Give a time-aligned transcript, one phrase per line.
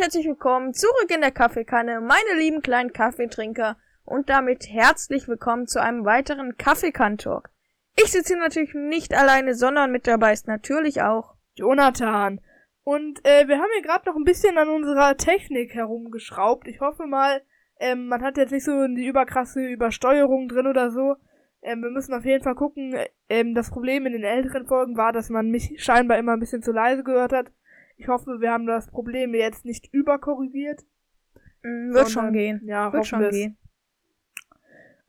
[0.00, 3.76] herzlich willkommen zurück in der Kaffeekanne, meine lieben kleinen Kaffeetrinker
[4.06, 7.50] und damit herzlich willkommen zu einem weiteren Kaffeekantalk.
[7.96, 12.40] Ich sitze hier natürlich nicht alleine, sondern mit dabei ist natürlich auch Jonathan.
[12.82, 16.66] Und äh, wir haben hier gerade noch ein bisschen an unserer Technik herumgeschraubt.
[16.66, 17.42] Ich hoffe mal,
[17.78, 21.16] ähm, man hat jetzt nicht so die überkrasse Übersteuerung drin oder so.
[21.60, 22.96] Ähm, wir müssen auf jeden Fall gucken.
[23.28, 26.62] Ähm, das Problem in den älteren Folgen war, dass man mich scheinbar immer ein bisschen
[26.62, 27.52] zu leise gehört hat.
[28.00, 30.86] Ich hoffe, wir haben das Problem jetzt nicht überkorrigiert.
[31.62, 32.62] Mm, wird schon gehen.
[32.64, 33.34] Ja, wird schon wir's.
[33.34, 33.58] gehen.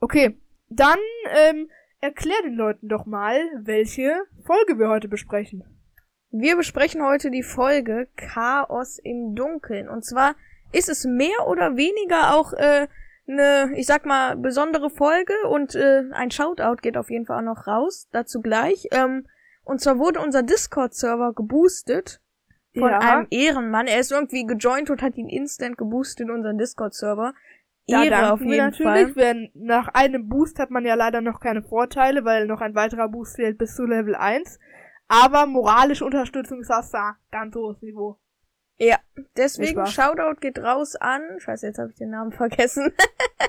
[0.02, 1.70] Okay, dann ähm,
[2.02, 5.64] erklär den Leuten doch mal, welche Folge wir heute besprechen.
[6.32, 9.88] Wir besprechen heute die Folge Chaos im Dunkeln.
[9.88, 10.36] Und zwar
[10.74, 12.90] ist es mehr oder weniger auch äh,
[13.26, 17.56] eine, ich sag mal, besondere Folge und äh, ein Shoutout geht auf jeden Fall auch
[17.56, 18.90] noch raus, dazu gleich.
[18.92, 19.28] Ähm,
[19.64, 22.20] und zwar wurde unser Discord-Server geboostet
[22.74, 23.00] von Ja.
[23.00, 23.88] einem Ehrenmann.
[23.88, 27.34] Er ist irgendwie gejoint und hat ihn instant geboostet in unseren Discord-Server.
[27.88, 29.14] Da Ehre auf jeden natürlich.
[29.14, 29.16] Fall.
[29.16, 33.10] Wenn, nach einem Boost hat man ja leider noch keine Vorteile, weil noch ein weiterer
[33.10, 34.60] Boost fehlt bis zu Level 1.
[35.08, 38.21] Aber moralische Unterstützung ist das da ganz hohes Niveau.
[38.82, 38.98] Ja,
[39.38, 39.86] deswegen?
[39.86, 41.22] Shoutout geht raus an.
[41.38, 42.92] Scheiße, jetzt habe ich den Namen vergessen.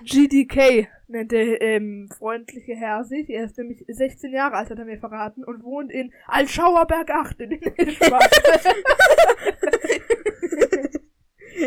[0.04, 3.30] GDK nennt der ähm, freundliche Herr sich.
[3.30, 7.40] Er ist nämlich 16 Jahre alt, hat er mir verraten, und wohnt in Altschauerberg 8
[7.44, 7.52] in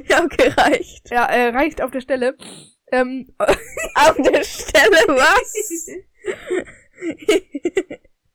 [0.10, 1.10] ja, okay, reicht.
[1.10, 2.38] Ja, äh, reicht auf der Stelle.
[2.92, 5.88] Ähm, Auf der Stelle was?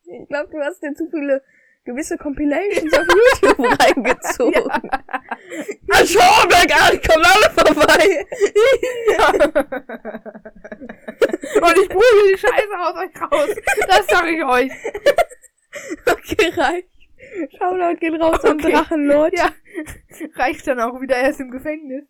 [0.03, 1.41] ich glaube, du hast dir zu viele
[1.85, 3.07] gewisse Compilations auf
[3.43, 4.71] YouTube reingezogen.
[5.93, 8.25] Ah, schau mal gar nicht, kommen alle vorbei.
[11.61, 13.57] und ich prügel die Scheiße aus euch raus.
[13.89, 14.71] Das sag ich euch.
[16.07, 16.89] Okay, reicht.
[17.59, 18.73] Shoutout geht raus am Okay.
[18.73, 19.37] Drachenlord.
[19.37, 19.53] Ja,
[20.37, 22.05] reicht dann auch wieder erst im Gefängnis.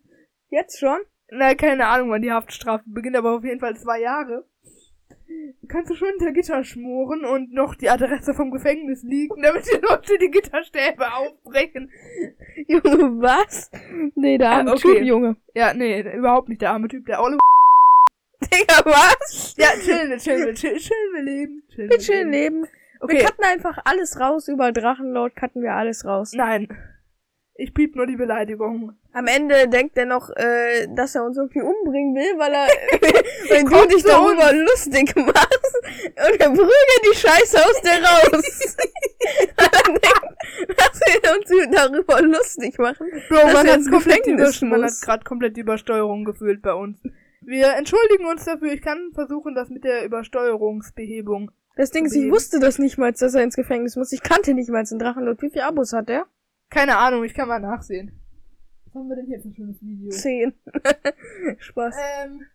[0.49, 0.99] Jetzt schon?
[1.31, 4.45] Na, keine Ahnung, wann die Haftstrafe beginnt, aber auf jeden Fall zwei Jahre.
[5.67, 9.77] Kannst du schon hinter Gitter schmoren und noch die Adresse vom Gefängnis liegen, damit die
[9.81, 11.89] Leute die Gitterstäbe aufbrechen.
[12.67, 13.71] Junge, was?
[14.15, 14.95] Nee, der arme Ah, okay.
[14.97, 15.35] Typ, Junge.
[15.53, 17.37] Ja, nee, überhaupt nicht der arme Typ, der Olle.
[18.53, 19.55] Digga, was?
[19.57, 21.63] Ja, chillen wir, chillen wir, chillen, chillen wir leben.
[21.73, 22.61] Chillen Wir chillen leben.
[22.63, 22.69] Wir
[23.03, 24.47] Okay, cutten einfach alles raus.
[24.47, 26.33] Über Drachenlord cutten wir alles raus.
[26.33, 26.67] nein.
[27.61, 28.93] Ich piep nur die Beleidigung.
[29.13, 32.65] Am Ende denkt er noch, äh, dass er uns irgendwie umbringen will, weil er,
[33.51, 38.77] weil du dich darüber lustig machst und er prügelt die Scheiße aus dir raus.
[39.57, 41.01] er denkt, dass
[41.51, 43.07] wir uns darüber lustig machen.
[43.29, 46.73] Bro, Dass man hat, ins komplett Über- man hat gerade komplett die Übersteuerung gefühlt bei
[46.73, 46.97] uns.
[47.41, 48.73] Wir entschuldigen uns dafür.
[48.73, 51.51] Ich kann versuchen, das mit der Übersteuerungsbehebung.
[51.75, 54.11] Das Ding ist, ich wusste das nicht mal, dass er ins Gefängnis muss.
[54.11, 55.41] Ich kannte nicht mal den Drachenlord.
[55.43, 56.25] Wie viele Abos hat er?
[56.71, 58.17] Keine Ahnung, ich kann mal nachsehen.
[58.85, 60.09] Was haben wir denn hier für ein schönes Video?
[60.09, 60.53] Zehn.
[61.59, 61.95] Spaß.
[62.23, 62.45] Ähm,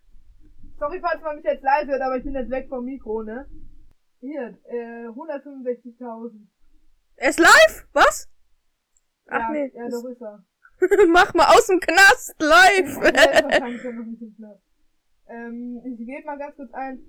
[0.78, 3.46] sorry, falls man mich jetzt leise hört, aber ich bin jetzt weg vom Mikro, ne?
[4.20, 6.32] Hier, äh, 165.000.
[7.16, 7.86] Er ist live?
[7.92, 8.28] Was?
[9.28, 9.72] Ach ja, nee.
[9.74, 10.44] Ja, doch ist er.
[11.08, 12.98] Mach mal aus dem Knast live.
[15.28, 17.00] Ähm, ich gebe mal ganz kurz ein.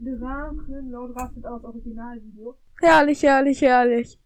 [0.00, 2.56] Drachenlaut rastet aus Originalvideo.
[2.80, 4.18] herrlich, herrlich, herrlich.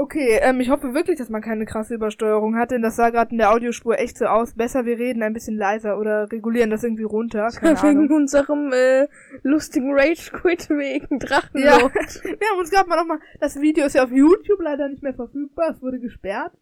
[0.00, 3.32] Okay, ähm, ich hoffe wirklich, dass man keine krasse Übersteuerung hat, denn das sah gerade
[3.32, 4.54] in der Audiospur echt so aus.
[4.54, 7.48] Besser, wir reden ein bisschen leiser oder regulieren das irgendwie runter.
[7.54, 8.12] Keine Wegen Ahnung.
[8.16, 9.08] unserem äh,
[9.42, 11.92] lustigen Rage-Quit wegen Ja, Drachenlord.
[12.24, 15.12] wir haben uns gerade mal nochmal, das Video ist ja auf YouTube leider nicht mehr
[15.14, 16.52] verfügbar, es wurde gesperrt,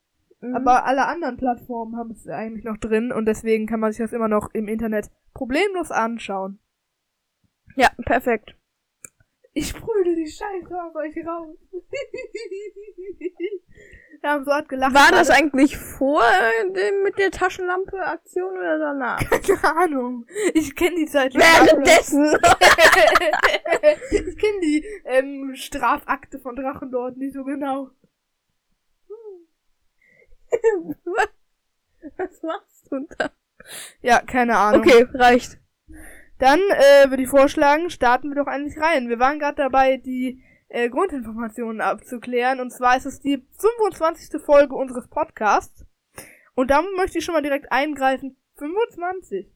[0.40, 0.54] Mhm.
[0.54, 4.12] aber alle anderen Plattformen haben es eigentlich noch drin und deswegen kann man sich das
[4.12, 6.58] immer noch im Internet problemlos anschauen.
[7.76, 8.54] ja, perfekt.
[9.58, 11.56] Ich sprühe die Scheiße auf euch raus.
[14.20, 14.94] Wir haben so hart gelacht.
[14.94, 19.18] War das eigentlich vor äh, dem mit der Taschenlampe-Aktion oder danach?
[19.30, 20.26] Keine Ahnung.
[20.54, 21.34] Ich kenne die Zeit.
[21.34, 22.38] Währenddessen.
[24.12, 27.90] ich kenne die ähm, Strafakte von Drachenlord nicht so genau.
[32.16, 33.32] Was machst du da?
[34.02, 34.82] Ja, keine Ahnung.
[34.82, 35.58] Okay, reicht.
[36.38, 39.08] Dann äh, würde ich vorschlagen, starten wir doch eigentlich rein.
[39.08, 42.60] Wir waren gerade dabei, die äh, Grundinformationen abzuklären.
[42.60, 44.40] Und zwar ist es die 25.
[44.40, 45.84] Folge unseres Podcasts.
[46.54, 48.36] Und da möchte ich schon mal direkt eingreifen.
[48.56, 49.52] 25.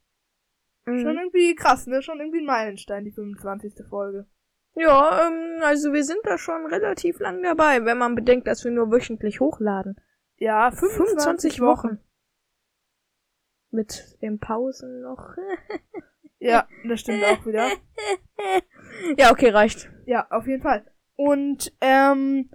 [0.85, 1.19] Schon Mhm.
[1.19, 2.03] irgendwie krass, ne?
[2.03, 3.87] Schon irgendwie ein Meilenstein, die 25.
[3.89, 4.27] Folge.
[4.75, 8.71] Ja, ähm, also wir sind da schon relativ lang dabei, wenn man bedenkt, dass wir
[8.71, 9.97] nur wöchentlich hochladen.
[10.39, 11.89] Ja, 25, 25 Wochen.
[11.89, 11.99] Wochen.
[13.71, 15.37] Mit den Pausen noch.
[16.43, 17.69] Ja, das stimmt auch wieder.
[19.17, 19.89] ja, okay, reicht.
[20.07, 20.85] Ja, auf jeden Fall.
[21.15, 22.51] Und, ähm,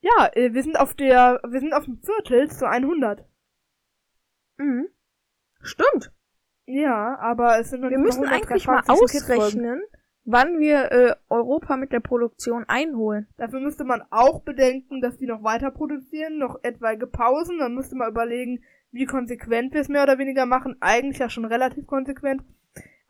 [0.00, 3.24] ja, äh, wir sind auf der, wir sind auf dem Viertel zu 100.
[4.56, 4.88] Mhm.
[5.60, 6.12] Stimmt.
[6.64, 9.42] Ja, aber es sind noch Wir müssen eigentlich mal 123 Kids-Folgen.
[9.42, 9.82] ausrechnen,
[10.24, 13.28] wann wir äh, Europa mit der Produktion einholen.
[13.36, 17.58] Dafür müsste man auch bedenken, dass die noch weiter produzieren, noch etwaige Pausen.
[17.58, 20.76] Dann müsste man überlegen, wie konsequent wir es mehr oder weniger machen.
[20.80, 22.42] Eigentlich ja schon relativ konsequent.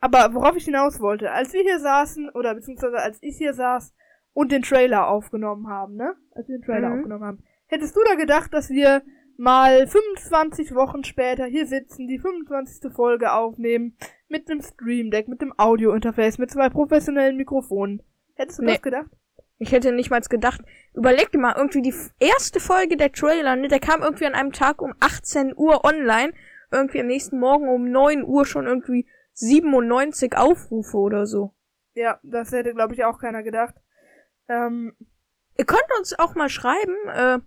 [0.03, 3.93] Aber worauf ich hinaus wollte, als wir hier saßen, oder beziehungsweise als ich hier saß
[4.33, 6.13] und den Trailer aufgenommen haben, ne?
[6.35, 6.95] Als wir den Trailer Mhm.
[6.97, 7.43] aufgenommen haben.
[7.67, 9.01] Hättest du da gedacht, dass wir
[9.37, 12.91] mal 25 Wochen später hier sitzen, die 25.
[12.93, 13.95] Folge aufnehmen,
[14.27, 18.01] mit einem Stream Deck, mit dem Audio-Interface, mit zwei professionellen Mikrofonen?
[18.35, 18.73] Hättest du Nee.
[18.73, 19.09] das gedacht?
[19.57, 20.59] Ich hätte nicht mal gedacht,
[20.93, 24.51] überleg dir mal, irgendwie die erste Folge der Trailer, ne, der kam irgendwie an einem
[24.51, 26.33] Tag um 18 Uhr online,
[26.73, 31.53] irgendwie am nächsten Morgen um 9 Uhr schon irgendwie 97 Aufrufe oder so.
[31.95, 33.75] Ja, das hätte, glaube ich, auch keiner gedacht.
[34.47, 34.95] Ähm,
[35.57, 37.39] Ihr könnt uns auch mal schreiben, äh,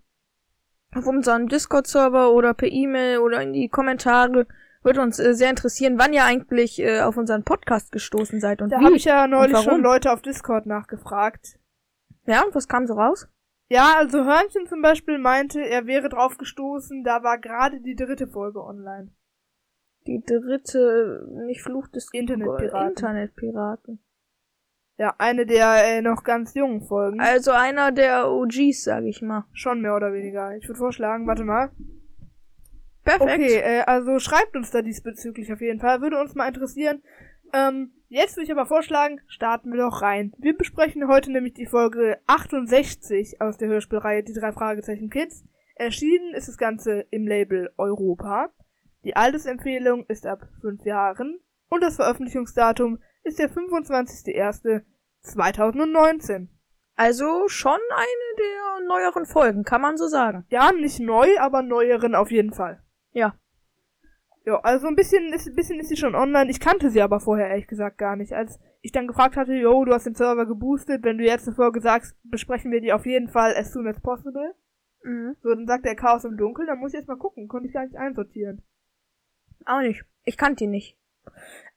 [0.96, 4.46] auf unserem Discord-Server oder per E-Mail oder in die Kommentare.
[4.82, 8.70] Würde uns äh, sehr interessieren, wann ihr eigentlich äh, auf unseren Podcast gestoßen seid und
[8.70, 8.84] da wie.
[8.84, 11.58] habe ich ja neulich schon Leute auf Discord nachgefragt.
[12.26, 13.28] Ja, und was kam so raus?
[13.68, 18.28] Ja, also Hörnchen zum Beispiel meinte, er wäre drauf gestoßen, da war gerade die dritte
[18.28, 19.12] Folge online.
[20.06, 22.90] Die dritte, nicht Fluch des Internetpiraten.
[22.90, 23.98] Internetpiraten.
[24.98, 27.20] Ja, eine der äh, noch ganz jungen Folgen.
[27.20, 29.44] Also einer der OGs, sag ich mal.
[29.52, 30.56] Schon mehr oder weniger.
[30.56, 31.70] Ich würde vorschlagen, warte mal.
[33.04, 33.30] Perfekt.
[33.30, 36.00] Okay, äh, also schreibt uns da diesbezüglich auf jeden Fall.
[36.00, 37.02] Würde uns mal interessieren.
[37.52, 40.32] Ähm, jetzt würde ich aber vorschlagen, starten wir doch rein.
[40.38, 45.44] Wir besprechen heute nämlich die Folge 68 aus der Hörspielreihe Die drei Fragezeichen Kids.
[45.76, 48.50] Erschienen ist das Ganze im Label Europa.
[49.06, 51.38] Die Altersempfehlung ist ab 5 Jahren
[51.68, 56.48] und das Veröffentlichungsdatum ist der 25.01.2019.
[56.96, 60.44] Also schon eine der neueren Folgen, kann man so sagen.
[60.48, 62.82] Ja, nicht neu, aber neueren auf jeden Fall.
[63.12, 63.36] Ja.
[64.44, 66.50] Ja, also ein bisschen ist, ein bisschen ist sie schon online.
[66.50, 68.32] Ich kannte sie aber vorher ehrlich gesagt gar nicht.
[68.32, 71.54] Als ich dann gefragt hatte, yo, du hast den Server geboostet, wenn du jetzt eine
[71.54, 74.56] Folge sagst, besprechen wir die auf jeden Fall as soon as possible.
[75.04, 75.36] Mhm.
[75.42, 77.46] So, dann sagt der Chaos im Dunkeln, dann muss ich erst mal gucken.
[77.46, 78.64] Konnte ich gar nicht einsortieren.
[79.66, 80.04] Auch nicht.
[80.24, 80.96] Ich kannte die nicht.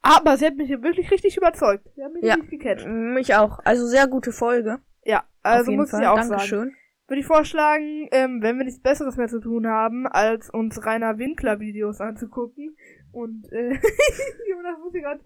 [0.02, 1.88] Aber sie hat mich wirklich richtig überzeugt.
[1.96, 2.36] Sie hat mich Ja.
[2.36, 2.86] richtig gecatcht.
[2.88, 3.60] Mich auch.
[3.66, 4.80] Also sehr gute Folge.
[5.04, 6.02] Ja, also muss Fall.
[6.02, 6.60] ich auch Dankeschön.
[6.60, 6.76] sagen.
[7.08, 11.18] Würde ich vorschlagen, ähm, wenn wir nichts Besseres mehr zu tun haben, als uns Rainer
[11.18, 12.78] Winkler Videos anzugucken.
[13.12, 13.72] Und äh,
[14.50, 15.20] Jonas muss hier grad,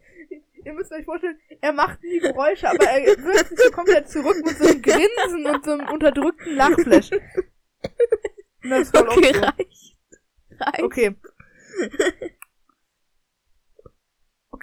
[0.64, 4.58] ihr müsst euch vorstellen, er macht nie Geräusche, aber er wirft sich komplett zurück mit
[4.58, 7.10] so einem Grinsen und so einem unterdrückten Lachflash.
[8.70, 9.42] Das ist voll Okay, so.
[9.42, 9.98] reicht.
[10.58, 10.82] Reicht.
[10.84, 11.16] Okay.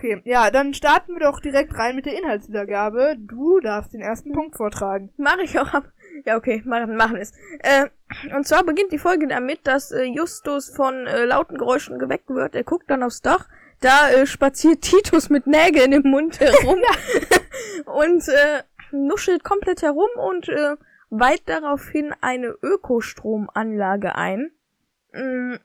[0.00, 3.16] Okay, ja, dann starten wir doch direkt rein mit der Inhaltswiedergabe.
[3.18, 5.12] Du darfst den ersten Punkt vortragen.
[5.18, 5.92] Mache ich auch ab.
[6.24, 7.32] Ja, okay, machen, machen es.
[7.58, 7.90] Äh,
[8.34, 12.54] und zwar beginnt die Folge damit, dass äh, Justus von äh, lauten Geräuschen geweckt wird.
[12.54, 13.46] Er guckt dann aufs Dach.
[13.82, 16.78] Da äh, spaziert Titus mit Nägeln im Mund herum
[17.84, 18.62] und äh,
[18.92, 20.76] nuschelt komplett herum und äh,
[21.10, 24.50] weiht daraufhin eine Ökostromanlage ein.
[25.12, 25.56] Mm,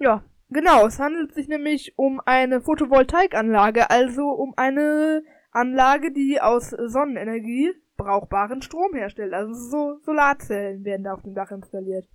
[0.00, 6.70] ja, Genau, es handelt sich nämlich um eine Photovoltaikanlage, also um eine Anlage, die aus
[6.70, 9.34] Sonnenenergie brauchbaren Strom herstellt.
[9.34, 12.06] Also so Solarzellen werden da auf dem Dach installiert.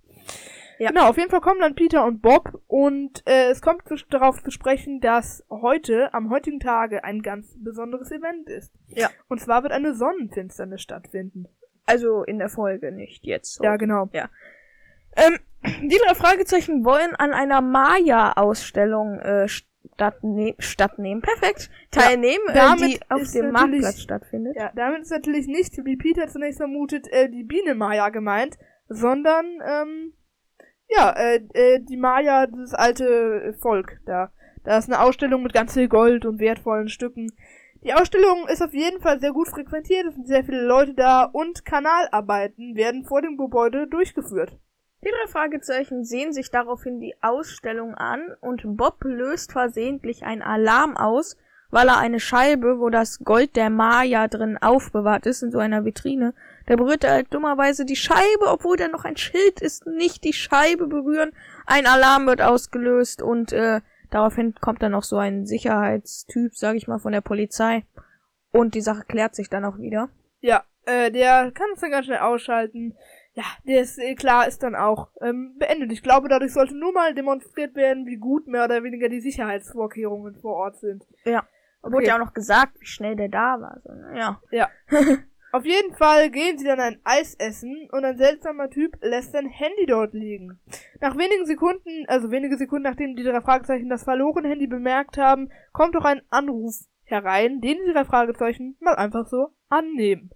[0.78, 0.88] Ja.
[0.88, 4.42] Genau, auf jeden Fall kommen dann Peter und Bob und äh, es kommt zu, darauf
[4.42, 8.72] zu sprechen, dass heute, am heutigen Tage, ein ganz besonderes Event ist.
[8.88, 9.08] Ja.
[9.28, 11.46] Und zwar wird eine Sonnenfinsternis stattfinden.
[11.86, 13.62] also in der Folge, nicht jetzt.
[13.62, 14.08] Ja, genau.
[15.16, 15.38] Ähm,
[15.82, 21.22] die drei Fragezeichen wollen an einer Maya-Ausstellung äh, stattne stattnehmen.
[21.22, 21.70] Perfekt.
[21.90, 24.56] Teilnehmen, äh, damit die auf dem Marktplatz stattfindet.
[24.56, 29.46] Ja, damit ist natürlich nicht, wie Peter zunächst vermutet, äh, die Biene Maya gemeint, sondern,
[29.64, 30.12] ähm,
[30.88, 34.32] ja, äh, äh, die Maya, das alte Volk da.
[34.64, 37.32] Da ist eine Ausstellung mit ganz viel Gold und wertvollen Stücken.
[37.82, 41.24] Die Ausstellung ist auf jeden Fall sehr gut frequentiert, es sind sehr viele Leute da
[41.24, 44.58] und Kanalarbeiten werden vor dem Gebäude durchgeführt.
[45.04, 50.96] Die drei Fragezeichen sehen sich daraufhin die Ausstellung an und Bob löst versehentlich einen Alarm
[50.96, 51.36] aus,
[51.70, 55.84] weil er eine Scheibe, wo das Gold der Maya drin aufbewahrt ist, in so einer
[55.84, 56.32] Vitrine,
[56.66, 60.32] da berührt er halt dummerweise die Scheibe, obwohl da noch ein Schild ist, nicht die
[60.32, 61.32] Scheibe berühren.
[61.66, 66.88] Ein Alarm wird ausgelöst und äh, daraufhin kommt dann noch so ein Sicherheitstyp, sag ich
[66.88, 67.84] mal, von der Polizei.
[68.50, 70.08] Und die Sache klärt sich dann auch wieder.
[70.40, 72.96] Ja, äh, der kann es dann ganz schnell ausschalten.
[73.34, 75.90] Ja, der ist äh, klar, ist dann auch ähm, beendet.
[75.92, 80.36] Ich glaube, dadurch sollte nur mal demonstriert werden, wie gut mehr oder weniger die Sicherheitsvorkehrungen
[80.40, 81.04] vor Ort sind.
[81.24, 81.46] Ja.
[81.82, 83.80] Wurde ja auch noch gesagt, wie schnell der da war.
[83.84, 84.18] So, ne?
[84.18, 84.40] ja.
[84.50, 84.68] Ja.
[85.52, 89.46] Auf jeden Fall gehen sie dann ein Eis essen und ein seltsamer Typ lässt sein
[89.46, 90.58] Handy dort liegen.
[91.00, 95.50] Nach wenigen Sekunden, also wenige Sekunden nachdem die drei Fragezeichen das verlorene Handy bemerkt haben,
[95.72, 96.74] kommt auch ein Anruf
[97.04, 100.30] herein, den die drei Fragezeichen mal einfach so annehmen.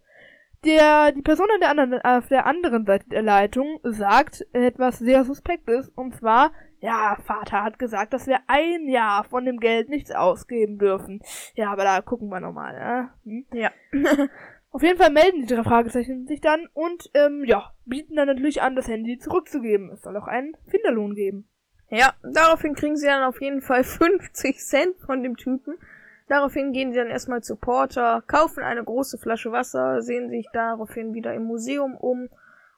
[0.65, 5.25] Der, die Person an der anderen, auf der anderen Seite der Leitung sagt etwas sehr
[5.25, 10.11] Suspektes, und zwar, ja, Vater hat gesagt, dass wir ein Jahr von dem Geld nichts
[10.11, 11.21] ausgeben dürfen.
[11.55, 13.11] Ja, aber da gucken wir nochmal, ne?
[13.25, 13.47] Hm?
[13.53, 13.71] Ja.
[14.71, 18.61] Auf jeden Fall melden die drei Fragezeichen sich dann und, ähm, ja, bieten dann natürlich
[18.61, 19.91] an, das Handy zurückzugeben.
[19.93, 21.49] Es soll auch einen Finderlohn geben.
[21.91, 25.79] Ja, daraufhin kriegen sie dann auf jeden Fall 50 Cent von dem Typen.
[26.29, 31.15] Daraufhin gehen sie dann erstmal zu Porter, kaufen eine große Flasche Wasser, sehen sich daraufhin
[31.15, 32.29] wieder im Museum um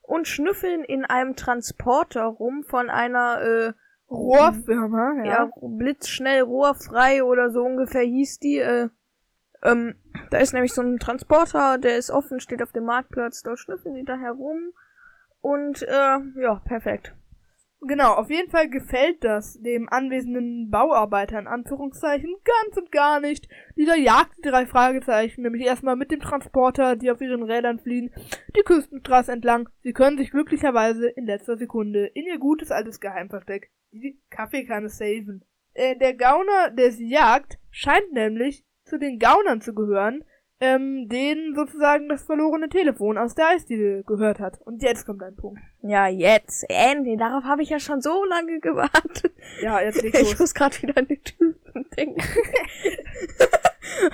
[0.03, 3.73] und schnüffeln in einem Transporter rum von einer äh,
[4.11, 5.25] Rohrfirma, ja.
[5.25, 8.59] ja, blitzschnell rohrfrei oder so ungefähr hieß die.
[8.59, 8.89] Äh,
[9.63, 9.95] ähm,
[10.31, 13.95] da ist nämlich so ein Transporter, der ist offen, steht auf dem Marktplatz, dort schnüffeln
[13.95, 14.73] sie da herum
[15.41, 17.15] und äh, ja, perfekt.
[17.83, 23.49] Genau, auf jeden Fall gefällt das dem anwesenden Bauarbeiter in Anführungszeichen ganz und gar nicht.
[23.75, 28.13] Dieser jagt die drei Fragezeichen, nämlich erstmal mit dem Transporter, die auf ihren Rädern fliehen,
[28.55, 29.71] die Küstenstraße entlang.
[29.83, 35.43] Sie können sich glücklicherweise in letzter Sekunde in ihr gutes altes Geheimversteck, die Kaffeekanne, saven.
[35.73, 40.23] Äh, der Gauner, der sie jagt, scheint nämlich zu den Gaunern zu gehören,
[40.61, 44.61] ähm, denen sozusagen das verlorene Telefon aus der Eisdiele gehört hat.
[44.61, 45.61] Und jetzt kommt ein Punkt.
[45.83, 47.19] Ja, jetzt, endlich.
[47.19, 49.33] Darauf habe ich ja schon so lange gewartet.
[49.63, 50.39] Ja, jetzt leg's Ich los.
[50.39, 52.21] muss gerade wieder an den Typen denken.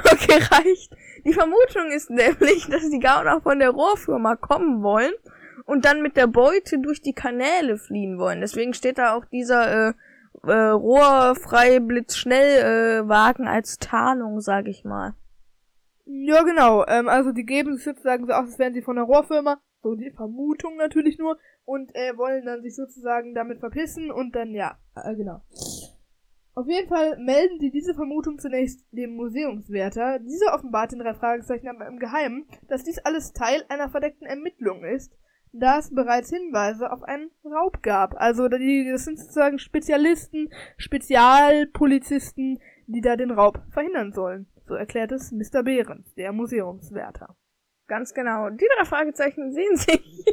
[0.04, 0.96] okay, reicht.
[1.24, 5.12] Die Vermutung ist nämlich, dass die Gauner von der Rohrfirma kommen wollen
[5.64, 8.40] und dann mit der Beute durch die Kanäle fliehen wollen.
[8.40, 9.92] Deswegen steht da auch dieser äh,
[10.44, 15.14] äh, rohrfrei blitzschnell äh, Wagen als Tarnung, sag ich mal.
[16.06, 16.86] Ja, genau.
[16.86, 19.60] Ähm, also die geben sich sozusagen so aus, als wären sie von der Rohrfirma.
[19.82, 21.36] So die Vermutung natürlich nur.
[21.64, 25.42] Und äh, wollen dann sich sozusagen damit verpissen und dann, ja, äh, genau.
[26.54, 30.20] Auf jeden Fall melden sie diese Vermutung zunächst dem Museumswärter.
[30.20, 34.84] Dieser offenbart den drei Fragezeichen aber im Geheimen, dass dies alles Teil einer verdeckten Ermittlung
[34.84, 35.12] ist,
[35.52, 38.14] da es bereits Hinweise auf einen Raub gab.
[38.16, 40.48] Also die, das sind sozusagen Spezialisten,
[40.78, 44.46] Spezialpolizisten, die da den Raub verhindern sollen.
[44.66, 45.62] So erklärt es Mr.
[45.62, 47.36] Behrens, der Museumswärter.
[47.86, 48.50] Ganz genau.
[48.50, 50.24] Die drei Fragezeichen sehen sich.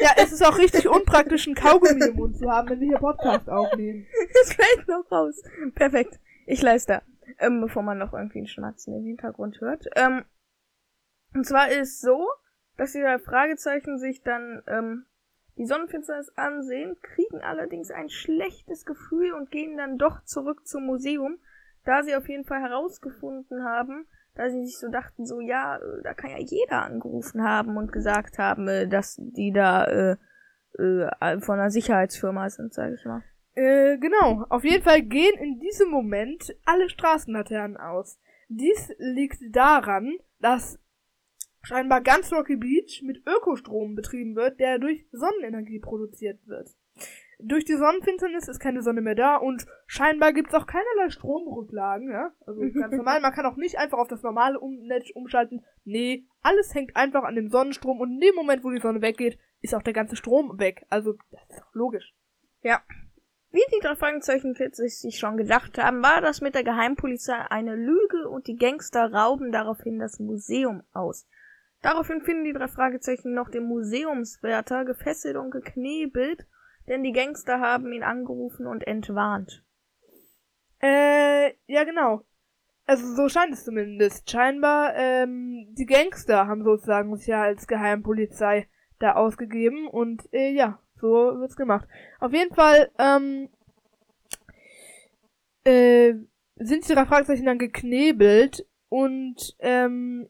[0.00, 2.98] Ja, es ist auch richtig unpraktisch, einen Kaugummi im Mund zu haben, wenn wir hier
[2.98, 4.06] Podcast aufnehmen.
[4.42, 5.42] Es fällt noch raus.
[5.74, 6.18] Perfekt.
[6.46, 7.02] Ich leiste.
[7.38, 9.86] Ähm, bevor man noch irgendwie einen Schnatzen im Hintergrund hört.
[9.94, 10.24] Ähm,
[11.34, 12.28] und zwar ist so,
[12.76, 15.06] dass die drei Fragezeichen sich dann ähm,
[15.56, 21.38] die Sonnenfinsternis ansehen, kriegen allerdings ein schlechtes Gefühl und gehen dann doch zurück zum Museum,
[21.84, 26.02] da sie auf jeden Fall herausgefunden haben, da sie sich so dachten, so ja, äh,
[26.02, 30.16] da kann ja jeder angerufen haben und gesagt haben, äh, dass die da äh,
[30.78, 33.22] äh, von einer Sicherheitsfirma sind, sag ich mal.
[33.54, 34.46] Äh, genau.
[34.48, 38.18] Auf jeden Fall gehen in diesem Moment alle Straßenlaternen aus.
[38.48, 40.78] Dies liegt daran, dass
[41.62, 46.70] scheinbar ganz Rocky Beach mit Ökostrom betrieben wird, der durch Sonnenenergie produziert wird.
[47.38, 52.32] Durch die Sonnenfinsternis ist keine Sonne mehr da und scheinbar gibt's auch keinerlei Stromrücklagen, ja?
[52.46, 55.64] Also ganz normal, man kann auch nicht einfach auf das normale um Netz umschalten.
[55.84, 59.38] Nee, alles hängt einfach an dem Sonnenstrom und in dem Moment, wo die Sonne weggeht,
[59.60, 60.84] ist auch der ganze Strom weg.
[60.90, 62.14] Also, das ist doch logisch.
[62.62, 62.82] Ja.
[63.50, 67.76] Wie die drei Fragezeichen 40 sich schon gedacht haben, war das mit der Geheimpolizei eine
[67.76, 71.28] Lüge und die Gangster rauben daraufhin das Museum aus.
[71.82, 76.46] Daraufhin finden die drei Fragezeichen noch den Museumswärter gefesselt und geknebelt,
[76.88, 79.64] denn die Gangster haben ihn angerufen und entwarnt.
[80.80, 82.22] Äh, ja, genau.
[82.86, 84.30] Also so scheint es zumindest.
[84.30, 90.80] Scheinbar, ähm, die Gangster haben sozusagen sich ja als Geheimpolizei da ausgegeben und äh, ja,
[90.96, 91.88] so wird's gemacht.
[92.20, 93.48] Auf jeden Fall, ähm,
[95.64, 96.14] äh,
[96.56, 100.28] sind die drei Fragezeichen dann geknebelt und ähm,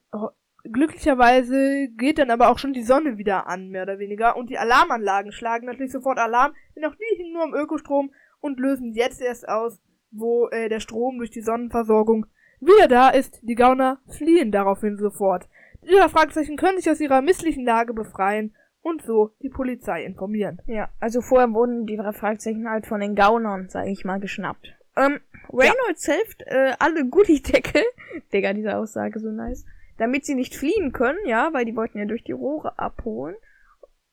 [0.64, 4.37] glücklicherweise geht dann aber auch schon die Sonne wieder an, mehr oder weniger.
[4.37, 8.61] Und die Alarmanlagen schlagen natürlich sofort Alarm, denn auch die hingen nur am Ökostrom und
[8.61, 12.26] lösen jetzt erst aus, wo äh, der Strom durch die Sonnenversorgung
[12.61, 13.40] wieder da ist.
[13.42, 15.49] Die Gauner fliehen daraufhin sofort.
[15.83, 20.61] Die drei Fragezeichen können sich aus ihrer misslichen Lage befreien und so die Polizei informieren.
[20.66, 24.75] Ja, also vorher wurden die drei Fragezeichen halt von den Gaunern, sag ich mal, geschnappt.
[24.97, 25.21] Ähm,
[25.52, 27.83] Reynolds hilft äh, alle Goodie-Deckel,
[28.33, 29.64] Digga, diese Aussage so nice,
[30.03, 33.37] damit sie nicht fliehen können, ja, weil die wollten ja durch die Rohre abholen.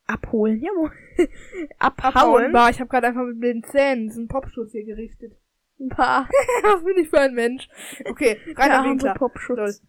[0.05, 0.91] Abholen, jawohl.
[1.79, 2.55] Abhauen.
[2.55, 2.69] Abhauen.
[2.69, 5.35] ich habe gerade einfach mit den Zähnen diesen Popschutz hier gerichtet.
[5.79, 6.29] Bah.
[6.61, 7.67] Was bin ich für ein Mensch?
[8.05, 9.15] Okay, rein ja, Winkler.
[9.15, 9.81] Popschutz.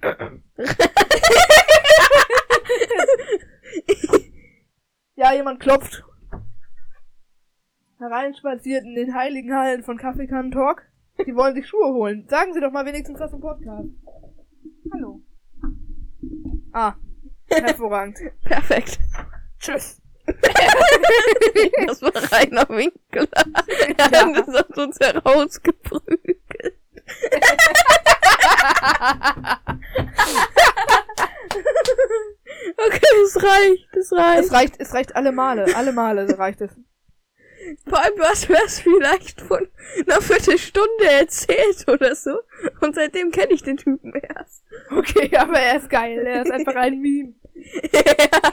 [5.14, 6.02] ja, jemand klopft.
[7.98, 10.86] Hereinspaziert in den heiligen Hallen von Kaffeekannen Talk.
[11.26, 12.26] Die wollen sich Schuhe holen.
[12.26, 13.90] Sagen Sie doch mal wenigstens was im Podcast.
[14.90, 15.20] Hallo.
[16.72, 16.94] Ah,
[17.48, 18.18] hervorragend.
[18.44, 18.98] Perfekt.
[19.58, 19.98] Tschüss.
[21.86, 23.26] Das war reiner Winkler.
[23.98, 24.32] Ja.
[24.32, 26.38] Das hat uns herausgeprügelt.
[32.76, 34.44] Okay, es reicht, es reicht.
[34.44, 36.70] Es reicht, es reicht alle Male, alle Male reicht es.
[37.86, 39.66] Vor allem, was wär's vielleicht von
[40.06, 42.38] einer Viertelstunde erzählt oder so.
[42.80, 44.64] Und seitdem kenne ich den Typen erst.
[44.90, 47.34] Okay, aber er ist geil, er ist einfach ein Meme.
[47.92, 48.52] ja,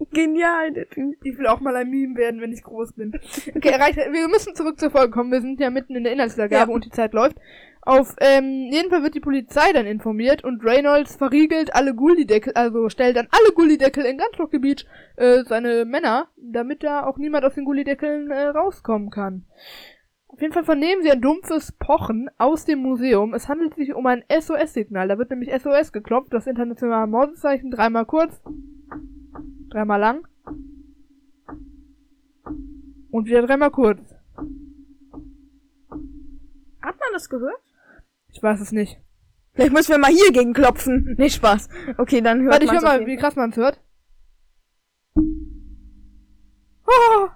[0.12, 1.16] genial, der Typ.
[1.24, 3.18] Ich will auch mal ein Meme werden, wenn ich groß bin.
[3.54, 6.70] Okay, reicht, wir müssen zurück zur Folge kommen, wir sind ja mitten in der Inhaltswiedergabe
[6.70, 6.74] Ja.
[6.74, 7.36] und die Zeit läuft.
[7.82, 12.90] Auf ähm, jeden Fall wird die Polizei dann informiert und Reynolds verriegelt alle Gullideckel, also
[12.90, 17.54] stellt dann alle Gullideckel in ganz Beach äh, seine Männer, damit da auch niemand aus
[17.54, 19.46] den Gullideckeln äh, rauskommen kann.
[20.28, 23.34] Auf jeden Fall vernehmen sie ein dumpfes Pochen aus dem Museum.
[23.34, 25.08] Es handelt sich um ein SOS-Signal.
[25.08, 28.40] Da wird nämlich SOS geklopft, das internationale Mordzeichen, dreimal kurz,
[29.70, 30.28] dreimal lang
[33.10, 34.00] und wieder dreimal kurz.
[36.80, 37.60] Hat man das gehört?
[38.40, 38.96] Ich weiß es nicht.
[39.52, 41.14] Vielleicht müssen wir mal hier gegen klopfen.
[41.18, 41.68] Nee, Spaß.
[41.98, 43.78] Okay, dann hört Warte, ich hör mal, wie krass man es hört.
[45.14, 45.20] Oh,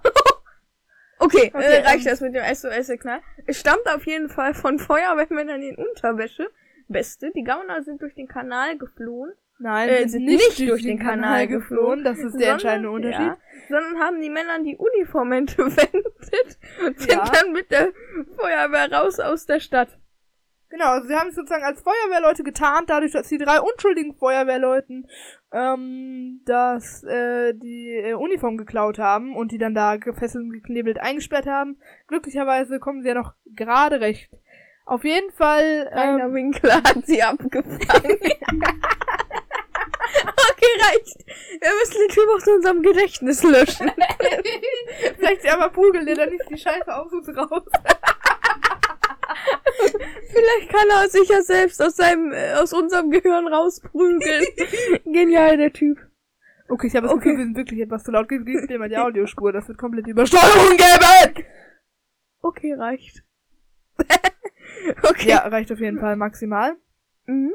[1.18, 3.20] Okay, Okay, äh, reicht ähm, das mit dem SOS-Signal.
[3.46, 6.48] Es stammt auf jeden Fall von Feuerwehrmännern in Unterwäsche.
[6.88, 9.32] Beste, die Gauner sind durch den Kanal geflohen.
[9.58, 13.26] Nein, Äh, sie sind nicht durch den Kanal geflohen, Das ist der sondern- entscheidende Unterschied.
[13.26, 13.36] Ja,
[13.68, 17.24] sondern haben die Männer die Uniform entwendet und sind Ja.
[17.30, 17.90] dann mit der
[18.38, 19.98] Feuerwehr raus aus der Stadt.
[20.74, 25.08] Genau, also sie haben sich sozusagen als Feuerwehrleute getarnt, dadurch, dass die drei unschuldigen Feuerwehrleuten
[25.52, 30.98] ähm, das, äh, die äh, Uniform geklaut haben und die dann da gefesselt und geknebelt
[30.98, 31.78] eingesperrt haben.
[32.08, 34.32] Glücklicherweise kommen sie ja noch gerade recht.
[34.84, 35.88] Auf jeden Fall.
[35.92, 37.70] Rainer Ähm, Winkler hat sie abgefangen.
[37.86, 38.32] okay,
[40.80, 41.18] reicht.
[41.60, 43.92] Wir müssen den Typ aus unserem Gedächtnis löschen.
[45.18, 47.62] vielleicht aber prügeln der dann nicht die Scheiße aus uns raus.
[50.28, 54.44] Vielleicht kann er sich ja selbst aus seinem, äh, aus unserem Gehirn rausprügeln.
[55.04, 55.98] Genial, der Typ.
[56.68, 57.30] Okay, ich habe das Okay.
[57.30, 58.28] Gefühl, wir sind wirklich etwas zu laut.
[58.28, 61.44] Gib dir mal die Audiospur, das wird komplett Übersteuerung geben!
[62.40, 63.22] Okay, reicht.
[65.02, 65.28] okay.
[65.28, 66.76] Ja, reicht auf jeden Fall maximal.
[67.26, 67.54] Mhm.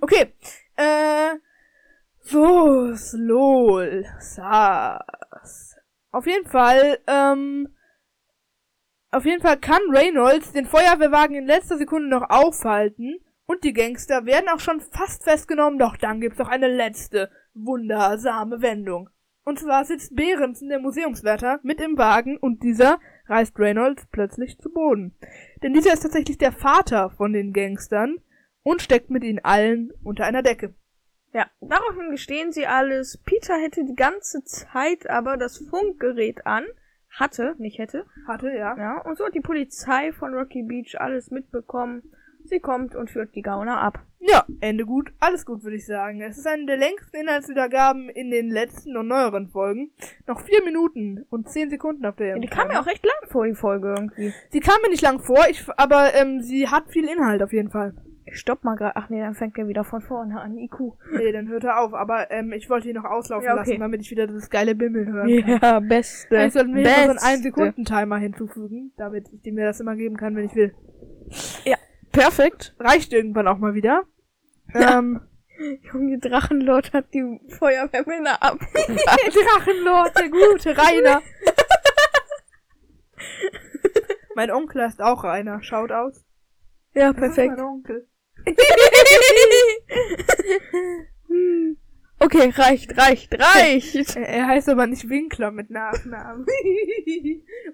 [0.00, 0.32] Okay.
[0.76, 1.36] Äh.
[2.20, 4.04] So, lol.
[4.20, 5.76] Sass.
[6.10, 7.68] Auf jeden Fall, ähm.
[9.10, 14.26] Auf jeden Fall kann Reynolds den Feuerwehrwagen in letzter Sekunde noch aufhalten und die Gangster
[14.26, 19.08] werden auch schon fast festgenommen, doch dann gibt's noch eine letzte wundersame Wendung.
[19.44, 24.70] Und zwar sitzt Behrensen, der Museumswärter, mit im Wagen und dieser reißt Reynolds plötzlich zu
[24.70, 25.16] Boden.
[25.62, 28.18] Denn dieser ist tatsächlich der Vater von den Gangstern
[28.62, 30.74] und steckt mit ihnen allen unter einer Decke.
[31.32, 33.16] Ja, daraufhin gestehen sie alles.
[33.24, 36.66] Peter hätte die ganze Zeit aber das Funkgerät an.
[37.18, 38.06] Hatte, nicht hätte.
[38.26, 38.76] Hatte, ja.
[38.76, 42.02] Ja, und so hat die Polizei von Rocky Beach alles mitbekommen.
[42.44, 44.00] Sie kommt und führt die Gauner ab.
[44.20, 46.20] Ja, Ende gut, alles gut, würde ich sagen.
[46.22, 49.90] Es ist eine der längsten Inhaltswiedergaben in den letzten und neueren Folgen.
[50.26, 53.30] Noch vier Minuten und zehn Sekunden auf der Ja, die kam mir auch recht lang
[53.30, 54.32] vor, die Folge irgendwie.
[54.50, 57.70] Sie kam mir nicht lang vor, ich, aber ähm, sie hat viel Inhalt auf jeden
[57.70, 57.94] Fall.
[58.30, 58.96] Ich stopp mal gerade.
[58.96, 60.56] Ach nee, dann fängt er wieder von vorne an.
[60.58, 60.94] IQ.
[61.12, 61.94] Nee, dann hört er auf.
[61.94, 63.70] Aber ähm, ich wollte ihn noch auslaufen Ja, okay.
[63.70, 65.58] lassen, damit ich wieder das geile Bimmel hören kann.
[65.62, 66.28] Ja, beste.
[66.28, 67.48] Vielleicht sollten wir hier noch so einen Beste.
[67.48, 70.74] 1-Sekunden-Timer hinzufügen, damit ich mir das immer geben kann, wenn ich will.
[72.12, 72.74] Perfekt.
[72.78, 74.02] Reicht irgendwann auch mal wieder.
[74.74, 74.98] Ja.
[74.98, 75.20] Ähm,
[75.92, 78.58] Junge Drachenlord hat die Feuerwehrmänner ab.
[78.74, 81.22] Drachenlord, der gute Rainer.
[84.34, 85.62] mein Onkel heißt auch Rainer.
[85.62, 86.24] Schaut aus.
[86.94, 87.56] ja, Das ist perfekt.
[87.56, 88.06] Mein Onkel.
[92.20, 94.16] Okay, reicht, reicht, reicht.
[94.16, 96.44] Er, heißt aber nicht Winkler mit Nachnamen.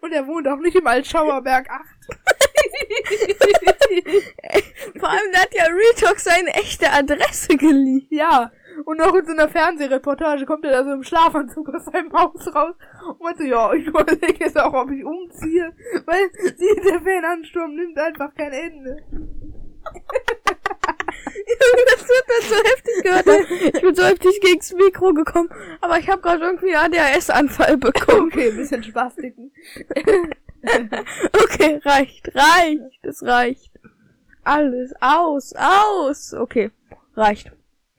[0.02, 1.80] Und er wohnt auch nicht im Altschauerberg 8.
[5.00, 8.06] Vor allem, da hat ja Retalk seine echte Adresse geliehen.
[8.10, 8.52] ja.
[8.84, 12.54] Und noch in so einer Fernsehreportage kommt er da so im Schlafanzug aus seinem Haus
[12.54, 12.74] raus
[13.08, 15.72] und meinte, ja, ich überlege jetzt auch, ob ich umziehe,
[16.04, 16.28] weil
[16.60, 19.02] der Fanansturm nimmt einfach kein Ende.
[21.90, 23.26] das wird dann so heftig gehört.
[23.26, 23.70] haben.
[23.74, 25.48] Ich bin so heftig gegens Mikro gekommen,
[25.80, 28.30] aber ich habe gerade irgendwie einen ADHS-Anfall bekommen.
[28.32, 29.52] Okay, ein bisschen Spastiken.
[31.44, 33.70] Okay, reicht, reicht, es reicht.
[34.44, 36.32] Alles aus, aus.
[36.32, 36.70] Okay,
[37.16, 37.52] reicht.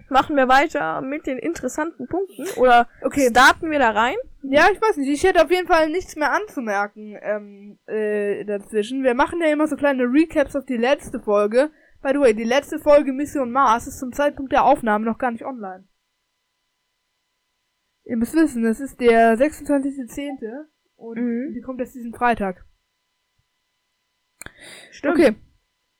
[0.09, 3.27] machen wir weiter mit den interessanten Punkten oder Okay.
[3.29, 4.15] starten wir da rein?
[4.41, 5.09] Ja, ich weiß nicht.
[5.09, 9.03] Ich hätte auf jeden Fall nichts mehr anzumerken ähm, äh, dazwischen.
[9.03, 11.69] Wir machen ja immer so kleine Recaps auf die letzte Folge.
[12.05, 15.31] By the way, die letzte Folge Mission Mars ist zum Zeitpunkt der Aufnahme noch gar
[15.31, 15.87] nicht online.
[18.03, 20.67] Ihr müsst wissen, es ist der 26.10.
[20.97, 21.53] und Mhm.
[21.55, 22.63] die kommt erst diesen Freitag.
[24.91, 25.15] Stimmt.
[25.15, 25.35] Okay.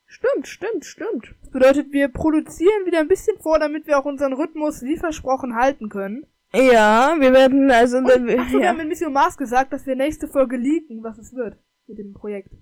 [0.06, 1.34] Stimmt, stimmt, stimmt.
[1.40, 5.56] Das bedeutet, wir produzieren wieder ein bisschen vor, damit wir auch unseren Rhythmus wie versprochen
[5.56, 6.24] halten können.
[6.54, 8.68] Ja, wir werden also Und, dann, ach so, wir ja.
[8.68, 12.12] haben mit Mission Mars gesagt, dass wir nächste Folge leaken, was es wird mit dem
[12.14, 12.52] Projekt.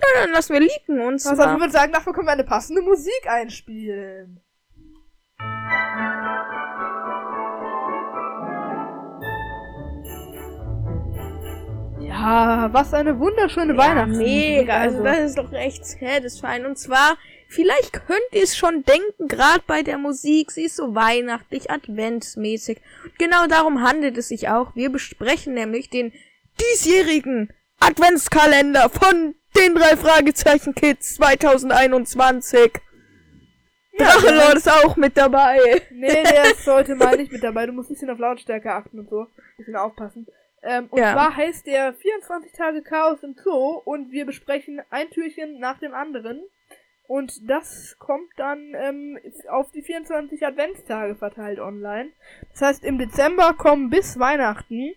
[0.00, 2.82] Ja, dann lassen wir liegen und Also, ich würde sagen, dafür können wir eine passende
[2.82, 4.40] Musik einspielen.
[12.00, 14.26] Ja, was eine wunderschöne ja, Weihnachtsmusik.
[14.26, 17.16] mega, also das ist doch echt satisfying und zwar
[17.54, 22.80] Vielleicht könnt ihr es schon denken, gerade bei der Musik, sie ist so weihnachtlich, adventsmäßig.
[23.16, 24.74] Genau darum handelt es sich auch.
[24.74, 26.12] Wir besprechen nämlich den
[26.60, 32.72] diesjährigen Adventskalender von den drei Fragezeichen Kids 2021.
[33.96, 35.58] Ja, Drachenlord ist auch mit dabei.
[35.90, 37.66] Nee, der ist heute mal nicht mit dabei.
[37.66, 39.20] Du musst ein bisschen auf Lautstärke achten und so.
[39.20, 40.26] Ein bisschen aufpassen.
[40.62, 41.12] Ähm, und Ja.
[41.12, 45.94] zwar heißt der 24 Tage Chaos im Zoo und wir besprechen ein Türchen nach dem
[45.94, 46.40] anderen.
[47.06, 49.18] Und das kommt dann ähm,
[49.50, 52.08] auf die 24 Adventstage verteilt online.
[52.52, 54.94] Das heißt, im Dezember kommen bis Weihnachten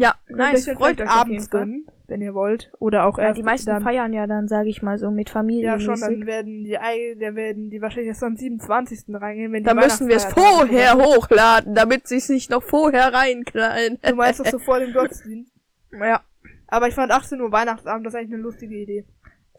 [0.00, 0.68] Ja, nice.
[0.76, 1.60] Freut abends Fall.
[1.60, 2.70] gönnen, wenn ihr wollt.
[2.78, 3.82] Oder auch Ja, erst die meisten dann.
[3.82, 5.64] feiern ja dann, sage ich mal, so mit Familie.
[5.64, 9.14] Ja, schon, dann werden die, Ei- da werden die wahrscheinlich erst am 27.
[9.16, 13.12] reingehen, wenn die Da müssen wir es vorher hochladen, damit sie es nicht noch vorher
[13.12, 13.98] reinknallen.
[14.02, 15.52] Du meinst das so vor dem Gottesdienst?
[15.92, 16.22] ja.
[16.68, 19.04] Aber ich fand 18 Uhr Weihnachtsabend, das ist eigentlich eine lustige Idee.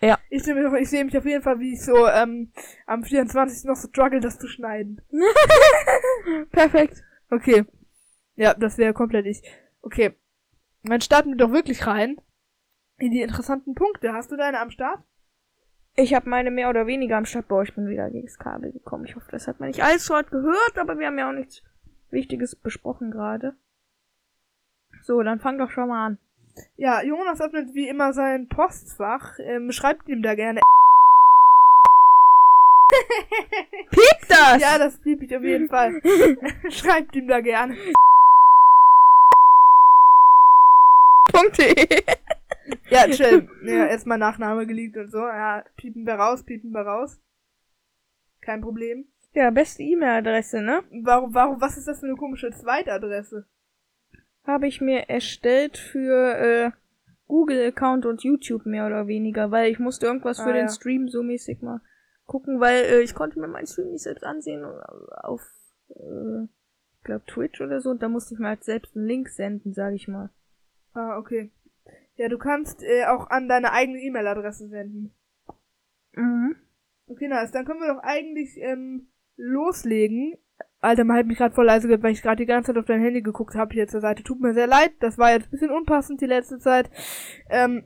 [0.02, 0.17] Ja.
[0.30, 2.54] Ich sehe mich, ich sehe mich auf jeden Fall, wie ich so ähm,
[2.86, 3.65] am 24.
[3.65, 5.02] noch so struggle, das zu schneiden.
[6.52, 7.04] Perfekt.
[7.30, 7.65] Okay.
[8.36, 9.41] Ja, das wäre komplett ich.
[9.82, 10.12] Okay.
[10.84, 12.18] Dann starten wir doch wirklich rein
[13.00, 14.13] in die interessanten Punkte.
[14.13, 15.00] Hast du deine am Start?
[15.96, 17.48] Ich habe meine mehr oder weniger am Start.
[17.48, 19.06] Boah, ich bin wieder gegen das Kabel gekommen.
[19.06, 21.62] Ich hoffe, das hat man nicht allzu hart gehört, aber wir haben ja auch nichts
[22.12, 23.56] Wichtiges besprochen gerade.
[25.02, 26.18] So, dann fang doch schon mal an.
[26.78, 29.39] Ja, Jonas öffnet wie immer sein Postfach.
[29.39, 30.62] Ähm, schreibt ihm da gerne.
[33.92, 34.62] Piep das!
[34.62, 36.02] Ja, das lieb ich auf jeden Fall.
[36.70, 37.76] schreibt ihm da gerne.
[41.41, 41.63] Punkte.
[42.91, 43.47] Ja, chill.
[43.63, 45.17] Ja, erstmal Nachname geleakt und so.
[45.19, 47.19] Ja, piepen wir raus, piepen wir raus.
[48.41, 49.06] Kein Problem.
[49.34, 50.84] ja, beste E-Mail-Adresse, ne?
[51.04, 53.47] Warum, warum, was ist das für eine komische Zweitadresse?
[54.45, 56.71] Habe ich mir erstellt für äh,
[57.28, 60.71] Google-Account und YouTube mehr oder weniger, weil ich musste irgendwas für Ah, den ja.
[60.71, 61.82] Stream so mäßig mal
[62.25, 65.41] gucken, weil äh, ich konnte mir meinen Stream nicht selbst ansehen äh, auf,
[65.89, 66.43] äh,
[66.97, 69.73] ich glaube Twitch oder so, und da musste ich mir halt selbst einen Link senden,
[69.73, 70.30] sage ich mal.
[70.93, 71.52] Ah, okay.
[72.15, 75.13] Ja, du kannst äh, auch an deine eigene E-Mail-Adresse senden.
[76.13, 76.56] Mhm.
[77.08, 77.52] Okay, nice.
[77.52, 80.36] Dann können wir doch eigentlich ähm, loslegen.
[80.82, 82.86] Alter, man hat mich gerade voll leise gehört, weil ich gerade die ganze Zeit auf
[82.86, 84.23] dein Handy geguckt habe hier zur Seite.
[84.23, 86.89] Tut mir sehr leid, das war jetzt ein bisschen unpassend die letzte Zeit.
[87.49, 87.84] Ähm,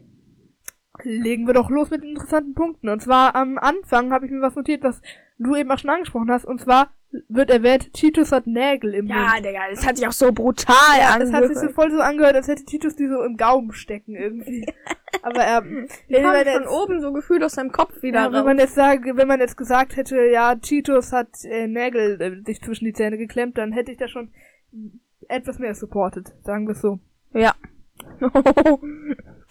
[1.01, 2.89] legen wir doch los mit interessanten Punkten.
[2.89, 5.01] Und zwar am Anfang habe ich mir was notiert, was
[5.39, 6.93] du eben auch schon angesprochen hast, und zwar
[7.29, 9.45] wird erwähnt, Titus hat Nägel im Ja, Mund.
[9.45, 11.75] Digga, das hat sich auch so brutal Ja, das hat sich so angehört.
[11.75, 14.65] voll so angehört, als hätte Titus die so im Gaumen stecken irgendwie.
[15.21, 18.27] Aber er, Die wenn, man von jetzt, oben so gefühlt aus seinem Kopf wieder ja,
[18.27, 18.45] wenn raus.
[18.45, 22.61] man jetzt sage, wenn man jetzt gesagt hätte, ja, Titus hat äh, Nägel äh, sich
[22.61, 24.33] zwischen die Zähne geklemmt, dann hätte ich da schon
[25.27, 26.99] etwas mehr supported, sagen wir so.
[27.33, 27.53] Ja.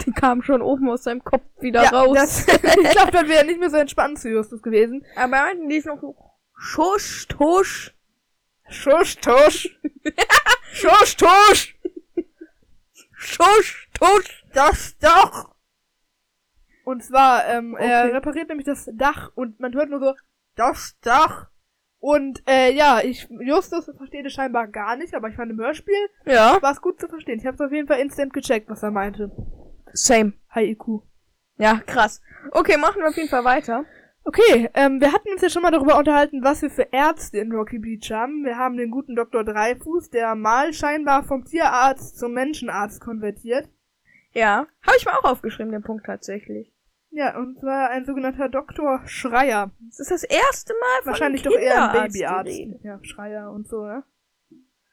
[0.04, 2.14] die kam schon oben aus seinem Kopf wieder ja, raus.
[2.14, 5.04] Das, ich glaube, das wäre nicht mehr so entspannt zu Justus gewesen.
[5.16, 6.14] Aber er meinten, die ist noch so
[6.64, 7.92] Schusch, Tusch.
[8.68, 9.68] Schusch, tusch.
[10.72, 11.76] Schusch, tusch.
[13.14, 14.44] Schusch, Tusch.
[14.54, 15.54] Das doch.
[16.84, 18.12] Und zwar, ähm, er Okay.
[18.16, 20.14] repariert nämlich das Dach und man hört nur so,
[20.54, 21.48] das Dach.
[21.98, 26.08] Und, äh, ja, ich, Justus versteht es scheinbar gar nicht, aber ich fand im Hörspiel
[26.26, 26.62] Ja.
[26.62, 27.38] war es gut zu verstehen.
[27.40, 29.30] Ich habe es auf jeden Fall instant gecheckt, was er meinte.
[29.92, 30.32] Same.
[30.50, 31.02] Hi, IQ.
[31.58, 32.20] Ja, krass.
[32.52, 33.84] Okay, machen wir auf jeden Fall weiter.
[34.24, 37.50] Okay, ähm, wir hatten uns ja schon mal darüber unterhalten, was wir für Ärzte in
[37.52, 38.44] Rocky Beach haben.
[38.44, 39.42] Wir haben den guten Dr.
[39.42, 43.68] Dreifuß, der mal scheinbar vom Tierarzt zum Menschenarzt konvertiert.
[44.32, 44.66] Ja.
[44.86, 46.72] Habe ich mir auch aufgeschrieben, den Punkt tatsächlich.
[47.10, 49.02] Ja, und zwar ein sogenannter Dr.
[49.06, 49.70] Schreier.
[49.88, 52.60] Das ist das erste Mal von Wahrscheinlich doch eher ein Babyarzt.
[52.82, 54.04] Ja, Schreier und so, ne?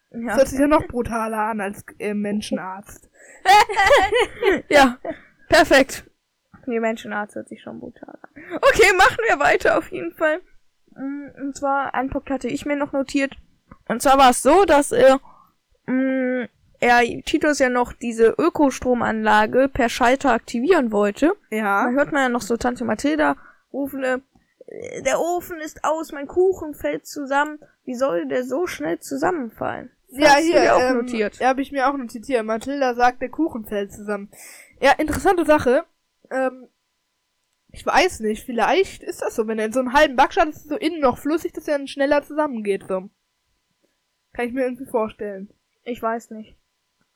[0.10, 0.36] Das Ja.
[0.36, 3.10] hört sich ja noch brutaler an als äh, Menschenarzt.
[4.70, 4.98] ja.
[5.48, 6.09] Perfekt.
[6.70, 8.30] Nee, Menschenarzt hört sich schon brutal an.
[8.58, 10.40] Okay, machen wir weiter auf jeden Fall.
[10.96, 13.36] Mm, Und zwar, einen Punkt hatte ich mir noch notiert.
[13.88, 15.20] Und zwar war es so, dass er,
[15.88, 16.48] mh,
[16.80, 21.34] er Titus ja noch diese Ökostromanlage per Schalter aktivieren wollte.
[21.50, 21.86] Ja.
[21.86, 23.36] Da hört man ja noch so Tante Mathilda
[23.74, 24.20] rufen, äh,
[25.04, 27.58] der Ofen ist aus, mein Kuchen fällt zusammen.
[27.86, 29.90] Wie soll der so schnell zusammenfallen?
[30.10, 31.40] Ja, Hast du hier, dir auch ähm, notiert.
[31.40, 32.26] Ja, habe ich mir auch notiert.
[32.26, 34.30] Hier, Mathilda sagt, der Kuchen fällt zusammen.
[34.80, 35.84] Ja, interessante Sache.
[36.30, 36.68] Ähm,
[37.72, 40.68] ich weiß nicht, vielleicht ist das so, wenn er in so einem halben Backschat ist,
[40.68, 43.10] so innen noch flüssig, dass er dann schneller zusammengeht, so.
[44.34, 45.50] Kann ich mir irgendwie vorstellen.
[45.84, 46.58] Ich weiß nicht.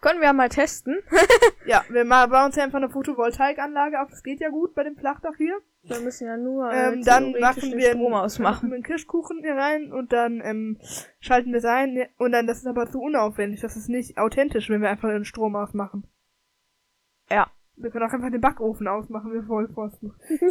[0.02, 1.02] Können wir mal testen.
[1.66, 4.84] Ja, wir mal bauen uns ja einfach eine Photovoltaikanlage auf, das geht ja gut bei
[4.84, 5.58] dem Flachdach hier.
[5.84, 8.70] Wir müssen ja nur äh, Ähm, dann machen den wir Strom machen ausmachen.
[8.70, 10.78] wir einen Kirschkuchen hier rein und dann ähm,
[11.22, 12.06] schalten wir es ein.
[12.18, 13.62] Und dann, das ist aber zu unaufwendig.
[13.62, 16.06] Das ist nicht authentisch, wenn wir einfach den Strom ausmachen.
[17.76, 17.84] Ja.
[17.84, 20.14] Wir können auch einfach den Backofen ausmachen, wir Vollpfosten.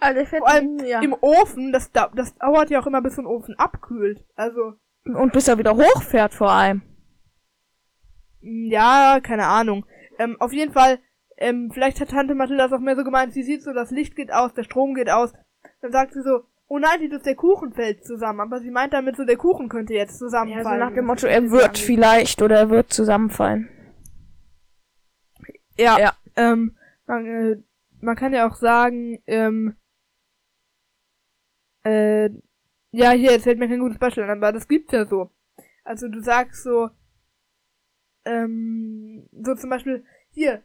[0.00, 1.00] Also fährt Vor allem ja.
[1.00, 4.22] Im Ofen, das, da, das dauert ja auch immer, bis so ein Ofen abkühlt.
[4.34, 6.82] Also, Und bis er wieder hochfährt vor allem.
[8.42, 9.86] mh, ja, keine Ahnung.
[10.18, 10.98] Ähm, auf jeden Fall,
[11.38, 14.16] ähm, vielleicht hat Tante Mathilda das auch mehr so gemeint, sie sieht so, das Licht
[14.16, 15.32] geht aus, der Strom geht aus.
[15.80, 18.40] Dann sagt sie so, oh nein, Titus, der Kuchen fällt zusammen.
[18.40, 20.64] Aber sie meint damit so, der Kuchen könnte jetzt Ja, zusammenfallen.
[20.80, 23.68] so nach dem Motto, er wird vielleicht oder er wird zusammenfallen.
[25.76, 26.12] Ja, Ja.
[26.36, 27.56] Ähm, man, äh,
[28.00, 29.76] man kann ja auch sagen, ähm,
[31.84, 32.30] äh,
[32.90, 35.30] ja, hier, jetzt fällt mir kein gutes Beispiel an, aber das gibt's ja so.
[35.84, 36.90] Also du sagst so,
[38.24, 40.62] ähm, so zum Beispiel, hier,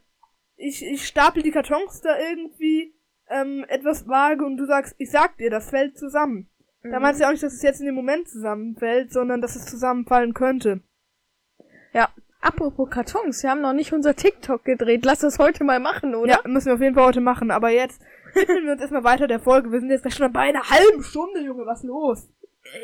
[0.56, 2.94] ich, ich stapel die Kartons da irgendwie,
[3.28, 6.48] ähm, etwas vage und du sagst, ich sag dir, das fällt zusammen.
[6.82, 7.02] Da Mhm.
[7.02, 9.66] meinst du ja auch nicht, dass es jetzt in dem Moment zusammenfällt, sondern dass es
[9.66, 10.82] zusammenfallen könnte.
[12.42, 15.04] Apropos Kartons, wir haben noch nicht unser TikTok gedreht.
[15.04, 16.32] Lass das heute mal machen, oder?
[16.32, 17.52] Ja, müssen wir auf jeden Fall heute machen.
[17.52, 18.02] Aber jetzt
[18.34, 19.70] widmen wir uns erstmal weiter der Folge.
[19.70, 21.64] Wir sind jetzt gleich schon bei einer halben Stunde, Junge.
[21.66, 22.28] Was los?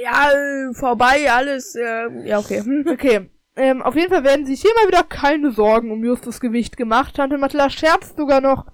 [0.01, 0.31] Ja,
[0.75, 2.63] vorbei, alles, äh, ja, okay.
[2.63, 2.87] Hm.
[2.89, 3.29] Okay.
[3.57, 7.17] Ähm, auf jeden Fall werden sich hier mal wieder keine Sorgen um Justus Gewicht gemacht.
[7.17, 8.67] Tante Mathilda scherzt sogar noch,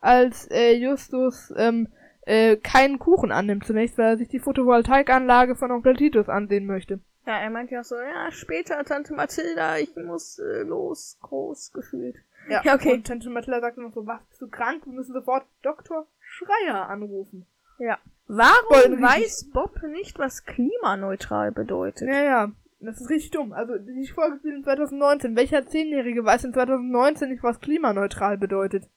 [0.00, 1.88] als äh, Justus ähm,
[2.22, 7.00] äh, keinen Kuchen annimmt zunächst, weil er sich die Photovoltaikanlage von Onkel Titus ansehen möchte.
[7.30, 11.70] Ja, er meint ja auch so, ja, später, Tante Mathilda, ich muss äh, los, groß
[11.72, 12.16] gefühlt.
[12.48, 12.94] Ja, okay.
[12.94, 14.84] Und Tante Mathilda sagt noch so, was, bist du krank?
[14.84, 16.08] Wir müssen sofort Dr.
[16.18, 17.46] Schreier anrufen.
[17.78, 18.00] Ja.
[18.26, 22.08] Warum weiß Bob nicht, was klimaneutral bedeutet?
[22.08, 22.52] Ja, ja.
[22.80, 23.52] Das ist richtig dumm.
[23.52, 25.36] Also, die Folge spielt in 2019.
[25.36, 28.90] Welcher Zehnjährige weiß in 2019 nicht, was klimaneutral bedeutet?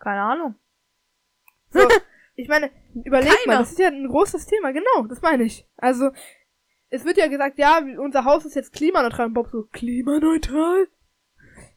[0.00, 0.56] Keine Ahnung.
[1.70, 1.86] So,
[2.34, 2.72] ich meine,
[3.04, 3.58] überleg mal, Keiner.
[3.60, 4.72] das ist ja ein großes Thema.
[4.72, 5.64] Genau, das meine ich.
[5.76, 6.10] Also,
[6.90, 9.26] es wird ja gesagt, ja, unser Haus ist jetzt klimaneutral.
[9.26, 10.88] Und Bob so, klimaneutral?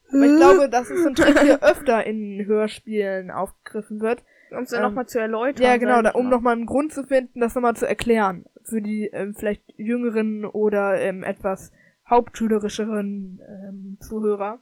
[0.10, 4.24] Aber ich glaube, das ist ein Trick, der öfter in Hörspielen aufgegriffen wird.
[4.52, 5.64] Um es ähm, nochmal zu erläutern.
[5.64, 6.32] Ja, genau, da, um mal.
[6.32, 8.46] nochmal einen Grund zu finden, das nochmal zu erklären.
[8.64, 11.72] Für die ähm, vielleicht jüngeren oder ähm, etwas
[12.10, 14.60] hauptschülerischeren ähm, Zuhörer.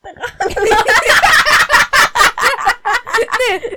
[0.04, 0.14] nee,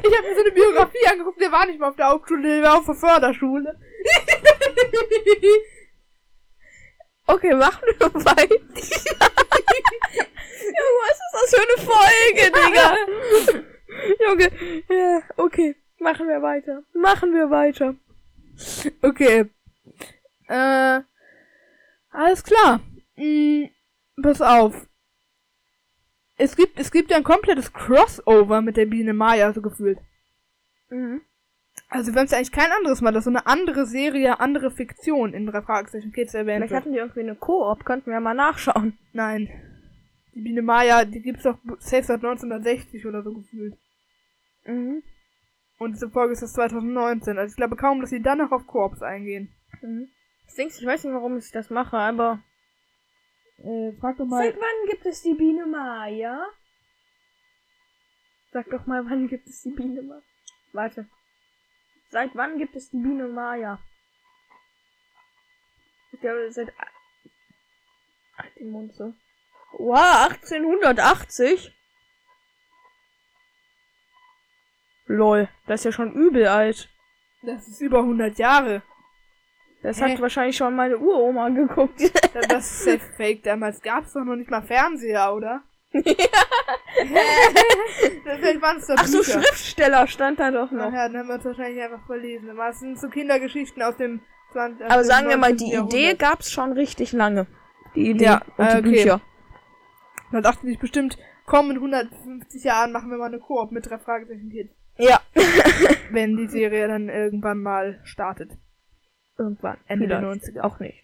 [0.03, 2.63] ich habe mir so eine Biografie angeguckt, der war nicht mal auf der Hauptschule, der
[2.63, 3.79] war auf der Förderschule.
[7.27, 8.55] Okay, machen wir weiter.
[10.61, 12.87] Junge, was ist das für eine Folge, Digga?
[14.19, 14.47] Junge,
[14.89, 16.83] ja, okay, machen wir weiter.
[16.93, 17.95] Machen wir weiter.
[19.01, 19.49] Okay.
[20.47, 21.01] Äh,
[22.11, 22.81] alles klar.
[23.15, 23.69] Hm,
[24.21, 24.87] pass auf.
[26.37, 29.99] Es gibt, es gibt ja ein komplettes Crossover mit der Biene Maya, so gefühlt.
[30.89, 31.21] Mhm.
[31.93, 34.71] Also wir haben es ja eigentlich kein anderes Mal, dass so eine andere Serie, andere
[34.71, 38.33] Fiktion in drei Fragezeichen Kids erwähnt Vielleicht hatten die irgendwie eine Koop, könnten wir mal
[38.33, 38.97] nachschauen.
[39.11, 39.49] Nein.
[40.33, 43.77] Die Biene Maya, die gibt's doch safe seit 1960 oder so gefühlt.
[44.63, 45.03] Mhm.
[45.79, 47.37] Und diese Folge ist das 2019.
[47.37, 49.53] Also ich glaube kaum, dass sie dann noch auf Koops eingehen.
[49.81, 50.07] Mhm.
[50.47, 52.39] Ich denke, ich weiß nicht, warum ich das mache, aber.
[53.57, 56.45] Äh, frag doch Seit wann gibt es die Biene Maya?
[58.53, 60.21] Sag doch mal, wann gibt es die Biene Maya?
[60.71, 61.07] Warte.
[62.11, 63.79] Seit wann gibt es die Biene Maya?
[66.11, 66.73] Ich glaube, seit.
[68.37, 69.13] Halt den Mund so.
[69.77, 71.73] Wow, 1880?
[75.05, 76.89] Lol, das ist ja schon übel alt.
[77.43, 78.81] Das ist über 100 Jahre.
[79.81, 80.11] Das Hä?
[80.11, 82.01] hat wahrscheinlich schon meine Uroma geguckt.
[82.33, 83.43] Das ist safe fake.
[83.43, 85.63] Damals gab's doch noch nicht mal Fernseher, oder?
[88.23, 89.41] Vielleicht waren es doch Ach so, Bücher.
[89.41, 90.85] Schriftsteller stand da doch noch.
[90.87, 92.49] Ach ja, dann haben wir es wahrscheinlich einfach verlesen.
[92.69, 94.21] Es sind so Kindergeschichten aus dem
[94.53, 94.85] 20.
[94.85, 95.67] aus Aber sagen wir mal, 19.
[95.67, 95.99] die Jahrhundert.
[95.99, 97.47] Idee gab's schon richtig lange.
[97.95, 98.81] Die Idee Ja, und die äh, okay.
[98.81, 99.21] Bücher.
[100.31, 103.97] Da dachte ich bestimmt, komm, in 150 Jahren machen wir mal eine Koop mit drei
[103.99, 104.73] Fragezeichen Kids.
[104.97, 105.19] Ja.
[106.11, 108.51] Wenn die Serie dann irgendwann mal startet.
[109.37, 109.77] Irgendwann.
[109.87, 110.43] Ende der Vielleicht.
[110.45, 110.61] 90er.
[110.61, 111.03] Auch nicht.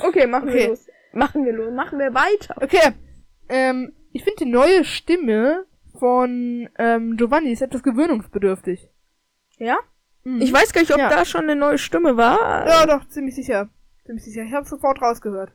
[0.00, 0.58] Okay, machen Okay.
[0.58, 0.86] wir los.
[1.12, 1.72] Machen wir los.
[1.74, 2.54] Machen wir weiter.
[2.60, 2.92] Okay.
[3.48, 5.64] Ähm, ich finde die neue Stimme
[5.98, 8.88] von ähm, Giovanni ist etwas gewöhnungsbedürftig.
[9.58, 9.78] Ja?
[10.24, 10.40] Mhm.
[10.40, 11.08] Ich weiß gar nicht, ob Ja.
[11.10, 12.66] da schon eine neue Stimme war.
[12.68, 13.68] Ja, doch, ziemlich sicher.
[14.04, 14.42] Ziemlich sicher.
[14.42, 15.52] Ich habe sofort rausgehört.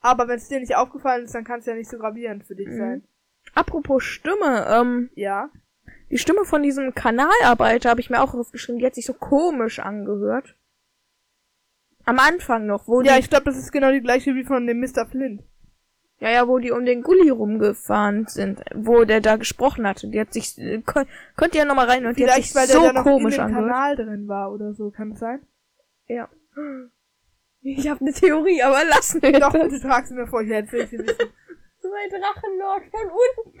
[0.00, 2.54] Aber wenn es dir nicht aufgefallen ist, dann kann es ja nicht so gravierend für
[2.54, 2.76] dich Mhm.
[2.78, 3.04] sein.
[3.54, 5.50] Apropos Stimme, ähm, Ja.
[6.10, 8.78] die Stimme von diesem Kanalarbeiter habe ich mir auch aufgeschrieben.
[8.78, 10.56] Die hat sich so komisch angehört.
[12.06, 14.80] Am Anfang noch, wo Ja, ich glaube, das ist genau die gleiche wie von dem
[14.80, 15.06] Mr.
[15.06, 15.42] Flint.
[16.20, 20.08] Ja, ja, wo die um den Gully rumgefahren sind, wo der da gesprochen hatte.
[20.08, 22.54] Die hat sich, äh, kon könnt ihr ja nochmal rein und die hat sich Vielleicht,
[22.54, 23.70] weil so der da noch komisch in dem angehört.
[23.70, 25.46] Kanal drin war oder so, kann das sein?
[26.06, 26.28] Ja.
[27.62, 30.86] Ich habe eine Theorie, aber lassen wir Doch, bitte trag sie mir vor, ich erzähl
[30.86, 31.16] sie wissen.
[31.84, 33.60] So ein Drachenlord von unten.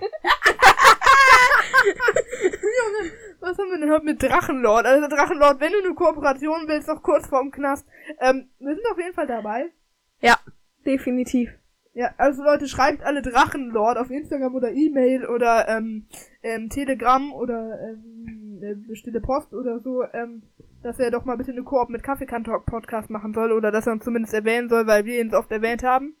[2.42, 4.86] Junge, was haben wir denn heute mit Drachenlord?
[4.86, 7.86] Also Drachenlord, wenn du eine Kooperation willst, noch kurz vorm Knast.
[8.20, 9.70] Ähm, wir sind auf jeden Fall dabei.
[10.22, 10.38] Ja,
[10.86, 11.50] definitiv.
[11.94, 16.06] Ja, also Leute, schreibt alle Drachenlord auf Instagram oder E-Mail oder ähm,
[16.42, 20.42] ähm, Telegram oder ähm, äh, stille Post oder so, ähm,
[20.82, 23.92] dass er doch mal bitte eine Koop mit Kaffeekantalk Podcast machen soll oder dass er
[23.92, 26.16] uns zumindest erwähnen soll, weil wir ihn so oft erwähnt haben.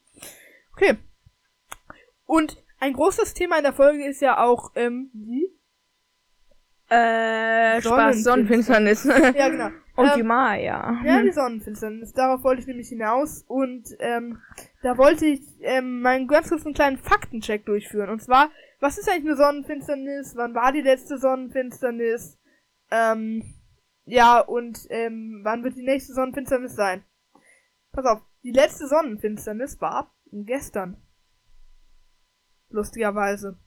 [0.74, 0.96] Okay.
[2.24, 5.50] Und ein großes Thema in der Folge ist ja auch ähm, die
[6.88, 9.02] Äh, Spaß, Sonnenfinsternis.
[9.02, 9.36] Sonnenfinsternis.
[9.38, 11.00] ja genau Und Ähm, die Maya.
[11.04, 12.12] Ja, die Sonnenfinsternis.
[12.12, 13.44] Darauf wollte ich nämlich hinaus.
[13.48, 14.38] Und ähm,
[14.84, 18.10] da wollte ich ähm, meinen ganz kurz einen kleinen Faktencheck durchführen.
[18.10, 20.36] Und zwar, was ist eigentlich eine Sonnenfinsternis?
[20.36, 22.38] Wann war die letzte Sonnenfinsternis?
[22.90, 23.54] Ähm,
[24.04, 27.02] ja, und ähm, wann wird die nächste Sonnenfinsternis sein?
[27.92, 30.98] Pass auf, die letzte Sonnenfinsternis war gestern.
[32.68, 33.58] Lustigerweise.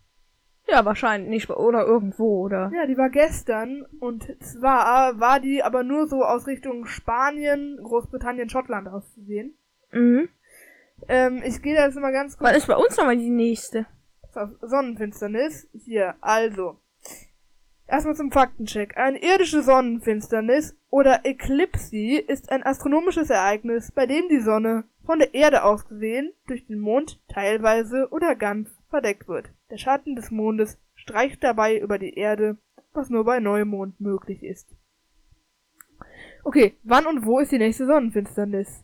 [0.67, 1.49] Ja, wahrscheinlich nicht.
[1.49, 2.69] Oder irgendwo, oder?
[2.75, 8.49] Ja, die war gestern und zwar war die aber nur so aus Richtung Spanien, Großbritannien,
[8.49, 9.57] Schottland auszusehen.
[9.91, 10.29] Mhm.
[11.07, 13.85] Ähm, ich gehe da jetzt mal ganz kurz Was ist bei uns nochmal die nächste?
[14.61, 15.67] Sonnenfinsternis.
[15.73, 16.79] Hier, also.
[17.87, 18.97] Erstmal zum Faktencheck.
[18.97, 25.33] Eine irdische Sonnenfinsternis oder Eklipse ist ein astronomisches Ereignis, bei dem die Sonne von der
[25.33, 29.49] Erde aus gesehen durch den Mond teilweise oder ganz verdeckt wird.
[29.69, 32.57] Der Schatten des Mondes streicht dabei über die Erde,
[32.93, 34.67] was nur bei Neumond möglich ist.
[36.43, 38.83] Okay, wann und wo ist die nächste Sonnenfinsternis?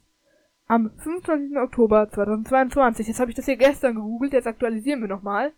[0.67, 1.57] Am 25.
[1.57, 3.07] Oktober 2022.
[3.07, 5.51] Jetzt habe ich das hier gestern gegoogelt, jetzt aktualisieren wir nochmal.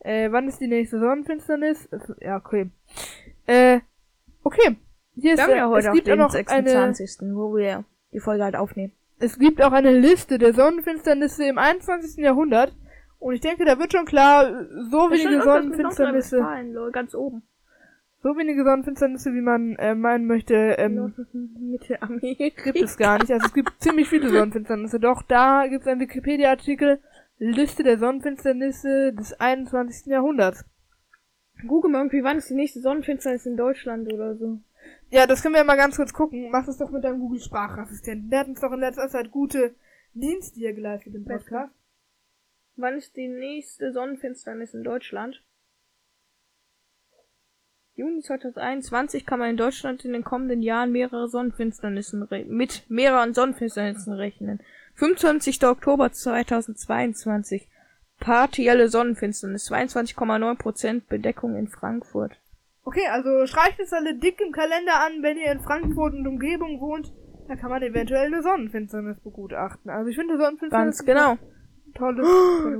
[0.00, 1.88] Äh, wann ist die nächste Sonnenfinsternis?
[2.20, 2.70] Ja, okay.
[3.46, 3.80] Äh,
[4.42, 4.76] okay.
[5.14, 8.44] Hier ist, Wir ja heute es gibt auch noch eine, 26., wo wir die Folge
[8.44, 8.92] halt aufnehmen.
[9.18, 12.16] es gibt auch eine Liste der Sonnenfinsternisse im 21.
[12.22, 12.74] Jahrhundert.
[13.18, 16.44] Und ich denke, da wird schon klar, so wenige Sonnenfinsternisse,
[16.92, 17.42] Ganz oben.
[18.22, 21.12] So wenige Sonnenfinsternisse, wie man äh, meinen möchte, ähm,
[22.64, 23.32] gibt es gar nicht.
[23.32, 25.00] Also es gibt ziemlich viele Sonnenfinsternisse.
[25.00, 27.00] Doch da gibt es einen Wikipedia-Artikel,
[27.38, 30.06] Liste der Sonnenfinsternisse des 21.
[30.06, 30.64] Jahrhunderts.
[31.66, 34.60] Google mal irgendwie, wann ist die nächste Sonnenfinsternis in Deutschland oder so.
[35.10, 36.50] Ja, das können wir mal ganz kurz gucken.
[36.50, 38.30] Mach das doch mit deinem Google-Sprachassistenten.
[38.30, 39.74] Der hat uns doch in letzter Zeit gute
[40.14, 41.74] Dienste hier geleistet im Podcast.
[42.76, 45.42] Wann ist die nächste Sonnenfinsternis in Deutschland?
[48.02, 54.12] Juni 2021 kann man in Deutschland in den kommenden Jahren mehrere Sonnenfinsternissen mit mehreren Sonnenfinsternissen
[54.12, 54.60] rechnen.
[54.94, 55.64] 25.
[55.64, 57.68] Oktober 2022.
[58.18, 59.70] Partielle Sonnenfinsternis.
[59.70, 62.32] 22,9% Bedeckung in Frankfurt.
[62.84, 66.80] Okay, also schreibt es alle dick im Kalender an, wenn ihr in Frankfurt und Umgebung
[66.80, 67.12] wohnt.
[67.46, 69.92] Da kann man eventuell eine Sonnenfinsternis begutachten.
[69.92, 70.98] Also ich finde Sonnenfinsternis.
[70.98, 71.38] Ganz genau.
[71.94, 72.26] Tolles.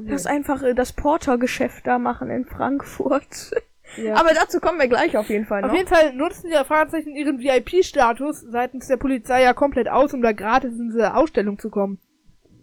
[0.06, 3.52] Lass einfach äh, das Porter-Geschäft da machen in Frankfurt.
[3.96, 4.14] Ja.
[4.14, 5.70] Aber dazu kommen wir gleich auf jeden Fall noch.
[5.70, 10.22] Auf jeden Fall nutzen die Fahrzeichen ihren VIP-Status seitens der Polizei ja komplett aus, um
[10.22, 11.98] da gratis in diese Ausstellung zu kommen.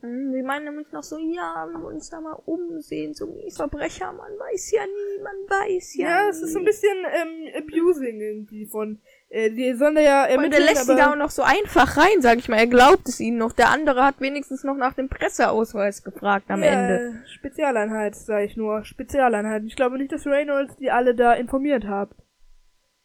[0.01, 4.13] Hm, sie meinen nämlich noch so, ja, wir uns da mal umsehen, so wie Verbrecher,
[4.13, 8.21] man weiß ja nie, man weiß ja Ja, es ist so ein bisschen ähm, abusing
[8.21, 8.99] irgendwie von,
[9.29, 11.97] äh, die sollen da ja ermitteln, Und der lässt sie da auch noch so einfach
[11.97, 13.53] rein, sag ich mal, er glaubt es ihnen noch.
[13.53, 17.23] Der andere hat wenigstens noch nach dem Presseausweis gefragt am ja, Ende.
[17.27, 19.63] Spezialeinheit, sag ich nur, Spezialeinheit.
[19.65, 22.09] Ich glaube nicht, dass Reynolds die alle da informiert hat.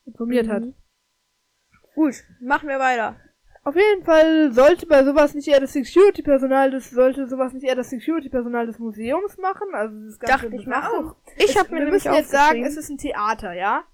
[0.07, 0.51] Informiert mhm.
[0.51, 0.63] hat.
[1.95, 3.17] Gut, machen wir weiter.
[3.63, 7.77] Auf jeden Fall sollte bei sowas nicht eher das Security-Personal des, sollte sowas nicht eher
[7.77, 11.17] das Security-Personal des Museums machen, also das ganze Dachte ich mir auch.
[11.37, 13.85] Ich habe mir wir müssen jetzt sagen, es ist ein Theater, ja?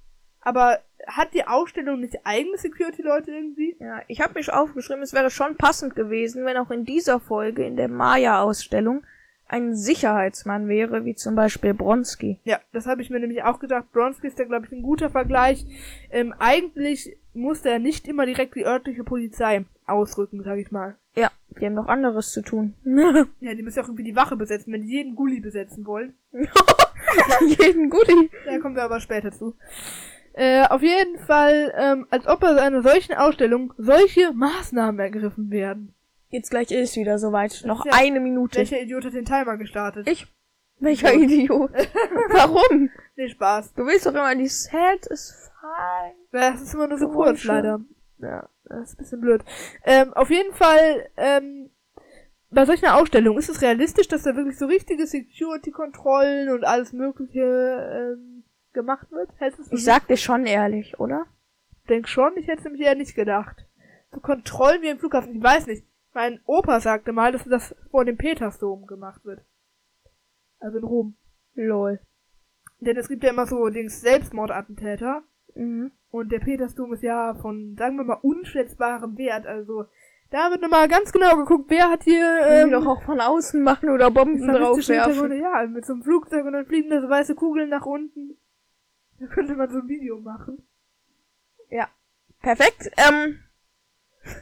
[0.41, 3.77] Aber hat die Ausstellung nicht eigene Security-Leute irgendwie?
[3.81, 7.65] Ja, ich habe mich aufgeschrieben, es wäre schon passend gewesen, wenn auch in dieser Folge,
[7.65, 9.05] in der Maya-Ausstellung,
[9.51, 12.39] ein Sicherheitsmann wäre, wie zum Beispiel Bronski.
[12.45, 13.91] Ja, das habe ich mir nämlich auch gedacht.
[13.93, 15.67] Bronski ist ja, glaube ich, ein guter Vergleich.
[16.11, 20.97] Ähm, eigentlich musste er nicht immer direkt die örtliche Polizei ausrücken, sag ich mal.
[21.17, 21.31] Ja,
[21.61, 22.75] die haben noch anderes zu tun.
[23.41, 26.15] ja, die müssen ja auch irgendwie die Wache besetzen, wenn die jeden Gully besetzen wollen.
[27.41, 28.31] jeden Gully.
[28.47, 29.57] Da kommen wir aber später zu.
[30.41, 35.95] Äh, auf jeden Fall, ähm, als ob bei einer solchen Ausstellung solche Maßnahmen ergriffen werden.
[36.31, 37.63] Jetzt gleich ist wieder soweit.
[37.67, 38.57] Noch ja, eine Minute.
[38.57, 40.09] Welcher Idiot hat den Timer gestartet?
[40.09, 40.27] Ich.
[40.79, 41.73] Welcher Idiot?
[42.31, 42.89] Warum?
[43.17, 43.75] Nee, Spaß.
[43.75, 46.15] Du willst doch immer die Set is fine.
[46.33, 47.83] Ja, das ist immer nur so kurz, leider.
[48.17, 49.45] Ja, das ist ein bisschen blöd.
[49.85, 51.69] Ähm, auf jeden Fall, ähm,
[52.49, 56.95] bei solch einer Ausstellung ist es realistisch, dass da wirklich so richtige Security-Kontrollen und alles
[56.95, 57.43] mögliche
[58.17, 58.30] ähm,
[58.73, 59.31] gemacht wird?
[59.39, 61.27] Hältst du Ich sag dir schon ehrlich, oder?
[61.89, 63.67] Denk schon, ich hätte es nämlich eher nicht gedacht.
[64.13, 65.87] So Kontrollen wie im Flughafen, ich weiß nicht.
[66.13, 69.41] Mein Opa sagte mal, dass das vor dem Petersdom gemacht wird.
[70.59, 71.17] Also in Rom.
[71.55, 72.01] Lol.
[72.81, 75.23] Denn es gibt ja immer so Dings Selbstmordattentäter.
[75.55, 75.93] Mhm.
[76.11, 79.47] Und der Petersdom ist ja von, sagen wir mal, unschätzbarem Wert.
[79.47, 79.87] Also
[80.31, 82.41] da wird nochmal ganz genau geguckt, wer hat hier.
[82.45, 85.41] Ähm, die doch auch von außen machen oder Bomben draufwerfen.
[85.41, 88.37] Ja, mit so einem Flugzeug und dann fliegen da so weiße Kugeln nach unten.
[89.21, 90.67] Da könnte man so ein Video machen.
[91.69, 91.89] Ja.
[92.41, 92.91] Perfekt.
[92.97, 93.41] Ähm,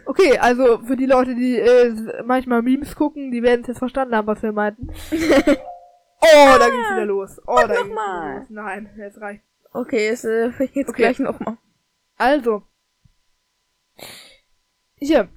[0.05, 4.17] Okay, also für die Leute, die äh, manchmal Memes gucken, die werden es jetzt verstanden
[4.17, 4.89] haben, was wir meinten.
[5.11, 7.41] oh, da geht's wieder los.
[7.47, 8.51] Oh, da geht's wieder los.
[8.51, 9.43] Nein, jetzt reicht.
[9.73, 11.03] Okay, jetzt, äh, jetzt okay.
[11.03, 11.59] gleich nochmal.
[12.17, 12.63] Also.
[14.97, 15.29] Hier.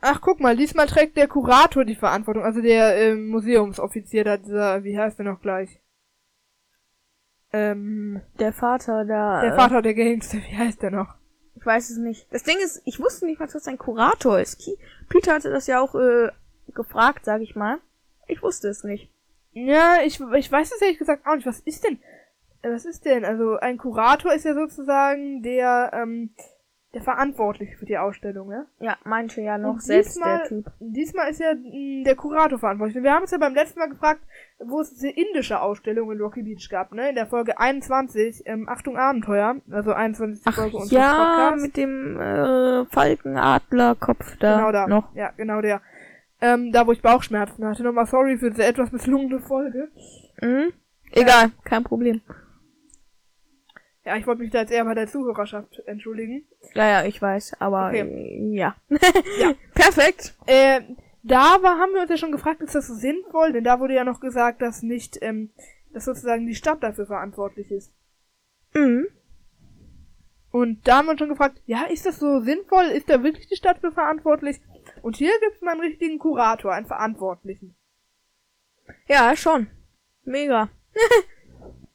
[0.00, 4.84] Ach, guck mal, diesmal trägt der Kurator die Verantwortung, also der äh, Museumsoffizier da, dieser,
[4.84, 5.80] wie heißt der noch gleich?
[7.52, 9.40] Ähm, der Vater da.
[9.40, 11.14] Der Vater der Gangster, wie heißt der noch?
[11.56, 12.26] Ich weiß es nicht.
[12.32, 14.62] Das Ding ist, ich wusste nicht mal, was ein Kurator ist.
[15.08, 16.28] Peter hatte das ja auch äh,
[16.74, 17.78] gefragt, sag ich mal.
[18.26, 19.10] Ich wusste es nicht.
[19.52, 21.46] Ja, ich, ich weiß es ehrlich gesagt auch nicht.
[21.46, 21.98] Was ist denn?
[22.62, 23.24] Was ist denn?
[23.24, 26.30] Also ein Kurator ist ja sozusagen der ähm,
[26.98, 28.66] der Verantwortliche für die Ausstellung, ja?
[28.80, 30.70] Ja, meinte ja noch selbst diesmal, der Typ.
[30.80, 33.02] Diesmal ist ja mh, mm, der Kurator verantwortlich.
[33.02, 34.20] Wir haben uns ja beim letzten Mal gefragt,
[34.58, 37.10] wo es diese indische Ausstellung in Rocky Beach gab, ne?
[37.10, 40.42] In der Folge 21, ähm, Achtung Abenteuer, also 21.
[40.46, 41.62] Ach, Folge unseres ja, Podcasts.
[41.62, 44.56] mit dem äh, Falkenadlerkopf da.
[44.56, 44.86] Genau da.
[44.88, 45.14] Noch.
[45.14, 45.80] Ja, genau der.
[46.40, 47.82] Ähm, da wo ich Bauchschmerzen hatte.
[47.82, 49.88] Nochmal sorry für diese etwas misslungene Folge.
[50.40, 50.72] Mhm.
[51.12, 52.20] Egal, äh, kein Problem.
[54.08, 56.46] Ja, ich wollte mich da jetzt eher bei der Zuhörerschaft entschuldigen.
[56.72, 58.54] Ja, ja, ich weiß, aber okay.
[58.54, 58.74] ja.
[59.38, 59.54] ja.
[59.74, 60.34] Perfekt.
[60.46, 60.80] Äh,
[61.22, 63.52] da war, haben wir uns ja schon gefragt, ist das so sinnvoll?
[63.52, 65.50] Denn da wurde ja noch gesagt, dass nicht, ähm,
[65.92, 67.92] dass sozusagen die Stadt dafür verantwortlich ist.
[68.72, 69.08] Mhm.
[70.52, 72.86] Und da haben wir uns schon gefragt, ja, ist das so sinnvoll?
[72.86, 74.58] Ist da wirklich die Stadt für verantwortlich?
[75.02, 77.76] Und hier gibt's mal einen richtigen Kurator, einen Verantwortlichen.
[79.06, 79.66] Ja, schon.
[80.24, 80.70] Mega.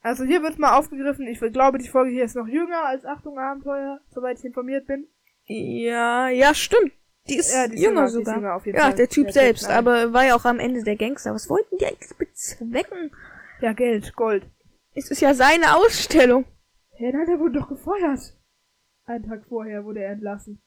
[0.03, 3.39] Also hier wird mal aufgegriffen, ich glaube, die Folge hier ist noch jünger als Achtung
[3.39, 5.07] Abenteuer, soweit ich informiert bin.
[5.45, 6.91] Ja, ja, stimmt.
[7.29, 8.35] Die ist, ja, die ist jünger, jünger sogar.
[8.35, 8.95] Jünger ja, Fall.
[8.95, 11.33] der Typ der selbst, typ, aber war ja auch am Ende der Gangster.
[11.33, 13.11] Was wollten die eigentlich bezwecken?
[13.61, 14.45] Ja, Geld, Gold.
[14.93, 16.43] Es ist ja seine Ausstellung.
[16.91, 18.37] Hey, nein, der wurde doch gefeuert.
[19.05, 20.61] Einen Tag vorher wurde er entlassen.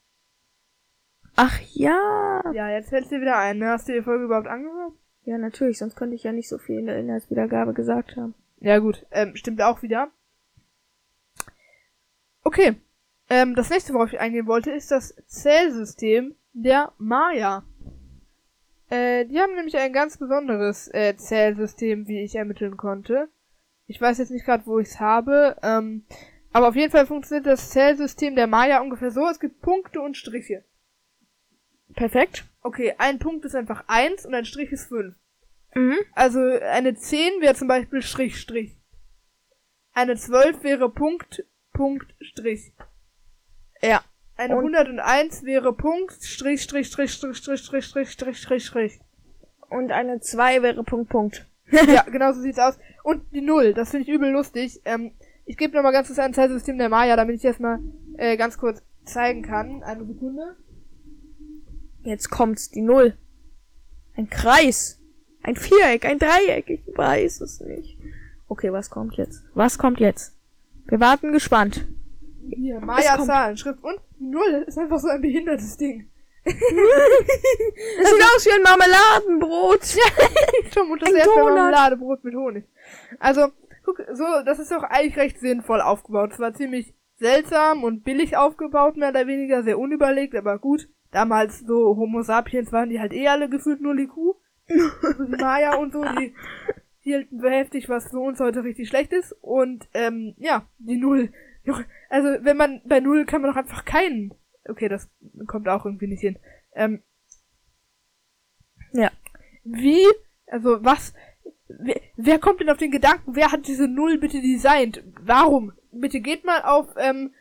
[1.35, 2.41] Ach ja.
[2.53, 3.59] Ja, jetzt fällt's dir wieder ein.
[3.59, 3.69] Ne?
[3.69, 4.93] Hast du die Folge überhaupt angehört?
[5.25, 8.33] Ja, natürlich, sonst könnte ich ja nicht so viel in der Inhaltswiedergabe gesagt haben.
[8.59, 10.11] Ja gut, ähm, stimmt auch wieder.
[12.43, 12.75] Okay.
[13.29, 17.63] Ähm, das nächste, worauf ich eingehen wollte, ist das Zählsystem der Maya.
[18.89, 23.27] Äh, die haben nämlich ein ganz besonderes äh, Zählsystem, wie ich ermitteln konnte.
[23.85, 25.57] Ich weiß jetzt nicht gerade, wo ich es habe.
[25.61, 26.05] Ähm,
[26.53, 29.27] aber auf jeden Fall funktioniert das Zählsystem der Maya ungefähr so.
[29.27, 30.63] Es gibt Punkte und Striche.
[31.93, 32.45] Perfekt.
[32.61, 35.15] Okay, ein Punkt ist einfach eins und ein Strich ist fünf.
[35.75, 35.97] Mhm.
[36.13, 38.77] Also eine 10 wäre zum Beispiel Strich, Strich.
[39.93, 41.43] Eine 12 wäre Punkt,
[41.73, 42.73] Punkt, Strich.
[43.81, 44.03] Ja.
[44.35, 48.99] Eine Und- 101 wäre Punkt, Strich, Strich, Strich, Strich, Strich, Strich, Strich, Strich, Strich, Strich.
[49.69, 51.45] Und eine 2 wäre Punkt, Punkt.
[51.71, 52.77] ja, genau so sieht's aus.
[53.03, 54.79] Und die Null, das finde ich übel lustig.
[54.85, 55.11] Ähm,
[55.45, 57.79] ich gebe nochmal ganz kurz ein Zeitsystem der Maya, damit ich das mal
[58.17, 59.83] äh, ganz kurz zeigen kann.
[59.83, 60.55] Eine Sekunde.
[62.03, 63.17] Jetzt kommt's, die Null.
[64.15, 65.01] Ein Kreis.
[65.43, 67.97] Ein Viereck, ein Dreieck, ich weiß es nicht.
[68.47, 69.43] Okay, was kommt jetzt?
[69.53, 70.35] Was kommt jetzt?
[70.87, 71.85] Wir warten gespannt.
[72.49, 72.79] Hier.
[72.79, 76.09] Maya-Zahlen, Schrift und Null ist einfach so ein behindertes Ding.
[76.47, 79.83] Es sieht aus wie ein Marmeladenbrot.
[80.73, 81.35] Schon das Ein erste.
[81.35, 82.65] Marmeladebrot mit Honig.
[83.19, 83.49] Also,
[83.83, 86.31] guck, so, das ist doch eigentlich recht sinnvoll aufgebaut.
[86.33, 90.87] Es war ziemlich seltsam und billig aufgebaut, mehr oder weniger, sehr unüberlegt, aber gut.
[91.11, 94.35] Damals so Homo sapiens waren die halt eh alle gefühlt nur die Kuh.
[95.39, 96.33] Maya und so, die
[96.99, 99.33] hielten für heftig, was für uns heute richtig schlecht ist.
[99.41, 101.31] Und, ähm, ja, die Null.
[102.09, 104.33] Also, wenn man, bei Null kann man doch einfach keinen.
[104.69, 105.09] Okay, das
[105.47, 106.37] kommt auch irgendwie nicht hin.
[106.73, 107.01] Ähm,
[108.93, 109.11] Ja.
[109.63, 110.05] wie,
[110.47, 111.13] also was,
[111.67, 115.03] wer, wer kommt denn auf den Gedanken, wer hat diese Null bitte designt?
[115.21, 115.73] Warum?
[115.91, 117.33] Bitte geht mal auf, ähm,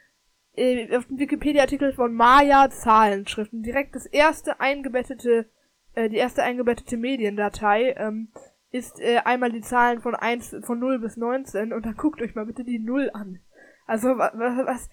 [0.55, 3.62] äh, auf den Wikipedia-Artikel von Maya Zahlenschriften.
[3.62, 5.49] Direkt das erste eingebettete,
[5.97, 8.28] äh, die erste eingebettete Mediendatei, ähm,
[8.70, 12.34] ist äh, einmal die Zahlen von 1, von 0 bis 19 und dann guckt euch
[12.34, 13.40] mal bitte die Null an.
[13.86, 14.90] Also, was, was,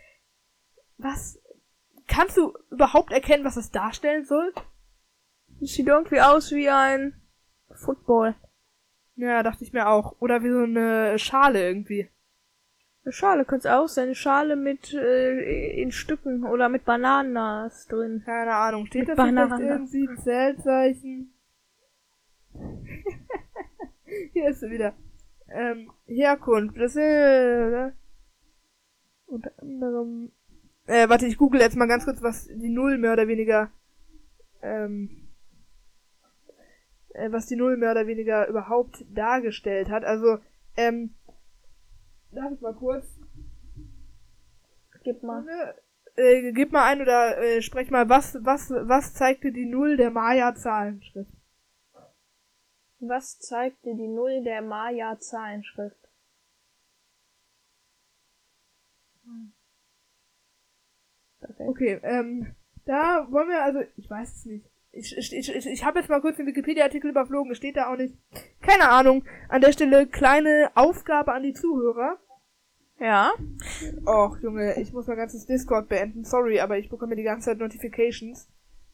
[0.98, 1.40] was,
[2.08, 4.54] kannst du überhaupt erkennen, was es darstellen soll?
[5.62, 7.22] Es sieht irgendwie aus wie ein
[7.74, 8.36] Football.
[9.16, 10.16] Ja, dachte ich mir auch.
[10.20, 12.10] Oder wie so eine Schale irgendwie.
[13.06, 14.06] Eine Schale könnte es auch sein.
[14.06, 18.24] Eine Schale mit äh, in Stücken oder mit Bananas drin.
[18.26, 18.86] Keine Ahnung.
[18.86, 19.68] Steht Mit das vielleicht Banane.
[19.68, 21.34] irgendwie ein Zählzeichen?
[24.34, 24.94] Hier ist sie wieder.
[25.50, 26.78] Ähm, Herkunft.
[26.78, 27.92] Das ist, äh,
[29.26, 30.32] unter anderem,
[30.86, 33.70] äh, warte, ich google jetzt mal ganz kurz, was die Null mehr oder weniger,
[34.62, 35.28] ähm,
[37.14, 40.06] äh, was die Null mehr oder weniger überhaupt dargestellt hat.
[40.06, 40.38] Also,
[40.78, 41.16] ähm,
[42.34, 43.06] darf ich mal kurz,
[45.04, 45.46] Gib mal.
[46.16, 50.12] Äh, gib mal ein oder äh, sprech mal, was, was, was zeigte die Null der
[50.12, 51.32] Maya-Zahlenschrift?
[53.00, 55.98] Was zeigt dir die Null der Maya-Zahlenschrift?
[61.40, 61.70] Perfekt.
[61.70, 62.56] Okay, ähm,
[62.86, 64.66] da wollen wir also, ich weiß es nicht.
[64.92, 67.92] Ich, ich, ich, ich, ich habe jetzt mal kurz den Wikipedia-Artikel überflogen, es steht da
[67.92, 68.16] auch nicht.
[68.62, 69.26] Keine Ahnung.
[69.50, 72.20] An der Stelle kleine Aufgabe an die Zuhörer.
[73.00, 73.34] Ja.
[74.06, 76.24] Och, Junge, ich muss mein ganzes Discord beenden.
[76.24, 78.48] Sorry, aber ich bekomme die ganze Zeit Notifications.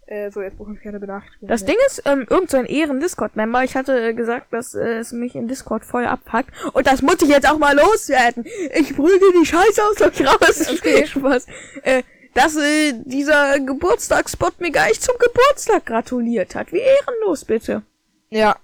[0.08, 1.74] Äh, so, jetzt bekomme ich keine Benachrichtigung Das mehr.
[1.74, 5.36] Ding ist, ähm, irgend so ein Ehren-Discord-Member, ich hatte äh, gesagt, dass äh, es mich
[5.36, 6.50] in Discord voll abpackt.
[6.74, 8.43] Und das muss ich jetzt auch mal loswerden.
[8.74, 10.68] Ich prügel die Scheiße aus euch raus.
[10.80, 11.06] Okay.
[11.06, 11.45] Spaß.
[11.84, 12.02] Äh,
[12.34, 16.72] dass äh, dieser Geburtstagsspot mir gar nicht zum Geburtstag gratuliert hat.
[16.72, 17.84] Wie ehrenlos, bitte.
[18.30, 18.56] Ja.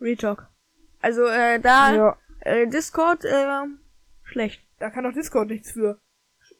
[0.00, 0.48] Retalk.
[1.00, 2.16] Also, äh, da, ja.
[2.44, 3.64] Äh, Discord, äh,
[4.22, 4.62] schlecht.
[4.78, 6.00] Da kann doch Discord nichts für.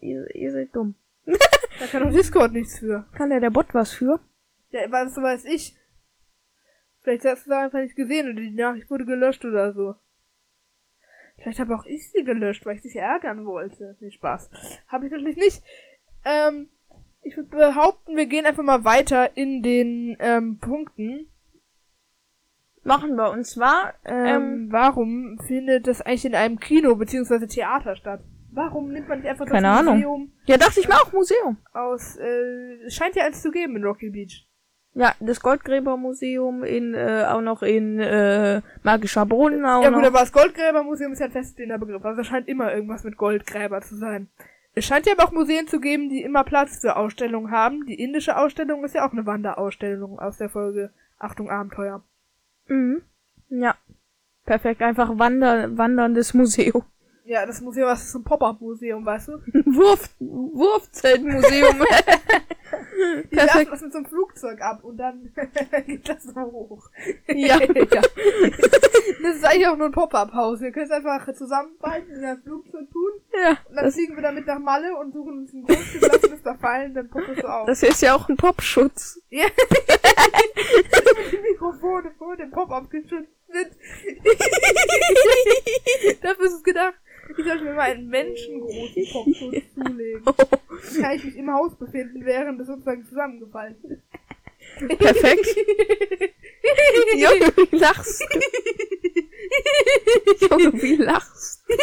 [0.01, 0.95] Ihr, ihr seid dumm.
[1.79, 3.07] Da kann doch Discord nichts für.
[3.17, 4.21] Kann der der Bot was für?
[4.71, 5.77] Ja, was weiß ich.
[7.01, 9.97] Vielleicht hast du es einfach nicht gesehen und die Nachricht wurde gelöscht oder so.
[11.37, 13.97] Vielleicht habe auch ich sie gelöscht, weil ich dich ärgern wollte.
[14.01, 14.51] Nee, Spaß.
[14.87, 15.63] Habe ich natürlich nicht.
[16.25, 16.69] Ähm,
[17.23, 21.32] ich würde behaupten, wir gehen einfach mal weiter in den ähm, Punkten.
[22.85, 23.31] Machen wir.
[23.31, 27.47] Und zwar, ähm, Ähm, warum findet das eigentlich in einem Kino bzw.
[27.47, 28.21] Theater statt?
[28.51, 29.95] Warum nimmt man nicht einfach Keine das Ahnung.
[29.95, 31.57] Museum ja, dachte ich mir auch Museum.
[31.73, 34.47] aus, äh, es scheint ja eins zu geben in Rocky Beach.
[34.95, 40.09] Ja, das Goldgräbermuseum in, äh, auch noch in, äh, Magischer Brunnen auch Ja gut, noch.
[40.09, 42.05] aber das Goldgräbermuseum ist ja ein feststehender Begriff.
[42.05, 44.29] Also es scheint immer irgendwas mit Goldgräber zu sein.
[44.75, 47.87] Es scheint ja aber auch Museen zu geben, die immer Platz für Ausstellungen haben.
[47.87, 52.03] Die indische Ausstellung ist ja auch eine Wanderausstellung aus der Folge Achtung Abenteuer.
[52.69, 53.03] Mhm.
[53.49, 53.77] Ja.
[54.45, 56.85] Perfekt, einfach wander wanderndes Museum.
[57.25, 59.33] Ja, das Museum, das ist ein Pop-Up-Museum, weißt du?
[59.67, 61.85] Wurf, Wurfzeltmuseum.
[63.31, 65.33] Die werfen das mit so einem Flugzeug ab und dann
[65.87, 66.89] geht das so hoch.
[67.29, 67.61] Ja.
[67.61, 68.03] ja.
[69.23, 70.61] Das ist eigentlich auch nur ein Pop-Up-Haus.
[70.61, 74.47] Wir können es einfach zusammenfalten, in das Flugzeug tun ja, und dann fliegen wir damit
[74.47, 77.47] nach Malle und suchen uns ein Grundstück, lassen es da fallen, dann poppt es so
[77.49, 77.67] auf.
[77.67, 79.21] das ist ja auch ein Popschutz.
[79.31, 79.47] Ja.
[81.33, 83.71] die Mikrofone vor dem Pop-Up geschützt sind.
[86.23, 86.95] Dafür ist es gedacht.
[87.31, 90.25] Ich sollte mir mal einen menschengroßen Popschutz zulegen.
[90.25, 94.03] Dann kann ich mich im Haus befinden, während es sozusagen zusammengefallen ist.
[94.99, 95.47] Perfekt.
[97.17, 98.27] Junge, wie lachst du?
[100.49, 101.75] Junge, wie lachst du?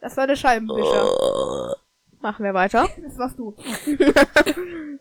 [0.00, 1.76] Das war der Scheibenwischer.
[2.20, 2.88] Machen wir weiter.
[3.02, 3.54] Das warst du.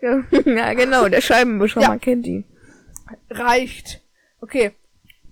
[0.02, 1.90] Ja, ja genau, der Scheibenwischer, Ja.
[1.90, 2.46] man kennt ihn.
[3.30, 4.02] Reicht.
[4.42, 4.72] Okay.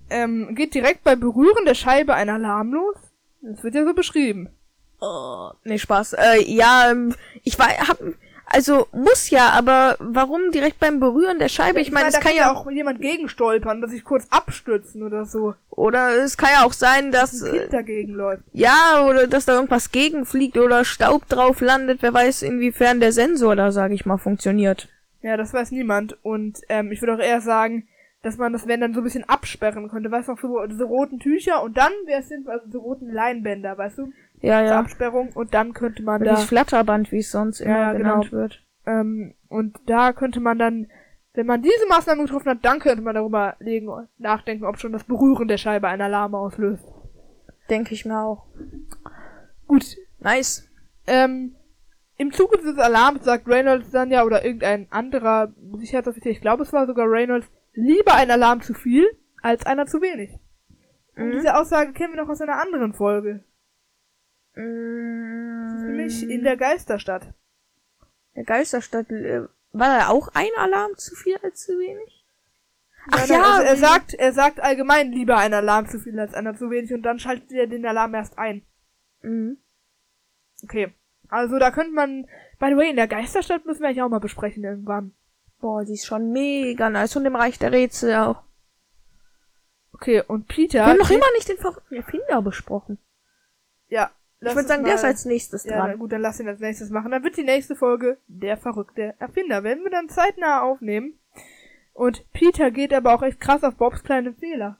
[0.09, 2.95] Ähm, geht direkt beim Berühren der Scheibe ein Alarm los?
[3.41, 4.49] Das wird ja so beschrieben.
[5.01, 6.13] Oh, nee, Spaß.
[6.13, 7.99] Äh, ja, ähm, ich war, hab,
[8.45, 11.79] also muss ja, aber warum direkt beim Berühren der Scheibe?
[11.79, 15.53] Ich meine, es da kann ja auch, jemand gegenstolpern, dass sich kurz abstützen oder so.
[15.69, 18.43] oder es kann ja auch sein, dass, Ein äh, Kind dagegen läuft.
[18.51, 22.01] ja, oder dass da irgendwas gegenfliegt oder Staub drauf landet.
[22.01, 24.89] Wer weiß, inwiefern der Sensor da, sag ich mal, funktioniert.
[25.21, 26.17] Ja, das weiß niemand.
[26.23, 27.87] Und ähm, ich würde auch eher sagen,
[28.21, 30.11] dass man das, wenn dann so ein bisschen absperren könnte.
[30.11, 33.09] Weißt du, auch so diese roten Tücher und dann wäre es sinnvoll, also so roten
[33.11, 34.11] Leinbänder, weißt du?
[34.41, 34.79] Ja, ja.
[34.79, 38.03] Absperrung und dann könnte man Dieses da Flatterband, wie es sonst immer Ja, genau.
[38.19, 38.63] genannt wird.
[38.85, 40.87] ähm, und da könnte man dann,
[41.33, 45.03] wenn man diese Maßnahmen getroffen hat, dann könnte man darüber legen, nachdenken, ob schon das
[45.05, 46.85] Berühren der Scheibe einen Alarm auslöst.
[47.69, 48.45] Denke ich mir auch.
[49.67, 50.67] Gut, Nice.
[51.07, 51.55] ähm,
[52.19, 56.71] im Zuge dieses Alarms sagt Reynolds dann ja, oder irgendein anderer Sicherheitsoffizier, ich glaube es
[56.73, 59.09] war sogar Reynolds, lieber ein Alarm zu viel,
[59.41, 60.37] als einer zu wenig.
[61.15, 61.31] Und Mhm.
[61.31, 63.43] diese Aussage kennen wir noch aus einer anderen Folge.
[64.55, 67.33] Mm, Nämlich in der Geisterstadt.
[68.35, 69.41] der Geisterstadt, äh,
[69.71, 72.25] war da auch ein Alarm zu viel als zu wenig?
[73.11, 76.33] Ach nein, ja, also er sagt, er sagt allgemein lieber ein Alarm zu viel als
[76.33, 78.65] einer zu wenig und dann schaltet er den Alarm erst ein.
[79.21, 79.57] Mhm.
[80.63, 80.93] Okay.
[81.29, 82.23] Also da könnte man,
[82.59, 85.13] by the way, in der Geisterstadt müssen wir eigentlich auch mal besprechen irgendwann.
[85.59, 87.15] Boah, die ist schon mega nice.
[87.15, 88.41] Und im Reich der Rätsel auch.
[89.93, 90.79] Okay, und Peter.
[90.79, 92.97] Wir haben noch immer nicht den verrückten Erfinder besprochen.
[93.89, 94.11] Ja.
[94.41, 95.99] Ich würde sagen, der ist mal- als nächstes Ja, dran.
[95.99, 97.11] gut, dann lass ihn als nächstes machen.
[97.11, 99.63] Dann wird die nächste Folge der verrückte Erfinder.
[99.63, 101.19] Werden wir dann zeitnah aufnehmen.
[101.91, 104.77] Und Peter geht aber auch echt krass auf Bobs kleine Fehler.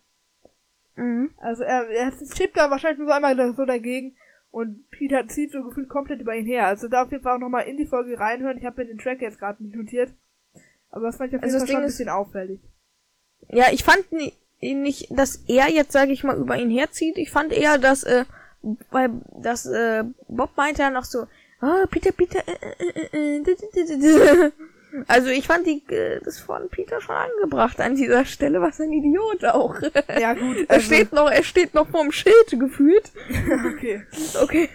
[0.96, 1.32] Mhm.
[1.38, 4.16] Also er, er schiebt da wahrscheinlich nur so einmal so dagegen
[4.52, 6.66] und Peter zieht so gefühlt komplett über ihn her.
[6.68, 8.58] Also da auf jeden Fall auch nochmal in die Folge reinhören.
[8.58, 10.14] Ich habe mir den Track jetzt gerade nicht notiert.
[10.92, 12.60] Aber das fand ich auf Also jeden das Fall schon ein ist- bisschen auffällig.
[13.50, 17.18] Ja, ich fand ni- nicht, dass er jetzt, sage ich mal, über ihn herzieht.
[17.18, 18.26] Ich fand eher, dass, äh,
[18.92, 21.28] weil, dass, äh, Bob meinte ja noch so,
[21.62, 24.52] ah, Peter, Peter, äh, äh, äh, äh, d- d- d-
[25.08, 28.92] also ich fand die, äh, das von Peter schon angebracht an dieser Stelle, was ein
[28.92, 29.76] Idiot auch.
[30.20, 33.12] Ja gut, Er also, steht noch, er steht noch vorm Schild gefühlt.
[33.74, 34.04] okay.
[34.42, 34.70] Okay.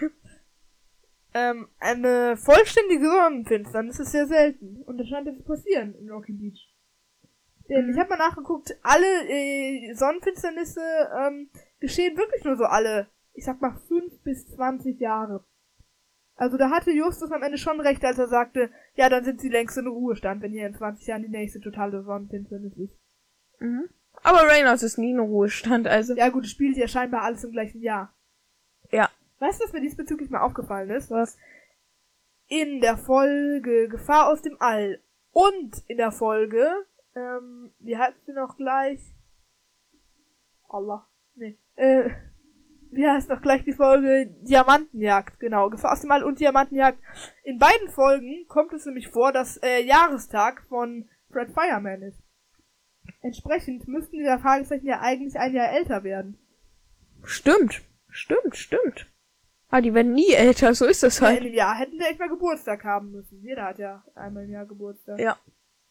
[1.33, 4.81] Ähm, eine vollständige Sonnenfinsternis ist sehr selten.
[4.83, 6.71] Und das scheint jetzt zu passieren in Rocky Beach.
[7.69, 7.91] Denn Mhm.
[7.91, 10.81] ich habe mal nachgeguckt, alle äh, Sonnenfinsternisse
[11.19, 11.49] ähm,
[11.79, 15.43] geschehen wirklich nur so alle, ich sag mal, fünf bis zwanzig Jahre.
[16.35, 19.49] Also da hatte Justus am Ende schon recht, als er sagte, ja, dann sind sie
[19.49, 22.97] längst in Ruhestand, wenn hier in 20 Jahren die nächste totale Sonnenfinsternis ist.
[23.59, 23.89] Mhm.
[24.23, 26.15] Aber Reynolds ist nie in Ruhestand, also.
[26.15, 28.13] Ja gut, spielt ja scheinbar alles im gleichen Jahr.
[28.91, 29.09] Ja.
[29.39, 31.11] Weißt du, was mir diesbezüglich mal aufgefallen ist?
[31.11, 31.37] Was?
[32.47, 38.33] in der Folge Gefahr aus dem All und in der Folge, ähm, wie heißt sie
[38.33, 38.99] noch gleich?
[40.69, 41.07] Allah.
[41.35, 41.57] Nee.
[41.75, 42.11] Äh,
[42.91, 45.69] wie heißt noch gleich die Folge Diamantenjagd, genau.
[45.69, 46.99] Gefahr aus dem All und Diamantenjagd.
[47.43, 52.19] In beiden Folgen kommt es nämlich vor, dass äh, Jahrestag von Fred Fireman ist.
[53.21, 56.37] Entsprechend müssten diese Fragezeichen ja eigentlich ein Jahr älter werden.
[57.23, 57.81] Stimmt.
[58.09, 59.07] Stimmt, stimmt.
[59.69, 61.39] Ah, die werden nie älter, so ist das Ja, halt.
[61.39, 63.41] in dem Jahr hätten wir echt mal Geburtstag haben müssen.
[63.41, 65.19] Jeder hat ja einmal im Jahr Geburtstag.
[65.19, 65.37] Ja.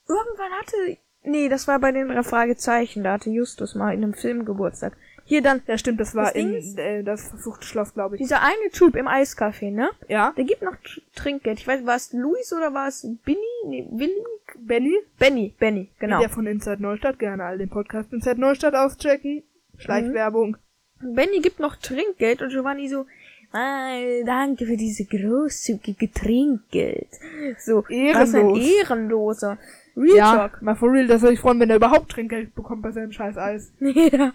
[0.08, 0.96] Irgendwann hatte.
[1.22, 3.02] Nee, das war bei den drei Fragezeichen.
[3.02, 4.96] Da hatte Justus mal in einem Film Geburtstag.
[5.26, 8.22] Hier dann, Ja, stimmt, das war Das in äh, das verfluchte Schloss, glaube ich.
[8.22, 9.90] dieser eine Typ im Eiscafé, ne?
[10.08, 10.32] Ja.
[10.36, 11.58] Der gibt noch Tr- Trinkgeld.
[11.60, 13.38] Ich weiß, war es Luis oder war es Binny?
[13.66, 14.12] Nee, Willi?
[14.58, 16.20] Benny, Benny, Benny, genau.
[16.20, 19.42] der von Inside Neustadt, gerne all den Podcast Inside Neustadt auschecken.
[19.78, 20.56] Schleichwerbung.
[21.00, 23.06] Benny gibt noch Trinkgeld und Giovanni so,
[23.52, 27.08] ah, danke für diese großzügige Trinkgeld.
[27.58, 28.58] So, was ein Ehrenlos.
[28.60, 29.58] Ehrenloser.
[29.96, 30.62] Real ja, Talk.
[30.62, 33.36] mal for real, dass er sich freuen, wenn er überhaupt Trinkgeld bekommt bei seinem scheiß
[33.36, 33.72] Eis.
[33.80, 34.32] ja,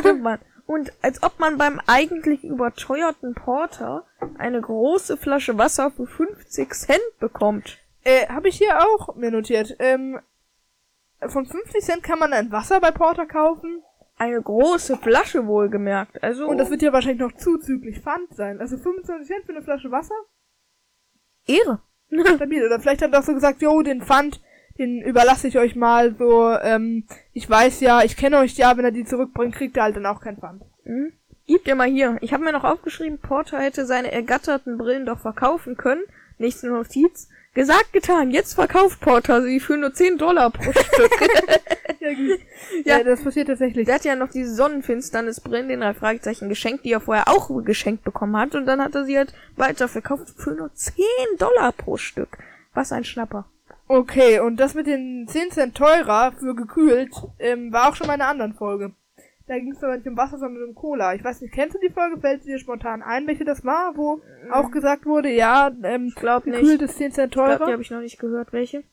[0.00, 0.38] stimmt man.
[0.66, 4.06] Und als ob man beim eigentlich überteuerten Porter
[4.38, 7.78] eine große Flasche Wasser für 50 Cent bekommt.
[8.02, 9.76] Äh, habe ich hier auch mir notiert.
[9.78, 10.18] Ähm,
[11.28, 13.82] von 50 Cent kann man ein Wasser bei Porter kaufen.
[14.16, 16.22] Eine große Flasche wohlgemerkt.
[16.22, 18.60] Also Und das wird ja wahrscheinlich noch zuzüglich Pfand sein.
[18.60, 20.14] Also 25 Cent für eine Flasche Wasser?
[21.46, 21.80] Ehre.
[22.36, 22.64] Stabil.
[22.64, 24.40] Oder vielleicht hat er auch so gesagt, jo, den Pfand,
[24.78, 28.84] den überlasse ich euch mal so, ähm, ich weiß ja, ich kenne euch ja, wenn
[28.84, 30.62] er die zurückbringt, kriegt er halt dann auch kein Pfand.
[30.84, 31.12] Hm?
[31.46, 32.16] Gib dir mal hier.
[32.22, 36.02] Ich habe mir noch aufgeschrieben, Porter hätte seine ergatterten Brillen doch verkaufen können.
[36.38, 37.28] Nächste Notiz.
[37.52, 38.32] Gesagt, getan.
[38.32, 41.12] Jetzt verkauft Porter sie für nur 10 Dollar pro Stück.
[42.00, 42.40] Ja, gut.
[42.84, 42.98] Ja.
[42.98, 43.86] ja, das passiert tatsächlich.
[43.86, 48.02] Der hat ja noch diese Sonnenfinsternisbrillen, den drei Fragezeichen geschenkt, die er vorher auch geschenkt
[48.02, 48.54] bekommen hat.
[48.54, 51.04] Und dann hat er sie halt weiter verkauft für nur 10
[51.38, 52.38] Dollar pro Stück.
[52.72, 53.46] Was ein Schnapper.
[53.86, 58.14] Okay, und das mit den 10 Cent teurer für gekühlt, ähm, war auch schon mal
[58.14, 58.92] in einer anderen Folge.
[59.46, 61.14] Da ging es aber nicht um Wasser, sondern um Cola.
[61.14, 62.18] Ich weiß nicht, kennst du die Folge?
[62.18, 66.46] Fällt dir spontan ein, welche das war, wo auch gesagt wurde, ja, ähm, Ich glaub
[66.46, 66.58] nicht.
[66.58, 67.66] gekühlt ist 10 Cent Ich glaub, teurer?
[67.66, 68.54] die habe ich noch nicht gehört.
[68.54, 68.84] Welche?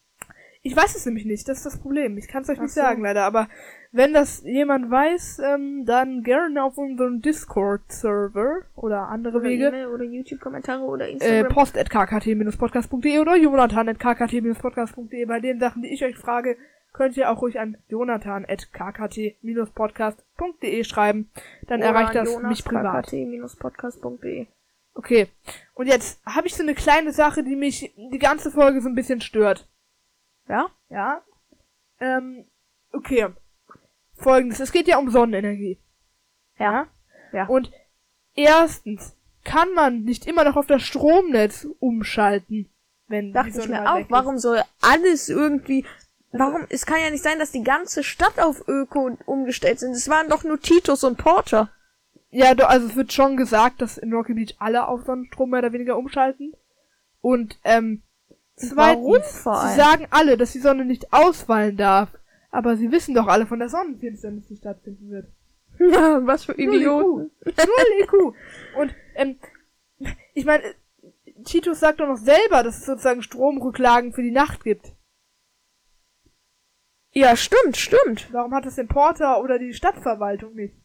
[0.62, 2.18] Ich weiß es nämlich nicht, das ist das Problem.
[2.18, 2.82] Ich kann es euch Ach nicht so.
[2.82, 3.24] sagen, leider.
[3.24, 3.48] Aber
[3.92, 9.68] wenn das jemand weiß, ähm, dann gerne auf unserem Discord-Server oder andere Oder Wege.
[9.68, 11.52] E-Mail oder YouTube-Kommentare oder Äh, Instagram.
[11.54, 15.26] post at kkt-podcast.de oder jonathan at kkt-podcast.de.
[15.26, 16.56] Bei den Sachen, die ich euch frage,
[16.94, 21.30] könnt ihr auch ruhig an jonathan at kkt-podcast.de schreiben.
[21.68, 23.08] Dann Oder erreicht das Jonas, mich privat.
[23.08, 24.48] kkt-podcast.de.
[24.94, 25.28] Okay.
[25.74, 28.96] Und jetzt habe ich so eine kleine Sache, die mich die ganze Folge so ein
[28.96, 29.68] bisschen stört.
[30.50, 30.68] Ja?
[30.90, 31.22] Ja.
[32.00, 32.46] Ähm,
[32.92, 33.28] okay.
[34.22, 34.60] Folgendes.
[34.60, 35.80] Es geht ja um Sonnenenergie.
[36.58, 36.88] Ja.
[37.34, 37.46] Ja.
[37.48, 37.72] Und
[38.36, 42.70] erstens kann man nicht immer noch auf das Stromnetz umschalten,
[43.08, 45.86] wenn die Dachte ich Sonne mir mal auch, warum soll alles irgendwie.
[46.32, 46.66] Warum?
[46.70, 49.92] Es kann ja nicht sein, dass die ganze Stadt auf Öko umgestellt sind.
[49.92, 51.70] Es waren doch nur Titus und Porter.
[52.30, 55.60] Ja, do, also es wird schon gesagt, dass in Rocky Beach alle auf Sonnenstrom mehr
[55.60, 56.54] oder weniger umschalten.
[57.20, 58.04] Und ähm,
[58.56, 62.10] zweitens, sie sagen alle, dass die Sonne nicht ausfallen darf.
[62.52, 65.28] Aber sie wissen doch alle von der Sonnenfinsternis, die stattfinden wird.
[65.80, 67.32] Ja, was für Null Idioten.
[67.46, 67.58] IQ.
[67.58, 68.14] Null IQ.
[68.78, 69.40] Und, ähm,
[70.34, 70.64] ich meine,
[71.46, 74.94] Titus sagt doch noch selber, dass es sozusagen Stromrücklagen für die Nacht gibt.
[77.14, 78.32] Ja, stimmt, stimmt.
[78.32, 80.76] Warum hat das den Porter oder die Stadtverwaltung nicht?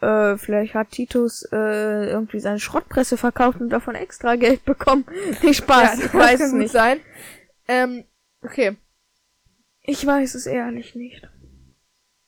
[0.00, 5.06] Äh, vielleicht hat Titus äh, irgendwie seine Schrottpresse verkauft und davon extra Geld bekommen.
[5.42, 6.72] Nicht Spaß, das ich weiß es nicht.
[6.72, 7.00] sein.
[7.68, 8.04] Ähm,
[8.42, 8.76] okay.
[9.86, 11.28] Ich weiß es ehrlich nicht.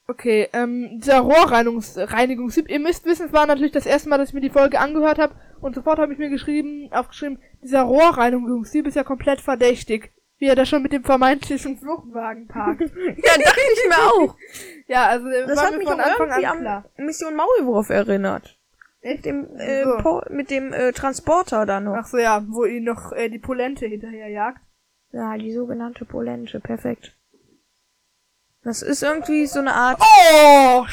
[0.09, 4.35] Okay, ähm, dieser Rohrreinigungstyp, ihr müsst wissen, es war natürlich das erste Mal, dass ich
[4.35, 8.95] mir die Folge angehört habe und sofort habe ich mir geschrieben, aufgeschrieben, dieser Rohrreinigungstyp ist
[8.95, 12.83] ja komplett verdächtig, wie er da schon mit dem vermeintlichen Fluchtwagen parkt.
[12.97, 14.37] Ja, dachte ich mir auch.
[14.87, 16.85] ja, also äh, Das war hat mir mich von Anfang irgendwie an klar.
[16.97, 18.57] an Mission Maulwurf erinnert.
[19.01, 19.25] Echt?
[19.25, 20.23] Mit dem, äh, So.
[20.31, 21.97] Mit dem äh, Transporter da noch.
[21.97, 24.61] Ach so, ja, wo ihn noch äh, die Polente hinterher jagt.
[25.11, 27.17] Ja, die sogenannte Polente, perfekt.
[28.67, 30.01] Das ist irgendwie so eine Art.
[30.01, 30.85] Oh!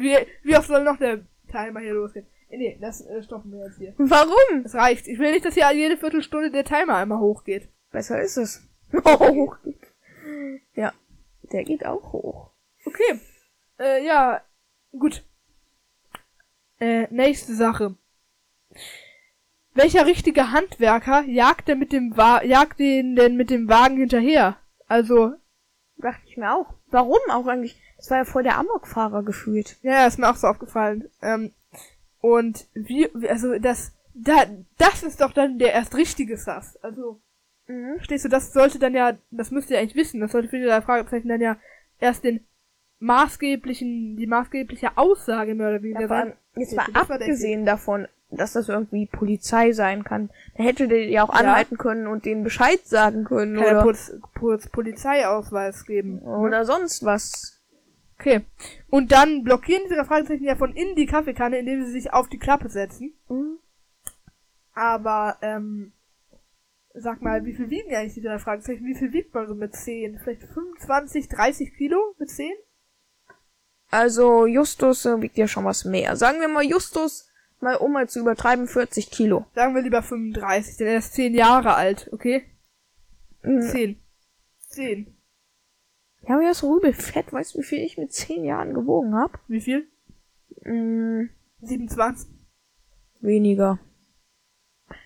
[0.00, 2.26] Wie, wie oft soll noch der Timer hier losgehen?
[2.50, 3.94] Äh, Nee, das äh, stoppen wir jetzt hier.
[3.98, 4.64] Warum?
[4.64, 5.06] Das reicht.
[5.06, 7.68] Ich will nicht, dass hier jede Viertelstunde der Timer einmal hochgeht.
[7.92, 8.66] Besser ist es.
[9.04, 9.54] Oh.
[10.74, 10.92] ja,
[11.52, 12.50] der geht auch hoch.
[12.84, 13.20] Okay.
[13.78, 14.42] Äh, ja,
[14.98, 15.24] gut.
[16.80, 17.96] Äh, nächste Sache.
[19.74, 24.56] Welcher richtige Handwerker jagt denn mit dem Wa jagt den denn mit dem Wagen hinterher?
[24.88, 25.34] Also,
[25.98, 26.77] Dachte ich mir auch.
[26.90, 27.80] Warum auch eigentlich?
[27.96, 29.76] Das war ja voll der Amokfahrer gefühlt.
[29.82, 31.08] ja, ist mir auch so aufgefallen.
[31.22, 31.52] Ähm,
[32.20, 34.44] und wie, also das, da,
[34.78, 36.76] das ist doch dann der erst richtige Sass.
[36.82, 37.20] Also,
[37.70, 37.96] Mhm.
[37.96, 40.82] verstehst du, das sollte dann ja, das müsst ihr eigentlich wissen, das sollte für die
[40.82, 41.58] Fragezeichen dann ja
[42.00, 42.46] erst den
[43.00, 46.32] maßgeblichen, die maßgebliche Aussage mehr oder weniger sein.
[46.56, 50.30] jetzt mal abgesehen davon, dass das irgendwie Polizei sein kann.
[50.56, 53.82] Da hätte der ja auch anhalten können und denen Bescheid sagen können Kann ja oder,
[53.82, 56.20] Poliz Poliz Polizeiausweis geben.
[56.20, 57.62] oder sonst was.
[58.18, 58.42] Okay.
[58.90, 62.28] Und dann blockieren diese drei Fragezeichen ja von innen die Kaffeekanne, indem sie sich auf
[62.28, 63.14] die Klappe setzen.
[63.28, 63.58] Mhm.
[64.74, 65.92] Aber, ähm,
[66.94, 68.84] sag mal, wie viel wiegen eigentlich die drei Fragezeichen?
[68.84, 70.18] Wie viel wiegt man so mit 10?
[70.18, 72.52] Vielleicht 25, 30 Kilo mit 10?
[73.90, 76.16] Also Justus äh, wiegt ja schon was mehr.
[76.16, 77.27] Sagen wir mal Justus,
[77.60, 79.46] mal um mal zu übertreiben, 40 Kilo.
[79.54, 82.44] Sagen wir lieber 35, denn er ist 10 Jahre alt, okay?
[83.42, 83.62] Mhm.
[83.62, 84.02] 10.
[84.70, 85.16] 10.
[86.22, 87.32] Ja, aber er ist Rübel fett.
[87.32, 89.40] Weißt du, wie viel ich mit 10 Jahren gewogen hab?
[89.48, 89.88] Wie viel?
[90.62, 91.30] Mhm.
[91.60, 92.28] 27.
[93.20, 93.78] Weniger.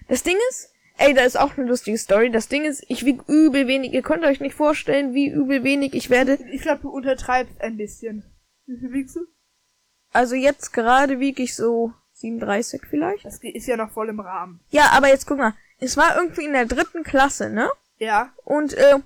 [0.08, 2.30] Das Ding ist, Ey, da ist auch eine lustige Story.
[2.30, 3.92] Das Ding ist, ich wieg übel wenig.
[3.92, 6.38] Ihr könnt euch nicht vorstellen, wie übel wenig ich werde.
[6.52, 8.24] Ich glaube, du untertreibst ein bisschen.
[8.66, 9.20] Wie viel wiegst du?
[10.12, 11.92] Also jetzt gerade wieg ich so
[12.22, 13.24] 37 vielleicht.
[13.26, 14.60] Das ist ja noch voll im Rahmen.
[14.70, 15.52] Ja, aber jetzt guck mal.
[15.78, 17.68] Es war irgendwie in der dritten Klasse, ne?
[17.98, 18.32] Ja.
[18.44, 18.98] Und, äh,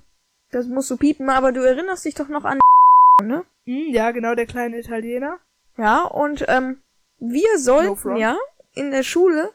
[0.53, 2.59] das musst du piepen, aber du erinnerst dich doch noch an,
[3.23, 3.45] ne?
[3.65, 5.39] Hm, ja, genau, der kleine Italiener.
[5.77, 6.81] Ja, und, ähm,
[7.19, 8.37] wir sollten ja
[8.75, 9.51] in der Schule,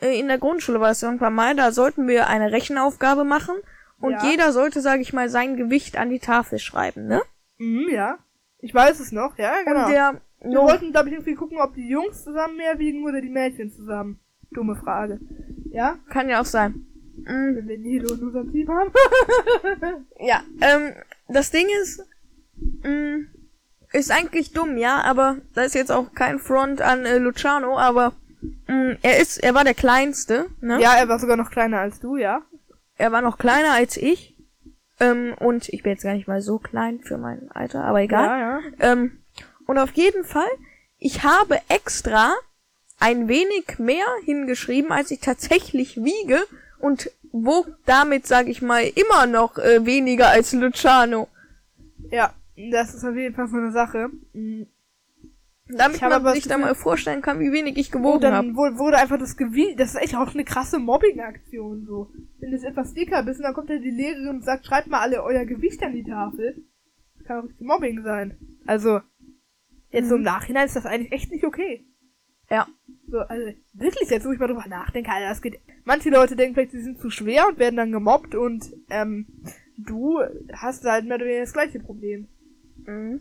[0.00, 3.56] äh, in der Grundschule war es irgendwann mal, da sollten wir eine Rechenaufgabe machen
[4.00, 4.24] und Ja.
[4.30, 7.22] jeder sollte, sag ich mal, sein Gewicht an die Tafel schreiben, ne?
[7.58, 8.18] Mhm, ja.
[8.60, 9.86] Ich weiß es noch, ja, genau.
[9.86, 13.04] Und der, Wir no, wollten, glaube ich, irgendwie gucken, ob die Jungs zusammen mehr wiegen
[13.04, 14.18] oder die Mädchen zusammen.
[14.50, 15.20] Dumme Frage.
[15.70, 15.98] Ja?
[16.10, 16.86] kann ja auch sein.
[17.16, 18.90] Mm, Wenn wir Nilo in unserem Team haben.
[20.20, 20.92] Ja, ähm,
[21.28, 22.04] das Ding ist,
[22.82, 23.26] mh,
[23.92, 28.12] ist eigentlich dumm, ja, aber da ist jetzt auch kein Front an äh, Luciano, aber
[28.68, 30.80] mh, er ist, er war der Kleinste, ne?
[30.80, 32.42] ja, er war sogar noch kleiner als du, ja.
[32.96, 34.36] Er war noch kleiner als ich.
[35.00, 38.26] Ähm, und ich bin jetzt gar nicht mal so klein für mein Alter, aber egal.
[38.26, 38.60] Ja, ja.
[38.78, 39.21] Ähm,
[39.72, 40.50] und auf jeden Fall,
[40.98, 42.34] ich habe extra
[43.00, 46.40] ein wenig mehr hingeschrieben, als ich tatsächlich wiege
[46.78, 51.26] und wog damit, sage ich mal, immer noch äh, weniger als Luciano.
[52.10, 52.34] Ja,
[52.70, 54.10] das ist auf jeden Fall so eine Sache.
[54.34, 54.66] Mhm.
[55.68, 58.46] Damit Ich man sich da mal vorstellen kann, wie wenig ich gewogen habe.
[58.46, 62.10] dann wurde, einfach das Gewicht, das ist echt auch eine krasse Mobbing-Aktion, so.
[62.40, 64.88] Wenn du jetzt etwas dicker bist und dann kommt ja die Lehrerin und sagt, schreibt
[64.88, 66.62] mal alle euer Gewicht an die Tafel.
[67.16, 68.36] Das kann auch richtig Mobbing sein.
[68.66, 69.00] Also,
[69.92, 71.86] jetzt so im Nachhinein ist das eigentlich echt nicht okay.
[72.50, 72.66] Ja.
[73.08, 75.60] So, also, wirklich, jetzt wo ich mal drüber nachdenke, Alter, das geht.
[75.84, 79.26] Manche Leute denken vielleicht, sie sind zu schwer und werden dann gemobbt und, ähm,
[79.76, 80.20] du
[80.52, 82.28] hast halt mehr oder weniger das gleiche Problem.
[82.84, 83.20] Mhm.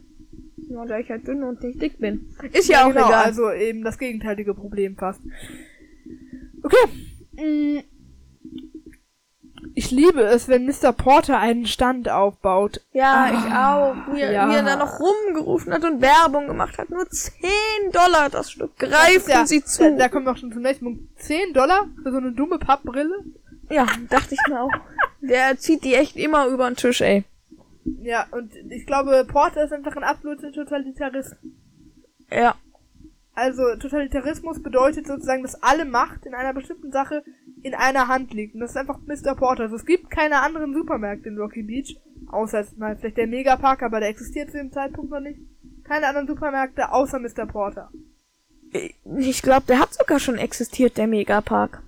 [0.70, 2.34] Nur da ich halt dünn und nicht dick bin.
[2.54, 3.26] Ist ja, auch genau, egal.
[3.26, 5.22] also eben das gegenteilige Problem fast.
[6.64, 6.88] Okay.
[7.34, 7.80] mm.
[9.74, 10.92] Ich liebe es, wenn Mr.
[10.92, 12.82] Porter einen Stand aufbaut.
[12.94, 14.14] ja, Ah, ich auch.
[14.16, 14.50] Wie, er- ja.
[14.50, 16.90] wie er da noch rumgerufen hat und Werbung gemacht hat.
[16.90, 17.32] Nur 10
[17.92, 18.78] Dollar das Stück.
[18.78, 19.96] Greifen Ja, Sie Da, zu.
[19.98, 21.02] da kommen wir auch schon zum nächsten Punkt.
[21.22, 23.24] 10 Dollar für so eine dumme Pappbrille?
[23.70, 24.72] ja, dachte ich mir auch.
[25.22, 27.24] Der zieht die echt immer über den Tisch, ey.
[28.02, 31.36] Ja, und ich glaube, Porter ist einfach ein absoluter Totalitarist.
[32.30, 32.56] Ja.
[33.42, 37.24] Also Totalitarismus bedeutet sozusagen, dass alle Macht in einer bestimmten Sache
[37.64, 38.54] in einer Hand liegt.
[38.54, 39.34] Und das ist einfach Mr.
[39.34, 39.64] Porter.
[39.64, 42.00] Also es gibt keine anderen Supermärkte in Rocky Beach.
[42.32, 45.40] Außer jetzt mal vielleicht der Megapark, aber der existiert zu dem Zeitpunkt noch nicht.
[45.84, 47.48] Keine anderen Supermärkte außer Mr.
[47.48, 47.90] Porter.
[49.18, 51.82] Ich glaube, der hat sogar schon existiert, der Megapark.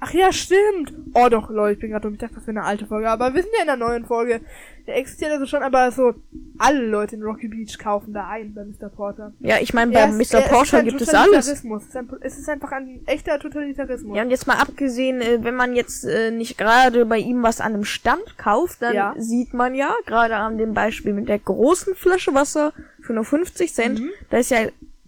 [0.00, 0.92] Ach ja, stimmt.
[1.14, 2.14] Oh doch, Leute, ich bin gerade dumm.
[2.14, 3.08] Ich dachte, das wäre eine alte Folge.
[3.08, 4.40] Aber wir sind ja in der neuen Folge.
[4.86, 6.14] Der existiert also schon, aber so,
[6.58, 8.88] alle Leute in Rocky Beach kaufen da ein bei Mr.
[8.88, 9.32] Porter.
[9.40, 10.34] Ja, ich meine, bei Mr.
[10.34, 11.48] er Porter gibt es alles.
[11.48, 11.64] Es ist,
[11.96, 14.16] ein, es ist einfach ein echter Totalitarismus.
[14.16, 17.60] Ja, und jetzt mal abgesehen, äh, wenn man jetzt äh, nicht gerade bei ihm was
[17.60, 19.14] an einem Stand kauft, dann Ja.
[19.18, 23.72] sieht man ja, gerade an dem Beispiel mit der großen Flasche Wasser für nur 50
[23.74, 24.10] Cent, Mhm.
[24.30, 24.58] da ist ja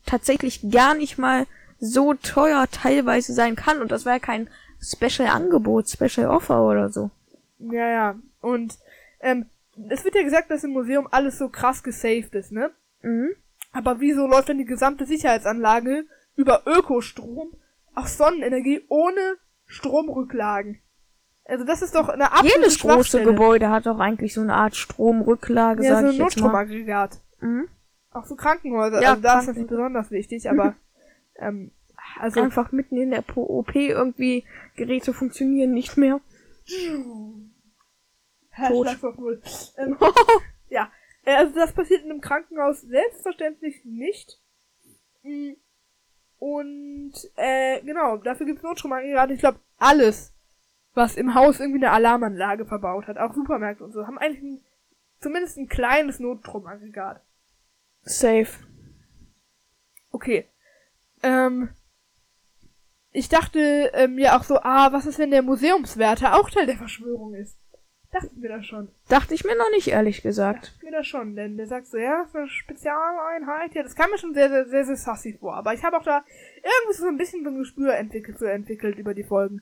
[0.07, 1.47] tatsächlich gar nicht mal
[1.78, 3.80] so teuer teilweise sein kann.
[3.80, 4.49] Und das war ja kein
[4.81, 7.11] Special-Angebot, Special-Offer oder so.
[7.59, 8.14] Ja, ja.
[8.41, 8.79] Und
[9.20, 9.47] ähm,
[9.89, 12.70] es wird ja gesagt, dass im Museum alles so krass gesaved ist, ne?
[13.03, 13.31] Mhm.
[13.72, 16.05] Aber wieso läuft denn die gesamte Sicherheitsanlage
[16.37, 17.53] über Ökostrom
[17.95, 20.81] aus Sonnenenergie ohne Stromrücklagen?
[21.45, 23.22] Also das ist doch eine absolute Jedes große.
[23.22, 26.18] Gebäude hat auch eigentlich so eine Art Stromrücklage, Ja, sag so ein.
[26.18, 27.20] Notstromaggregat.
[27.41, 27.68] Mhm.
[28.11, 29.01] Auch so Krankenhäuser.
[29.01, 30.74] Ja, also da ist das Kranken- nicht besonders wichtig, aber
[31.37, 31.70] ähm,
[32.19, 34.45] also Einfach mitten in der OP irgendwie
[34.77, 36.21] Geräte funktionieren nicht mehr.
[38.69, 38.87] tot.
[39.77, 39.97] Ähm,
[40.69, 40.91] ja,
[41.25, 44.41] äh, also das passiert in einem Krankenhaus selbstverständlich nicht.
[45.23, 45.53] Mm,
[46.39, 49.33] Und äh, genau, dafür gibt es Notstromaggregate.
[49.35, 50.35] Ich glaube, alles,
[50.95, 54.65] was im Haus irgendwie eine Alarmanlage verbaut hat, auch Supermärkte und so, haben eigentlich ein,
[55.21, 57.23] zumindest ein kleines Notstromaggregat.
[58.03, 58.49] Safe.
[60.11, 60.49] Okay.
[61.23, 61.71] Ähm,
[63.13, 66.77] ich dachte ähm, ja auch so, ah, was ist, wenn der Museumswärter auch Teil der
[66.77, 67.57] Verschwörung ist?
[68.11, 68.89] Dachten wir das schon.
[69.09, 70.69] Dachte ich mir noch nicht, ehrlich gesagt.
[70.69, 73.75] Dachten wir das schon, denn der sagt so, ja, ist eine Spezialeinheit.
[73.75, 75.55] Ja, das kam mir schon sehr, sehr, sehr, sehr sassy vor.
[75.55, 76.25] Aber ich habe auch da
[76.57, 79.61] irgendwie so ein bisschen so ein Gespür entwickelt, so entwickelt über die Folgen.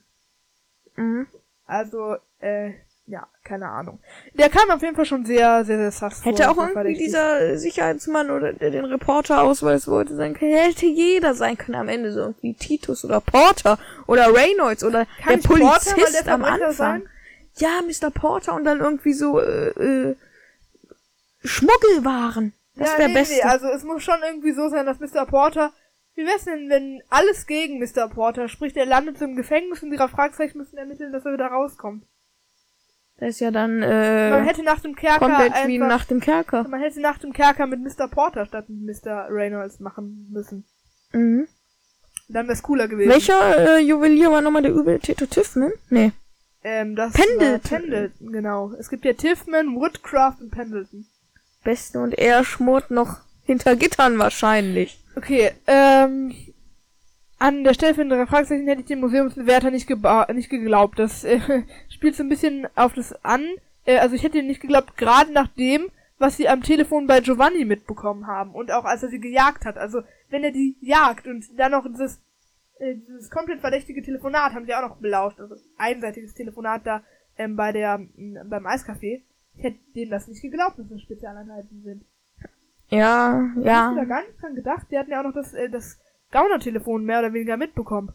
[0.94, 1.26] Mhm.
[1.64, 2.74] Also, äh,
[3.09, 4.00] ja, keine Ahnung.
[4.34, 6.32] Der kam auf jeden Fall schon sehr, sehr, sehr sass vor.
[6.32, 7.04] Hätte auch so irgendwie verdächtig.
[7.07, 10.52] dieser Sicherheitsmann oder der den Reporterausweis wollte sein können.
[10.52, 13.78] Hätte jeder sein können am Ende so irgendwie Titus oder Porter
[14.09, 16.72] oder Reynolds oder Kann der nicht Porter Polizist der am Anfang.
[16.72, 17.09] sein?
[17.54, 18.11] Ja, Mr.
[18.11, 20.16] Porter und dann irgendwie so äh, äh,
[21.44, 22.54] Schmuggelwaren.
[22.74, 23.36] Das ja, wäre nee, beste.
[23.36, 25.24] nee, also es muss schon irgendwie so sein, dass Mr.
[25.26, 25.72] Porter
[26.16, 28.09] Wie wär's denn, wenn alles gegen Mr.
[28.09, 31.46] Porter, sprich, er landet so im Gefängnis und ihrer Fragezeichen müssen ermitteln, dass er wieder
[31.46, 32.04] rauskommt.
[33.18, 36.20] Das ist ja dann, Man äh, hätte nach dem Kerker komplett einfach, wie nach dem
[36.20, 36.68] Kerker.
[36.68, 38.08] man hätte nach dem Kerker mit Mr.
[38.08, 39.28] Porter statt mit Mr.
[39.30, 40.66] Reynolds machen müssen.
[41.12, 41.48] Mhm.
[42.28, 43.10] Dann wär's cooler gewesen.
[43.10, 45.72] Welcher äh, Juwelier war nochmal der Übeltäter Tiffman?
[45.88, 46.12] Nee.
[46.62, 47.52] Ähm, das Pendleton.
[47.52, 48.72] War Pendleton, genau.
[48.78, 51.06] Es gibt ja Tiffman, Woodcraft und Pendleton.
[51.62, 55.00] Beste und er schmort noch hinter Gittern wahrscheinlich.
[55.16, 56.34] Okay, ähm,
[57.39, 59.89] an der ein Fragezeichen hätte ich dem Museumswärter nicht,
[60.34, 60.99] nicht geglaubt.
[60.99, 61.41] Das äh,
[61.89, 63.45] spielt so ein bisschen auf das an.
[63.84, 67.20] Äh, also ich hätte ihm nicht geglaubt, gerade nach dem, was sie am Telefon bei
[67.20, 68.55] Giovanni mitbekommen haben.
[68.55, 69.76] Und auch als er sie gejagt hat.
[69.76, 72.22] Also wenn er die jagt und dann noch dieses,
[72.78, 75.39] äh, dieses komplett verdächtige Telefonat haben sie auch noch belauscht.
[75.39, 77.03] Also einseitiges Telefonat da
[77.37, 79.22] ähm, bei der m, beim Eiscafé.
[79.59, 82.05] Ich hätte denen das nicht geglaubt, dass das Spezialeinheiten sind.
[82.89, 84.05] Ja, Hast du da ja.
[84.05, 84.87] gar nicht dran gedacht?
[84.91, 85.99] Die hatten ja auch noch das, äh, das
[86.32, 88.12] Gauner-Telefon mehr oder weniger mitbekommen.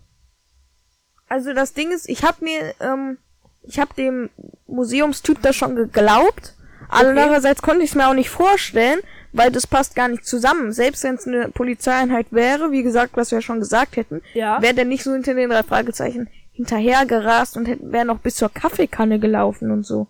[1.27, 3.17] Also das Ding ist, ich hab mir, ähm,
[3.63, 4.29] ich hab dem
[4.67, 6.55] Museumstyp das schon geglaubt.
[6.89, 8.99] Andererseits konnte ich es mir auch nicht vorstellen,
[9.31, 10.73] weil das passt gar nicht zusammen.
[10.73, 14.61] Selbst wenn es eine Polizeieinheit wäre, wie gesagt, was wir ja schon gesagt hätten, Ja.
[14.61, 19.19] wäre der nicht so hinter den drei Fragezeichen hinterhergerast und wäre noch bis zur Kaffeekanne
[19.19, 20.07] gelaufen und so.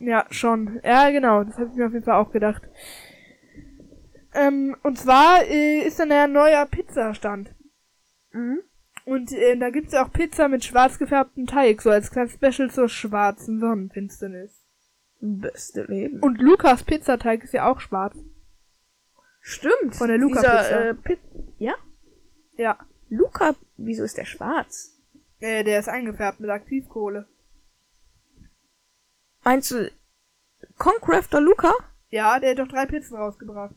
[0.00, 0.80] Ja, schon.
[0.84, 1.44] Ja, genau.
[1.44, 2.62] Das habe ich mir auf jeden Fall auch gedacht.
[4.34, 7.54] Ähm, und zwar äh, ist dann ein neuer Pizzastand.
[8.32, 8.60] Mhm.
[9.04, 12.70] Und äh, da gibt's ja auch Pizza mit schwarz gefärbtem Teig, so als kleines Special
[12.70, 14.62] zur schwarzen Sonnenfinsternis.
[15.20, 16.20] Beste Leben.
[16.20, 18.16] Und Lukas Pizzateig ist ja auch schwarz.
[19.40, 19.94] Stimmt.
[19.94, 20.80] Von der Luca Dieser, Pizza.
[20.80, 21.18] Äh, Pi
[21.58, 21.74] ja?
[22.56, 22.78] Ja.
[23.08, 24.98] Luca, wieso ist der schwarz?
[25.40, 27.28] Äh, der ist eingefärbt mit Aktivkohle.
[29.44, 29.90] Meinst du
[30.78, 31.72] Concrafter Luca?
[32.08, 33.74] Ja, der hat doch drei Pizzen rausgebracht.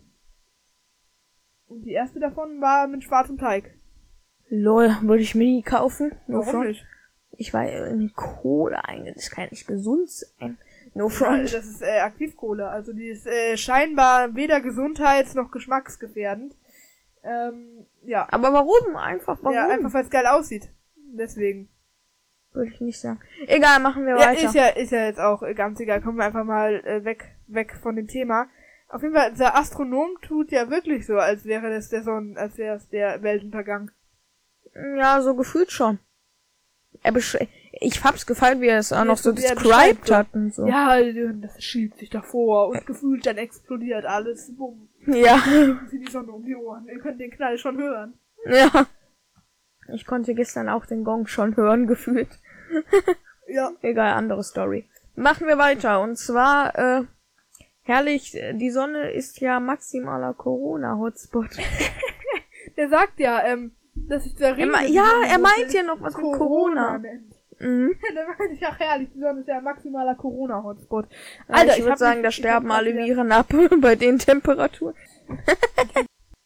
[1.67, 3.73] Und die erste davon war mit schwarzem Teig.
[4.49, 6.13] Lol, würde ich mir nie kaufen.
[6.27, 6.67] No Warum front.
[6.69, 6.85] nicht?
[7.39, 9.15] Ich war in Kohle eigentlich.
[9.15, 10.57] Das kann ja nicht gesund sein.
[10.93, 11.53] No Ja, front.
[11.53, 12.67] das ist äh, Aktivkohle.
[12.69, 16.55] Also die ist äh, scheinbar weder gesundheits- noch geschmacksgefährdend.
[17.23, 18.27] Ähm, ja.
[18.31, 18.95] Aber warum?
[18.95, 19.53] Einfach warum?
[19.55, 20.69] Ja, einfach weil es geil aussieht.
[20.95, 21.69] Deswegen.
[22.53, 23.19] Würde ich nicht sagen.
[23.45, 24.45] Egal, machen wir Ja, weiter.
[24.47, 26.01] ist ja, ist ja jetzt auch ganz egal.
[26.01, 28.47] Kommen wir einfach mal äh, weg, weg von dem Thema.
[28.89, 32.57] Auf jeden Fall, der Astronom tut ja wirklich so, als wäre das der Sonn, als
[32.57, 33.91] wäre es der Weltuntergang.
[34.97, 35.99] Ja, so gefühlt schon.
[37.03, 37.37] Er besch
[37.79, 40.65] ich hab's gefallen, wie er es auch noch so described hat und so.
[40.65, 44.55] Ja, das schiebt sich davor und gefühlt dann explodiert alles.
[44.55, 44.89] Bumm.
[45.05, 45.39] Ja.
[45.89, 46.87] Sie die Sonne um die Ohren.
[46.87, 48.13] Ihr könnt den Knall schon hören.
[48.45, 48.87] ja.
[49.93, 52.27] Ich konnte gestern auch den Gong schon hören, gefühlt.
[53.47, 53.71] Ja.
[53.81, 54.89] Egal, andere Story.
[55.15, 56.01] Machen wir weiter.
[56.01, 57.03] Und zwar, äh,
[57.87, 61.49] herrlich, äh, die Sonne ist ja maximaler Corona-Hotspot.
[62.77, 64.69] Der sagt ja, ähm, dass Ring.
[64.71, 66.97] me- mit ja, er meint ja noch was mit Corona.
[66.99, 67.33] nennt.
[67.59, 67.95] Mhm.
[68.15, 71.07] Der meint ich auch herrlich, die Sonne ist ja maximaler Corona-Hotspot.
[71.47, 73.47] Alter, ich würde hab sagen, da ich sterben alle Viren ab
[73.81, 74.93] bei den Temperaturen.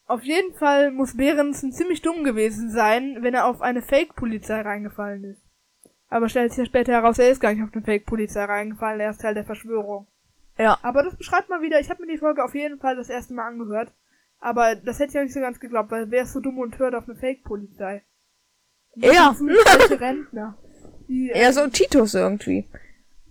[0.06, 5.24] Auf jeden Fall muss Behrensen ziemlich dumm gewesen sein, wenn er auf eine Fake-Polizei reingefallen
[5.24, 5.42] ist.
[6.08, 9.10] Aber stellt sich ja später heraus, er ist gar nicht auf eine Fake-Polizei reingefallen, er
[9.10, 10.06] ist Teil der Verschwörung.
[10.58, 10.78] Ja.
[10.82, 13.34] Aber das beschreibt mal wieder, ich habe mir die Folge auf jeden Fall das erste
[13.34, 13.92] Mal angehört.
[14.38, 16.78] Aber das hätte ich auch nicht so ganz geglaubt, weil wer ist so dumm und
[16.78, 18.02] hört auf eine Fake-Polizei?
[19.34, 20.58] So alte Rentner.
[21.08, 22.68] Die, äh, Eher so Titus irgendwie.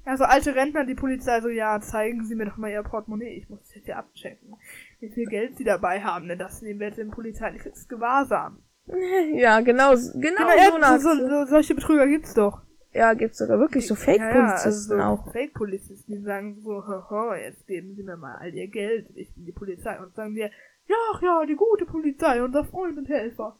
[0.05, 3.37] Ja, so alte Rentner, die Polizei so, ja, zeigen Sie mir doch mal Ihr Portemonnaie,
[3.37, 4.55] ich muss das jetzt hier abchecken.
[4.99, 8.63] Wie viel Geld Sie dabei haben, denn das nehmen wir jetzt in polizeiliches Gewahrsam.
[9.33, 12.61] Ja, genau, genau, Genau, so, ja, nach- so, so, so, solche Betrüger gibt's doch.
[12.93, 15.25] Ja, gibt's sogar wirklich so Fake-Polizisten ja, ja, also auch.
[15.25, 19.33] so Fake-Polizisten, die sagen so, haha, jetzt geben Sie mir mal all Ihr Geld, ich
[19.33, 19.97] bin die Polizei.
[19.97, 20.51] Und sagen wir,
[20.87, 23.55] ja, ja, die gute Polizei, unser Freund und Helfer.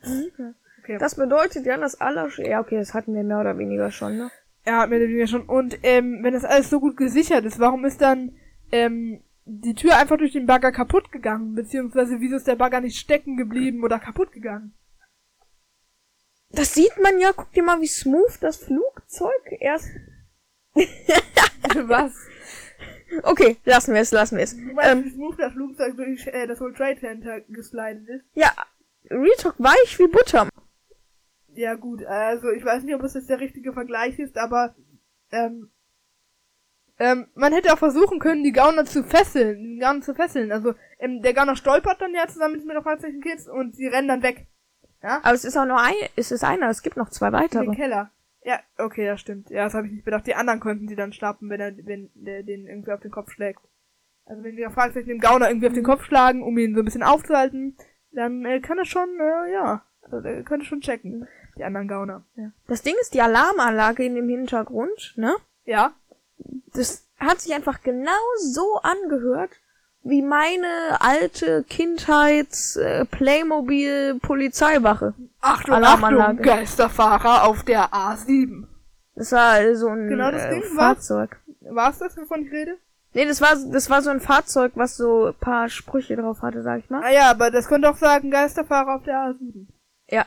[0.82, 0.98] Okay.
[0.98, 4.32] Das bedeutet ja, dass alle, ja, okay, das hatten wir mehr oder weniger schon, ne?
[4.66, 5.44] Ja, mehr oder weniger schon.
[5.44, 8.34] Und ähm, wenn das alles so gut gesichert ist, warum ist dann
[8.72, 11.56] ähm, die Tür einfach durch den Bagger kaputt gegangen?
[11.56, 14.74] Beziehungsweise wieso ist der Bagger nicht stecken geblieben oder kaputt gegangen?
[16.54, 19.90] Das sieht man ja, guck dir mal, wie smooth das Flugzeug erst.
[20.74, 22.14] Was?
[23.24, 24.56] Okay, lassen wir es, lassen wir es.
[24.56, 28.26] Du Ähm, wie smooth das Flugzeug durch äh, das World Trade Center geslidet ist?
[28.36, 28.52] ja,
[29.10, 30.48] Real Talk weich wie Butter.
[31.54, 34.74] Ja gut, also ich weiß nicht, ob es jetzt der richtige Vergleich ist, aber
[35.32, 35.70] ähm,
[37.00, 40.52] ähm, man hätte auch versuchen können, die Gauner zu fesseln, die Gauner zu fesseln.
[40.52, 44.08] Also ähm, der Gauner stolpert dann ja zusammen mit den Fragezeichen Kids und sie rennen
[44.08, 44.48] dann weg.
[45.04, 45.20] Ja?
[45.24, 47.42] Aber es ist auch nur ein, es ist einer, es gibt noch zwei In den
[47.42, 47.76] weitere.
[47.76, 48.12] Keller.
[48.44, 49.50] Ja, okay, das stimmt.
[49.50, 50.26] Ja, das habe ich nicht bedacht.
[50.26, 53.32] Die anderen könnten sie dann schnappen, wenn er, wenn der den irgendwie auf den Kopf
[53.32, 53.62] schlägt.
[54.26, 56.86] Also wenn die Fragezeichen dem Gauner irgendwie auf den Kopf schlagen, um ihn so ein
[56.86, 57.78] bisschen aufzuhalten,
[58.12, 61.28] dann äh, kann er schon, äh, ja, also, er könnte schon checken,
[61.58, 62.26] die anderen Gauner.
[62.36, 62.52] Ja.
[62.68, 65.36] Das Ding ist die Alarmanlage in dem Hintergrund, ne?
[65.66, 65.94] Ja?
[66.74, 69.52] Das hat sich einfach genau so angehört,
[70.04, 75.14] wie meine alte Kindheits äh, Playmobil Polizeiwache.
[75.42, 76.24] Achtung, Alarmanlage.
[76.42, 78.66] Achtung, Geisterfahrer auf der A7.
[79.16, 81.38] Das war so ein Genau das äh, Ding war- Fahrzeug.
[81.62, 82.78] War's das, wovon ich rede?
[83.14, 86.64] Nee, das war das war so ein Fahrzeug, was so ein paar Sprüche drauf hatte,
[86.64, 87.04] sag ich mal.
[87.04, 89.68] Ah ja, aber das könnte auch sagen, Geisterfahrer auf der A7.
[90.10, 90.26] Ja.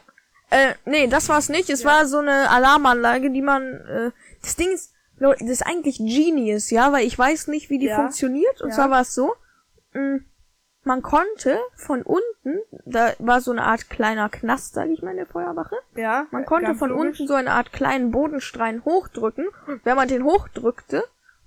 [0.51, 1.71] Äh, nee, das war's nicht.
[1.71, 3.63] Es war so eine Alarmanlage, die man.
[3.63, 4.11] Äh,
[4.43, 7.97] das Ding ist, das ist eigentlich Genius, ja, weil ich weiß nicht, wie die Ja.
[7.97, 8.61] funktioniert.
[8.61, 8.75] Und Ja.
[8.77, 9.35] zwar war es so,
[9.95, 10.21] mh,
[10.87, 15.17] man konnte von unten, da war so eine Art kleiner Knast, sag ich mal, in
[15.17, 15.77] der Feuerwache.
[15.97, 16.27] Ja.
[16.31, 17.21] Man konnte von logisch.
[17.21, 19.47] unten so eine Art kleinen Bodenstein hochdrücken.
[19.83, 21.03] Wenn man den hochdrückte,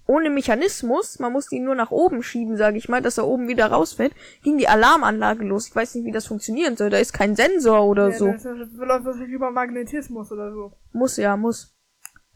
[0.08, 3.48] ohne Mechanismus, man musste ihn nur nach oben schieben, sage ich mal, dass er oben
[3.48, 5.68] wieder rausfällt, ging die Alarmanlage los.
[5.68, 6.90] Ich weiß nicht, wie das funktionieren soll.
[6.90, 8.32] Da ist kein Sensor oder Ja, so.
[8.32, 10.72] Das läuft wahrscheinlich über Magnetismus oder so.
[10.94, 11.76] Muss ja, muss.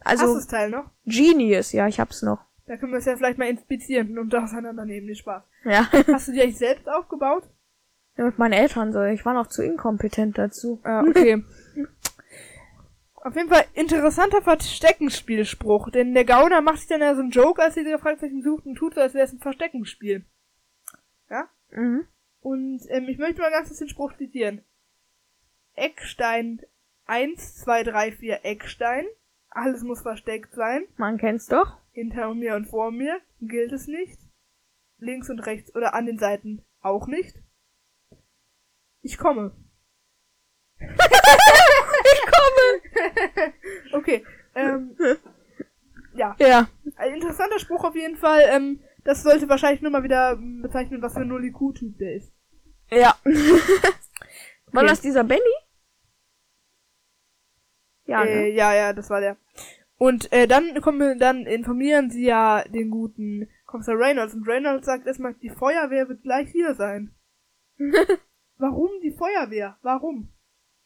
[0.06, 0.92] Hast du Also das Teil noch?
[1.06, 2.46] Genius, ja, ich hab's noch.
[2.66, 5.44] Da können wir es ja vielleicht mal inspizieren und auseinandernehmen, nicht Spaß.
[5.66, 5.88] Ja.
[6.08, 7.44] Hast du die eigentlich selbst aufgebaut?
[8.18, 9.02] ja mit meinen Eltern so.
[9.04, 10.80] Ich war noch zu inkompetent dazu.
[10.84, 11.44] Ah, okay.
[13.16, 17.62] Auf jeden Fall interessanter Versteckenspielspruch, denn der Gauner macht sich dann ja so einen Joke,
[17.62, 20.26] als sie das Fragezeichen sucht und tut so, als wäre es ein Versteckenspiel.
[21.72, 22.08] Mhm.
[22.42, 24.64] Und ähm, ich möchte mal ganz kurz den Spruch zitieren.
[25.76, 26.62] Eckstein
[27.06, 29.06] 1, 2, 3, 4 Eckstein.
[29.50, 30.86] Alles muss versteckt sein.
[30.98, 31.78] Man kennt's doch.
[31.92, 34.20] Hinter mir und vor mir gilt es nicht.
[34.98, 37.36] Links und rechts oder an den Seiten auch nicht.
[39.02, 39.56] Ich komme.
[40.80, 40.90] Ich
[42.32, 43.54] komme!
[43.94, 44.26] Okay.
[44.56, 44.96] Ähm,
[46.14, 46.68] ja, Ja.
[46.96, 48.42] ein interessanter Spruch auf jeden Fall.
[48.50, 52.32] Ähm, das sollte wahrscheinlich nur mal wieder bezeichnen, was für ein Nulli-Q-Typ der ist.
[52.90, 53.16] Ja.
[54.74, 54.88] War Okay.
[54.88, 55.42] das dieser Benny?
[58.06, 58.48] Ja, äh, ne?
[58.50, 59.38] ja, ja, das war der.
[60.02, 65.06] Und äh, dann kommen, dann informieren sie ja den guten Kommissar Reynolds und Reynolds sagt
[65.06, 67.14] erstmal, die Feuerwehr wird gleich hier sein.
[68.58, 69.78] Warum die Feuerwehr?
[69.84, 70.30] Warum?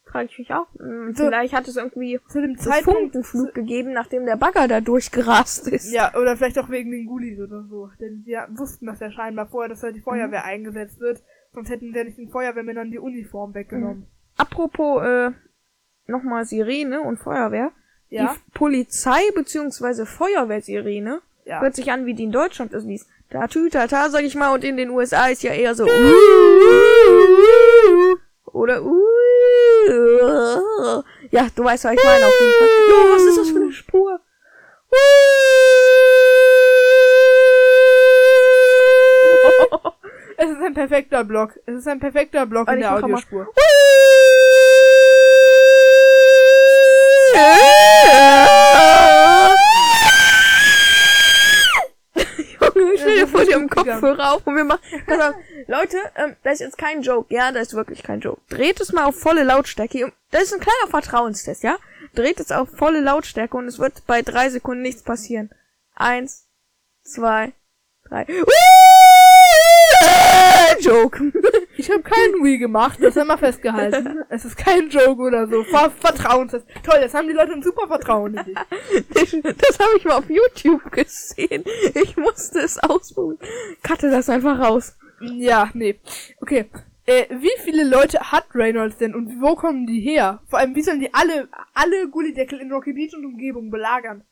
[0.04, 0.68] Frag ich mich auch.
[0.78, 1.24] Hm, So.
[1.24, 3.00] Vielleicht hat es irgendwie Zu dem Zeitpunkt.
[3.14, 5.94] Funkenflug gegeben, nachdem der Bagger da durchgerast ist.
[5.94, 7.90] Ja, oder vielleicht auch wegen den Gulis oder so.
[8.02, 10.46] Denn die wussten das ja scheinbar vorher, dass da die Feuerwehr Mhm.
[10.50, 11.24] eingesetzt wird.
[11.54, 14.08] Sonst hätten wir nicht den Feuerwehrmännern die Uniform weggenommen.
[14.36, 15.32] Apropos, äh,
[16.08, 17.72] nochmal Sirene und Feuerwehr.
[18.16, 20.06] Ja, Die Polizei bzw.
[20.06, 21.60] Feuerwehrsirene ja.
[21.60, 22.88] hört sich an wie die in Deutschland ist.
[22.88, 25.52] Die ist da tü ta ta, sag ich mal, und in den USA ist ja
[25.52, 25.86] eher so
[28.54, 28.82] oder
[31.32, 32.70] Ja, du weißt, was ich meine auf jeden Fall.
[32.90, 34.20] Jo, was ist das für eine Spur?
[40.38, 41.60] Es ist ein perfekter Block.
[41.66, 42.94] Es ist ein perfekter Block Warte, in der.
[42.94, 43.48] Audiospur.
[52.76, 53.46] Junge, stell dir vor.
[53.70, 54.82] Kopfhörer auf und wir machen.
[55.06, 55.36] Pass auf,
[55.68, 58.42] Leute, ähm, das ist jetzt kein Joke, ja, das ist wirklich kein Joke.
[58.50, 60.12] Dreht es mal auf volle Lautstärke.
[60.32, 61.78] Das ist ein kleiner Vertrauenstest, ja?
[62.14, 65.50] Dreht es auf volle Lautstärke und es wird bei drei Sekunden nichts passieren.
[65.96, 66.48] Eins,
[67.04, 67.54] zwei,
[68.08, 68.26] drei.
[70.80, 71.32] Joke.
[71.78, 74.24] Ich habe keinen Wii gemacht, das haben wir festgehalten.
[74.30, 75.62] es ist kein Joke oder so.
[75.66, 76.66] Ver Vertrauenstest.
[76.84, 79.44] Toll, jetzt haben die Leute ein super Vertrauen in dich.
[79.44, 81.66] Das habe ich mal auf YouTube gesehen.
[81.94, 83.40] Ich musste es ausprobieren.
[83.84, 84.96] Cutte das einfach raus.
[85.20, 86.00] Ja, nee.
[86.40, 86.70] Okay.
[87.06, 90.42] Äh, wie viele Leute hat Reynolds denn und wo kommen die her?
[90.48, 94.24] Vor allem, wie sollen die alle, alle Gullideckel in Rocky Beach und Umgebung belagern?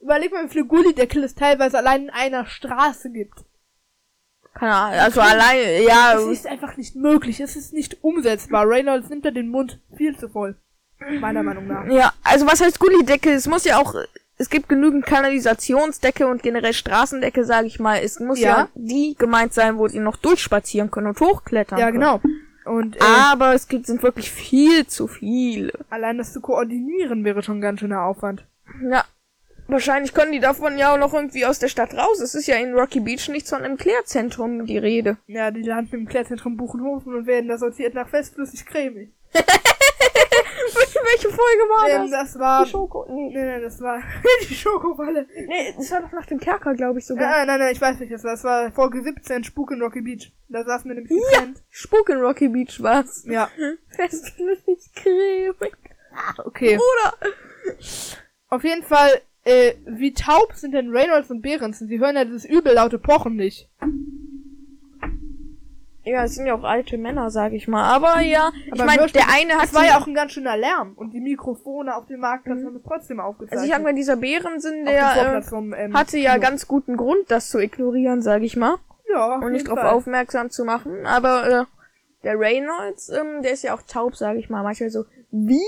[0.00, 3.44] Überleg mal, wie viele Gullideckel es teilweise allein in einer Straße gibt.
[4.58, 8.66] Keine Ahnung, also alleine, ja, Es ist einfach nicht möglich, es ist nicht umsetzbar.
[8.68, 10.56] Reynolds nimmt da den Mund viel zu voll.
[11.20, 11.86] Meiner Meinung nach.
[11.88, 13.30] ja, also was heißt Gullidecke?
[13.30, 13.94] Es muss ja auch,
[14.38, 17.98] es gibt genügend Kanalisationsdecke und generell Straßendecke, sage ich mal.
[18.02, 18.48] Es muss ja.
[18.48, 18.68] Ja.
[18.74, 22.00] die gemeint sein, wo die noch durchspazieren können und hochklettern Ja, können.
[22.00, 22.20] genau.
[22.64, 25.72] Und äh, Aber es gibt, sind wirklich viel zu viele.
[25.90, 28.44] allein das zu koordinieren wäre schon ein ganz schöner Aufwand.
[28.90, 29.04] Ja.
[29.68, 32.20] Wahrscheinlich können die davon ja auch noch irgendwie aus der Stadt raus.
[32.20, 35.16] Es ist ja in Rocky Beach nicht von einem Klärzentrum die Rede.
[35.26, 39.10] Ja, die landen im Klärzentrum Buchenhofen und werden da sortiert nach festflüssig cremig.
[41.08, 42.32] Welche Folge war Ähm, das?
[42.32, 42.64] das war.
[42.64, 43.06] Die Schoko.
[43.08, 43.30] Nee.
[43.32, 44.02] Nee, nee, das war
[44.48, 45.26] die Schokowalle.
[45.46, 47.38] nee, das war doch nach dem Kerker, glaube ich sogar.
[47.40, 50.00] Ja, nein, nein, ich weiß nicht, das war, das war Folge 17, Spuk in Rocky
[50.02, 50.32] Beach.
[50.48, 51.62] Da saßen wir nämlich getrennt.
[51.70, 53.24] Spuk in Rocky Beach war's.
[53.26, 53.48] Ja.
[53.96, 55.76] Festflüssig cremig.
[56.44, 56.76] Okay.
[56.78, 57.32] Bruder.
[58.48, 61.88] Auf jeden Fall, äh, wie taub sind denn Reynolds und Behrensen?
[61.88, 63.70] Sie hören ja dieses übel laute Pochen nicht.
[66.04, 67.82] Ja, es sind ja auch alte Männer, sag ich mal.
[67.82, 70.30] Aber ja, ich Aber meine, wurscht, der eine hat Das war ja auch ein ganz
[70.32, 70.92] schöner Lärm.
[70.94, 72.66] Und die Mikrofone auf dem Marktplatz Mhm.
[72.66, 73.58] haben es trotzdem aufgezeichnet.
[73.58, 77.28] Also ich sag mal, dieser Bärensinn, der äh, vom, ähm, hatte ja ganz guten Grund,
[77.28, 78.76] das zu ignorieren, sag ich mal.
[79.10, 81.06] ja, Und nicht darauf aufmerksam zu machen.
[81.06, 81.64] Aber äh,
[82.22, 84.62] der Reynolds, ähm, der ist ja auch taub, sag ich mal.
[84.62, 85.58] Manchmal so, wie?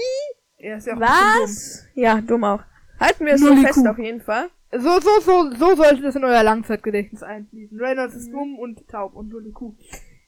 [0.57, 1.85] Er ist ja auch Was?
[1.95, 2.61] Ja, dumm auch.
[3.01, 4.51] Halten wir es so fest auf jeden Fall.
[4.73, 7.79] So, so, so, so sollte das in euer Langzeitgedächtnis einfließen.
[7.81, 9.75] Reynolds ist dumm und taub und nur die Kuh.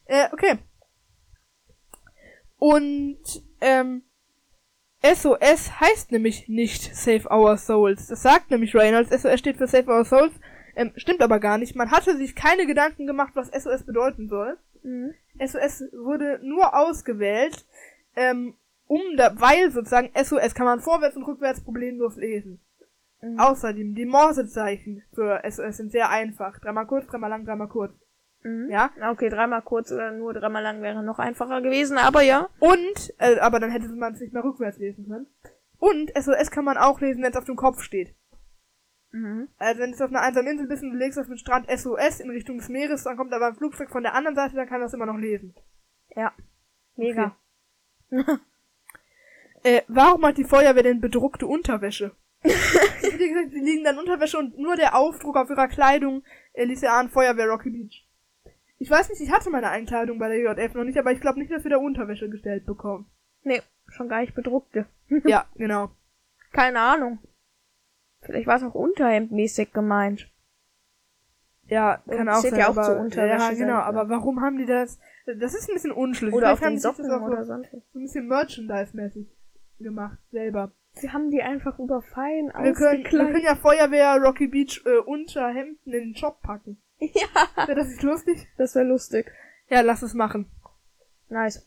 [0.07, 0.59] Äh, okay.
[2.59, 3.21] Und,
[3.61, 4.03] ähm,
[5.03, 8.09] SOS heißt nämlich nicht Save Our Souls.
[8.09, 9.11] Das sagt nämlich Reynolds.
[9.11, 10.33] SOS steht für Save Our Souls.
[10.77, 11.75] Ähm, stimmt aber gar nicht.
[11.75, 14.59] Man hatte sich keine Gedanken gemacht, was SOS bedeuten soll.
[14.83, 15.15] Mhm.
[15.39, 17.65] SOS wurde nur ausgewählt,
[18.15, 18.55] ähm,
[18.91, 22.61] um da, weil sozusagen SOS kann man vorwärts und rückwärts problemlos lesen.
[23.23, 23.39] Mhm.
[23.39, 26.59] Außerdem, die Morsezeichen für SOS sind sehr einfach.
[26.59, 27.93] Dreimal kurz, dreimal lang, dreimal kurz.
[28.43, 28.69] Mhm.
[28.69, 28.91] Ja?
[29.13, 32.49] Okay, dreimal kurz oder nur dreimal lang wäre noch einfacher gewesen, aber ja.
[32.59, 35.29] Und, äh, aber dann hätte man es nicht mehr rückwärts lesen können.
[35.79, 38.17] Und SOS kann man auch lesen, wenn es auf dem Kopf steht.
[39.13, 39.49] Mhm.
[39.59, 42.19] Also wenn du auf einer einsamen Insel bist und du legst auf den Strand SOS
[42.19, 44.81] in Richtung des Meeres, dann kommt aber ein Flugzeug von der anderen Seite, dann kann
[44.81, 45.55] das immer noch lesen.
[46.17, 46.33] Ja.
[46.97, 47.37] Mega.
[49.63, 52.13] Äh, warum hat die Feuerwehr denn bedruckte Unterwäsche?
[52.43, 56.23] Wie gesagt, sie liegen dann Unterwäsche und nur der Aufdruck auf ihrer Kleidung
[56.55, 58.07] äh, ließ ja an Feuerwehr Rocky Beach.
[58.79, 61.39] Ich weiß nicht, ich hatte meine Einkleidung bei der JF noch nicht, aber ich glaube
[61.39, 63.11] nicht, dass wir da Unterwäsche gestellt bekommen.
[63.43, 64.87] Nee, schon gar nicht bedruckte.
[65.25, 65.91] ja, genau.
[66.53, 67.19] Keine Ahnung.
[68.23, 70.31] Vielleicht war es auch unterhemdmäßig gemeint.
[71.67, 74.09] Ja, Und kann es auch sein, ja auch aber, zur Unterwäsche Ja, genau, sein, aber
[74.09, 74.99] warum haben die das?
[75.27, 76.35] Das ist ein bisschen unschlüssig.
[76.35, 79.27] Oder auf Vielleicht haben den Socken oder so, sonst so ein bisschen Merchandise-mäßig
[79.83, 80.73] gemacht, selber.
[80.93, 85.79] Sie haben die einfach überfallen, Wir können, wir können ja Feuerwehr Rocky Beach äh, Unterhemden
[85.85, 86.81] in den Shop packen.
[87.01, 88.47] Ja, Wäre das nicht lustig?
[88.59, 89.33] das wäre lustig.
[89.69, 90.51] Ja, lass es machen.
[91.31, 91.67] Nice.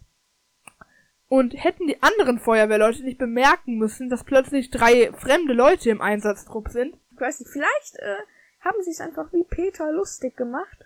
[1.28, 6.70] Und hätten die anderen Feuerwehrleute nicht bemerken müssen, dass plötzlich drei fremde Leute im Einsatztrupp
[6.70, 6.96] sind?
[7.12, 8.18] Ich weiß nicht, vielleicht äh,
[8.60, 10.86] haben sie es einfach wie Peter lustig gemacht.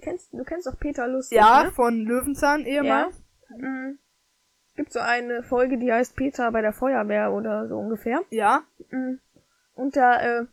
[0.00, 1.72] Kennst, du kennst auch Peter lustig, Ja, ne?
[1.72, 3.20] von Löwenzahn ehemals.
[3.56, 3.98] Mhm.
[4.78, 8.20] Gibt so eine Folge, die heißt Peter bei der Feuerwehr oder so ungefähr.
[8.30, 8.62] Ja.
[8.90, 9.18] Mhm.
[9.74, 10.44] Und da, äh,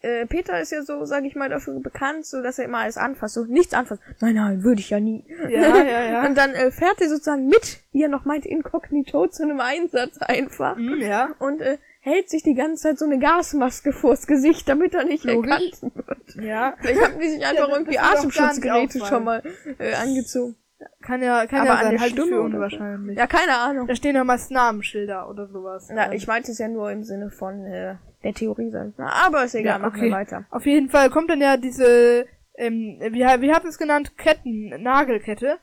[0.00, 2.96] äh, Peter ist ja so, sag ich mal, dafür bekannt, so dass er immer alles
[2.96, 3.34] anfasst.
[3.34, 4.00] So nichts anfasst.
[4.20, 5.22] Nein, nein, würde ich ja nie.
[5.50, 6.24] Ja, ja, ja.
[6.26, 10.16] Und dann äh, fährt er sozusagen mit, wie er noch meint, inkognito zu einem Einsatz
[10.16, 10.76] einfach.
[10.76, 11.34] Hm, ja.
[11.38, 15.24] Und äh, hält sich die ganze Zeit so eine Gasmaske vors Gesicht, damit er nicht
[15.24, 15.50] Logisch.
[15.50, 16.34] erkannt wird.
[16.42, 16.74] Ja.
[16.80, 19.42] Vielleicht haben die sich einfach das- irgendwie Atemschutzgeräte schon mal
[19.78, 20.56] äh, angezogen.
[21.02, 22.56] Kann ja, kann Aber ja an sein, der halte ich Stimme für oder so?
[22.56, 23.18] unwahrscheinlich.
[23.18, 23.86] Ja, keine Ahnung.
[23.88, 25.88] Da stehen ja meist Namensschilder oder sowas.
[25.92, 28.98] Na, Ähm, ich meinte es ja nur im Sinne von äh, der Theorie, sag ich
[28.98, 29.10] mal.
[29.26, 30.06] Aber ist egal, Ja, machen okay.
[30.10, 30.44] wir weiter.
[30.50, 34.16] Auf jeden Fall kommt dann ja diese, ähm, wie, wie habt ihr es genannt?
[34.18, 35.58] Ketten, Nagelkette?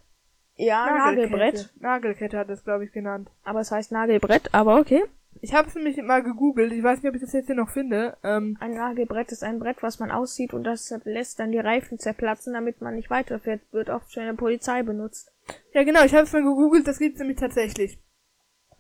[0.58, 1.74] Ja, Nagelbrett.
[1.80, 3.30] Nagelkette hat es, glaube ich, genannt.
[3.44, 5.04] Aber es heißt Nagelbrett, aber okay.
[5.46, 6.72] Ich habe es nämlich mal gegoogelt.
[6.72, 8.18] Ich weiß nicht, ob ich das jetzt hier noch finde.
[8.24, 12.00] Ähm, Ein Nagelbrett ist ein Brett, was man aussieht und das lässt dann die Reifen
[12.00, 13.62] zerplatzen, damit man nicht weiterfährt.
[13.72, 15.32] Wird oft von der Polizei benutzt.
[15.72, 16.04] ja, genau.
[16.04, 16.88] Ich habe es mal gegoogelt.
[16.88, 18.00] Das gibt's nämlich tatsächlich.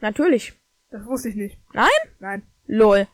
[0.01, 0.59] Natürlich.
[0.89, 1.59] Das wusste ich nicht.
[1.73, 1.87] Nein?
[2.17, 2.41] Nein.
[2.65, 3.05] Lol.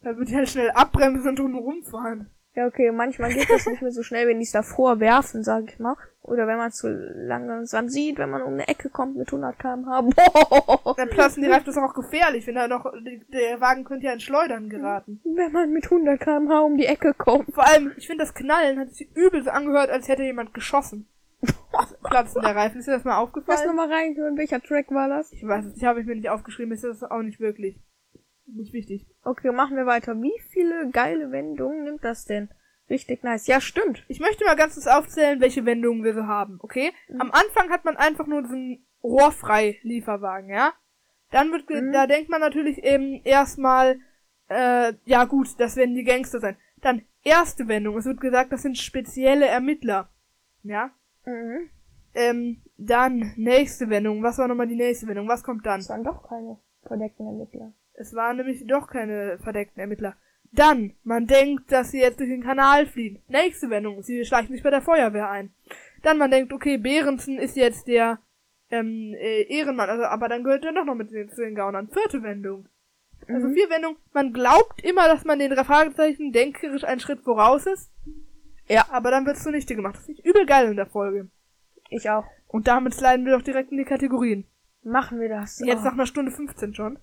[0.00, 2.28] Da würde ich halt schnell abbremsen und drum rumfahren.
[2.54, 5.64] Ja, okay, manchmal geht das nicht mehr so schnell, wenn die es davor werfen, sag
[5.72, 5.96] ich mal.
[6.20, 9.58] Oder wenn man es zu langsam sieht, wenn man um eine Ecke kommt mit 100
[9.58, 10.02] km/h.
[10.96, 11.64] Dann platzen die Reifen.
[11.66, 12.46] Das ist auch gefährlich.
[12.46, 12.92] Wenn da noch,
[13.32, 15.20] der Wagen könnte ja in Schleudern geraten.
[15.24, 17.52] Wenn man mit 100 km/h um die Ecke kommt.
[17.52, 21.08] Vor allem, ich finde das Knallen hat sich übel so angehört, als hätte jemand geschossen.
[22.04, 22.78] Platzen der Reifen.
[22.78, 23.66] Ist dir das mal Lass aufgefallen?
[23.66, 25.32] nochmal reinhören, welcher Track war das?
[25.32, 27.80] Ich weiß es nicht, habe ich mir nicht aufgeschrieben, ist das auch nicht wirklich.
[28.46, 29.06] Nicht wichtig.
[29.24, 30.20] Okay, machen wir weiter.
[30.20, 32.48] Wie viele geile Wendungen nimmt das denn?
[32.90, 33.46] Richtig nice.
[33.46, 34.04] Ja, stimmt.
[34.08, 36.92] Ich möchte mal ganz kurz aufzählen, welche Wendungen wir so haben, okay?
[37.18, 40.72] Am Anfang hat man einfach nur diesen rohrfrei Lieferwagen, ja?
[41.30, 41.92] Dann wird, ge- Mhm.
[41.92, 43.98] da denkt man natürlich eben erstmal,
[44.48, 46.56] äh, ja gut, das werden die Gangster sein.
[46.82, 50.10] Dann erste Wendung, es wird gesagt, das sind spezielle Ermittler,
[50.64, 50.90] ja?
[51.24, 51.70] Mhm.
[52.14, 55.80] Ähm, dann nächste Wendung, was war nochmal die nächste Wendung, was kommt dann?
[55.80, 57.72] Das waren doch keine verdeckten Ermittler.
[57.94, 60.16] Es waren nämlich doch keine verdeckten Ermittler.
[60.52, 63.22] Dann, man denkt, dass sie jetzt durch den Kanal fliehen.
[63.28, 65.54] Nächste Wendung, sie schleichen sich bei der Feuerwehr ein.
[66.02, 68.18] Dann man denkt, okay, Behrensen ist jetzt der
[68.70, 71.88] ähm, äh, Ehrenmann, also, aber dann gehört er doch noch mit den, zu den Gaunern.
[71.88, 72.68] Vierte Wendung.
[73.28, 73.54] Also Mhm.
[73.54, 73.98] vier Wendungen.
[74.12, 77.90] Man glaubt immer, dass man den Fragezeichen denkerisch einen Schritt voraus ist.
[78.68, 78.86] Ja.
[78.90, 79.96] Aber dann wird's zunichte gemacht.
[79.96, 81.28] Das finde ich übel geil in der Folge.
[81.88, 82.24] Ich auch.
[82.48, 84.44] Und damit sliden wir doch direkt in die Kategorien.
[84.82, 85.60] Machen wir das.
[85.60, 85.84] Jetzt oh.
[85.84, 86.98] nach einer Stunde 15 schon.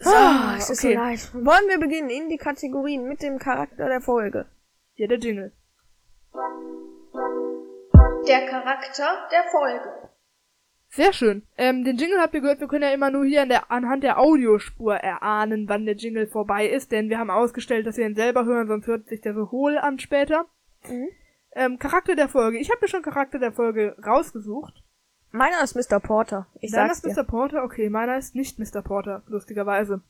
[0.00, 0.94] So, Ah, es ist okay.
[0.94, 1.34] so nice.
[1.34, 4.46] Wollen wir beginnen in die Kategorien mit dem Charakter der Folge?
[4.94, 5.52] Hier der Jingle.
[8.26, 10.08] der Charakter der Folge.
[10.90, 11.42] Sehr schön.
[11.56, 14.02] Ähm, den Jingle habt ihr gehört, wir können ja immer nur hier an der, anhand
[14.04, 18.14] der Audiospur erahnen, wann der Jingle vorbei ist, denn wir haben ausgestellt, dass wir ihn
[18.14, 20.46] selber hören, sonst hört sich der so hohl an später.
[20.88, 21.08] Mhm.
[21.52, 22.58] Ähm, Charakter der Folge.
[22.58, 24.82] Ich habe mir schon Charakter der Folge rausgesucht.
[25.30, 26.00] Meiner ist Mr.
[26.00, 26.46] Porter.
[26.60, 27.24] Ich Deiner sag's ist Mr.
[27.24, 27.64] Porter?
[27.64, 28.82] Okay, meiner ist nicht Mr.
[28.82, 30.00] Porter, lustigerweise.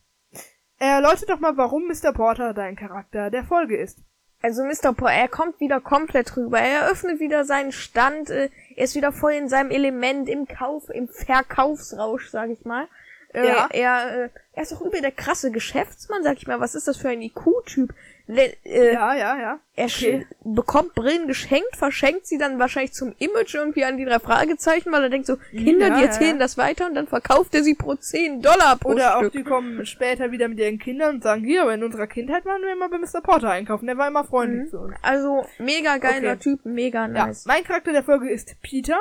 [0.79, 2.13] Erläutere doch mal, warum Mr.
[2.13, 3.99] Porter dein Charakter der Folge ist.
[4.41, 4.93] Also Mr.
[4.93, 6.61] Porter, er kommt wieder komplett rüber.
[6.61, 8.31] Er eröffnet wieder seinen Stand.
[8.31, 12.87] Äh, er ist wieder voll in seinem Element, im Kauf, im Verkaufsrausch, sag ich mal.
[13.35, 13.69] Äh, ja.
[13.73, 16.61] Er, äh, er ist auch übel der krasse Geschäftsmann, sag ich mal.
[16.61, 17.93] Was ist das für ein IQ-Typ?
[18.29, 19.61] Äh, ja, ja, ja.
[19.75, 20.27] Er okay.
[20.45, 25.05] bekommt Brillen geschenkt, verschenkt sie dann wahrscheinlich zum Image irgendwie an die drei Fragezeichen, weil
[25.05, 26.39] er denkt so, Kinder, ja, die erzählen ja.
[26.39, 29.29] das weiter und dann verkauft er sie pro 10 Dollar pro Oder Stück.
[29.29, 32.61] auch die kommen später wieder mit ihren Kindern und sagen, hier, in unserer Kindheit waren
[32.61, 33.23] wir immer bei Mr.
[33.23, 34.71] Porter einkaufen, der war immer freundlich mhm.
[34.71, 34.97] zu uns.
[35.03, 36.41] Also, mega geiler okay.
[36.41, 37.45] Typ, mega nice.
[37.45, 38.99] Ja, mein Charakter der Folge ist Peter.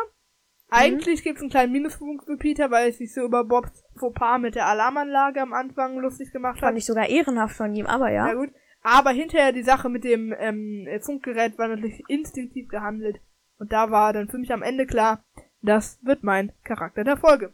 [0.69, 1.23] Eigentlich mhm.
[1.23, 4.67] gibt's einen kleinen Minuspunkt für Peter, weil es sich so über Bobs Fauxpas mit der
[4.67, 6.61] Alarmanlage am Anfang lustig gemacht hat.
[6.61, 8.27] Fand ich sogar ehrenhaft von ihm, aber ja.
[8.27, 8.49] Ja gut.
[8.89, 13.19] Aber hinterher die Sache mit dem ähm, Funkgerät war natürlich instinktiv gehandelt.
[13.59, 15.25] Und da war dann für mich am Ende klar,
[15.61, 17.53] das wird mein Charakter der Folge.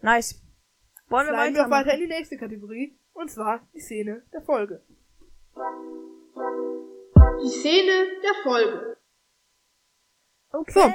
[0.00, 0.42] Nice.
[1.08, 1.70] Wollen wir weiter?
[1.70, 2.98] weiter in die nächste Kategorie.
[3.12, 4.82] Und zwar die Szene der Folge.
[7.42, 8.96] Die Szene der Folge.
[10.52, 10.92] Okay, so.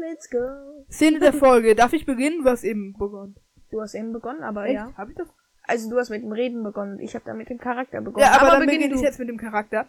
[0.00, 0.84] let's go.
[0.90, 1.76] Szene der Folge.
[1.76, 2.42] Darf ich beginnen?
[2.42, 3.36] Du hast eben begonnen.
[3.70, 4.74] Du hast eben begonnen, aber Echt?
[4.74, 4.92] ja.
[4.96, 5.28] Hab ich das?
[5.66, 7.00] Also du hast mit dem Reden begonnen.
[7.00, 8.24] Ich habe da mit dem Charakter begonnen.
[8.24, 9.86] Ja, aber, aber dann beginne ich jetzt mit dem Charakter.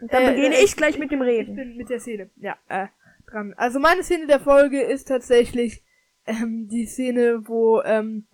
[0.00, 1.50] Und dann äh, beginne äh, ich gleich mit dem Reden.
[1.50, 2.30] Ich bin mit der Szene.
[2.36, 2.86] Ja, äh,
[3.30, 3.54] dran.
[3.56, 5.82] Also meine Szene der Folge ist tatsächlich
[6.26, 8.26] ähm, die Szene, wo ähm,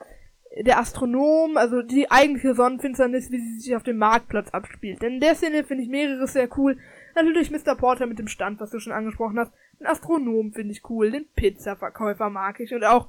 [0.56, 5.02] der Astronom, also die eigentliche Sonnenfinsternis, wie sie sich auf dem Marktplatz abspielt.
[5.02, 6.78] Denn in der Szene finde ich mehrere sehr cool.
[7.14, 7.74] Natürlich Mr.
[7.74, 9.52] Porter mit dem Stand, was du schon angesprochen hast.
[9.78, 11.10] Den Astronom finde ich cool.
[11.10, 12.74] Den Pizzaverkäufer mag ich.
[12.74, 13.08] Und auch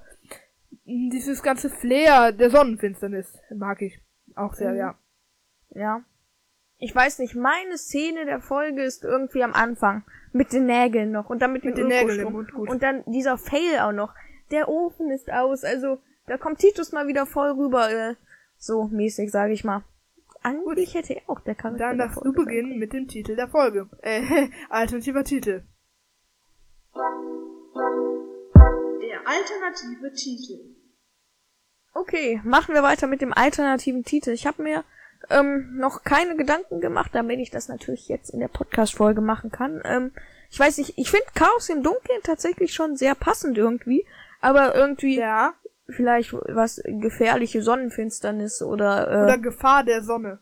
[0.89, 3.99] dieses ganze Flair der Sonnenfinsternis mag ich
[4.35, 4.77] auch sehr, mhm.
[4.77, 4.95] ja.
[5.71, 6.03] Ja.
[6.77, 10.03] Ich weiß nicht, meine Szene der Folge ist irgendwie am Anfang.
[10.31, 12.69] Mit den Nägeln noch und dann mit, mit den Nägeln im Mund, gut.
[12.69, 14.13] Und dann dieser Fail auch noch.
[14.51, 18.15] Der Ofen ist aus, also da kommt Titus mal wieder voll rüber, äh,
[18.57, 19.83] so mäßig, sage ich mal.
[20.41, 21.89] Eigentlich hätte er auch der Charakter.
[21.89, 23.89] Dann darfst du beginnen mit dem Titel der Folge.
[24.01, 24.21] Äh,
[24.69, 25.63] alternativer Titel.
[29.29, 30.78] alternative Titel.
[31.93, 34.31] Okay, machen wir weiter mit dem alternativen Titel.
[34.31, 34.83] Ich habe mir
[35.29, 39.81] ähm, noch keine Gedanken gemacht, damit ich das natürlich jetzt in der Podcast-Folge machen kann.
[39.83, 40.11] Ähm,
[40.49, 44.05] ich weiß nicht, ich finde Chaos im Dunkeln tatsächlich schon sehr passend irgendwie,
[44.41, 45.53] aber irgendwie ja.
[45.87, 50.39] vielleicht was gefährliche Sonnenfinsternis oder äh, oder Gefahr der Sonne.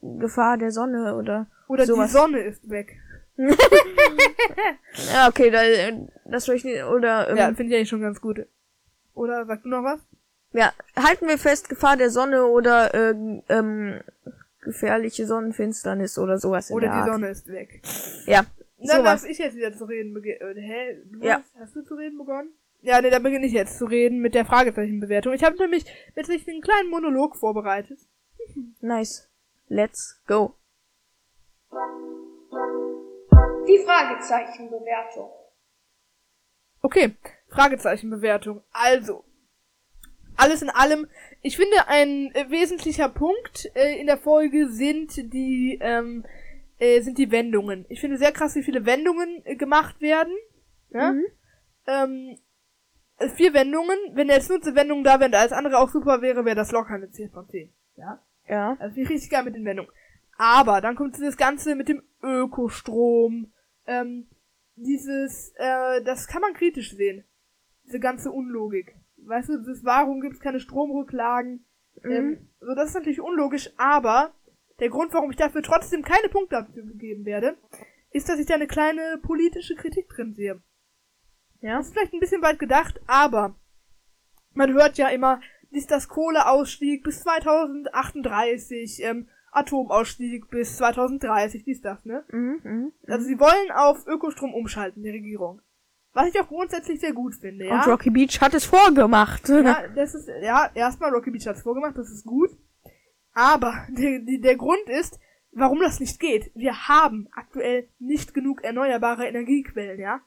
[0.00, 2.10] Gefahr der Sonne oder oder sowas.
[2.10, 2.96] die Sonne ist weg.
[5.12, 5.60] ja, okay, da,
[6.24, 8.44] das will ich nicht, oder, ähm, Ja, finde ich eigentlich schon ganz gut.
[9.14, 10.00] Oder, sagst du noch was?
[10.52, 13.14] Ja, halten wir fest, Gefahr der Sonne oder, äh,
[13.48, 14.00] ähm,
[14.60, 17.08] gefährliche Sonnenfinsternis oder sowas Oder die Art.
[17.10, 17.82] Sonne ist weg.
[18.26, 18.44] Ja.
[18.78, 20.40] Dann darf ich jetzt wieder zu reden beginnen.
[20.40, 21.02] Äh, hä?
[21.10, 21.38] Du ja.
[21.38, 22.50] hast, hast du zu reden begonnen?
[22.80, 25.32] Ja, nee, dann beginne ich jetzt zu reden mit der Fragezeichenbewertung.
[25.32, 25.84] Ich habe nämlich
[26.14, 27.98] jetzt einen kleinen Monolog vorbereitet.
[28.80, 29.28] nice.
[29.68, 30.54] Let's go.
[33.66, 35.30] Die Fragezeichenbewertung.
[36.80, 37.16] Okay,
[37.48, 38.62] Fragezeichenbewertung.
[38.72, 39.24] Also,
[40.38, 41.06] alles in allem,
[41.42, 46.24] ich finde ein äh, wesentlicher Punkt äh, in der Folge sind die ähm,
[46.78, 47.86] äh, sind die Wendungen.
[47.88, 50.32] Ich finde sehr krass, wie viele Wendungen äh, gemacht werden.
[50.90, 51.12] Ja?
[51.12, 51.26] Mhm.
[51.86, 52.38] Ähm,
[53.18, 53.98] äh, vier Wendungen.
[54.12, 56.72] Wenn jetzt nur eine Wendung da wäre und alles andere auch super wäre, wäre das
[56.72, 57.72] locker eine 10 von 10.
[57.96, 58.22] Ja.
[58.48, 58.76] Ja.
[58.78, 59.90] Also finde ich richtig geil mit den Wendungen.
[60.36, 63.52] Aber dann kommt das Ganze mit dem Ökostrom,
[63.86, 64.28] ähm,
[64.76, 67.24] dieses, äh, das kann man kritisch sehen.
[67.84, 68.94] Diese ganze Unlogik.
[69.28, 71.66] Weißt du, das, warum gibt es keine Stromrücklagen?
[72.02, 72.10] Mhm.
[72.10, 74.32] Ähm, so, das ist natürlich unlogisch, aber
[74.80, 77.56] der Grund, warum ich dafür trotzdem keine Punkte dafür gegeben werde,
[78.10, 80.62] ist, dass ich da eine kleine politische Kritik drin sehe.
[81.60, 81.76] Ja.
[81.76, 83.56] Das ist vielleicht ein bisschen weit gedacht, aber
[84.54, 85.40] man hört ja immer,
[85.70, 92.24] ist das Kohleausstieg bis 2038, ähm, Atomausstieg bis 2030, dies, das, ne?
[92.30, 95.60] Mhm, mh, also sie wollen auf Ökostrom umschalten, die Regierung.
[96.12, 97.82] Was ich auch grundsätzlich sehr gut finde, ja.
[97.82, 99.48] Und Rocky Beach hat es vorgemacht.
[99.48, 102.50] Ja, das ist, ja, erstmal Rocky Beach hat es vorgemacht, das ist gut.
[103.32, 105.20] Aber der, der Grund ist,
[105.52, 106.50] warum das nicht geht.
[106.54, 110.20] Wir haben aktuell nicht genug erneuerbare Energiequellen, ja.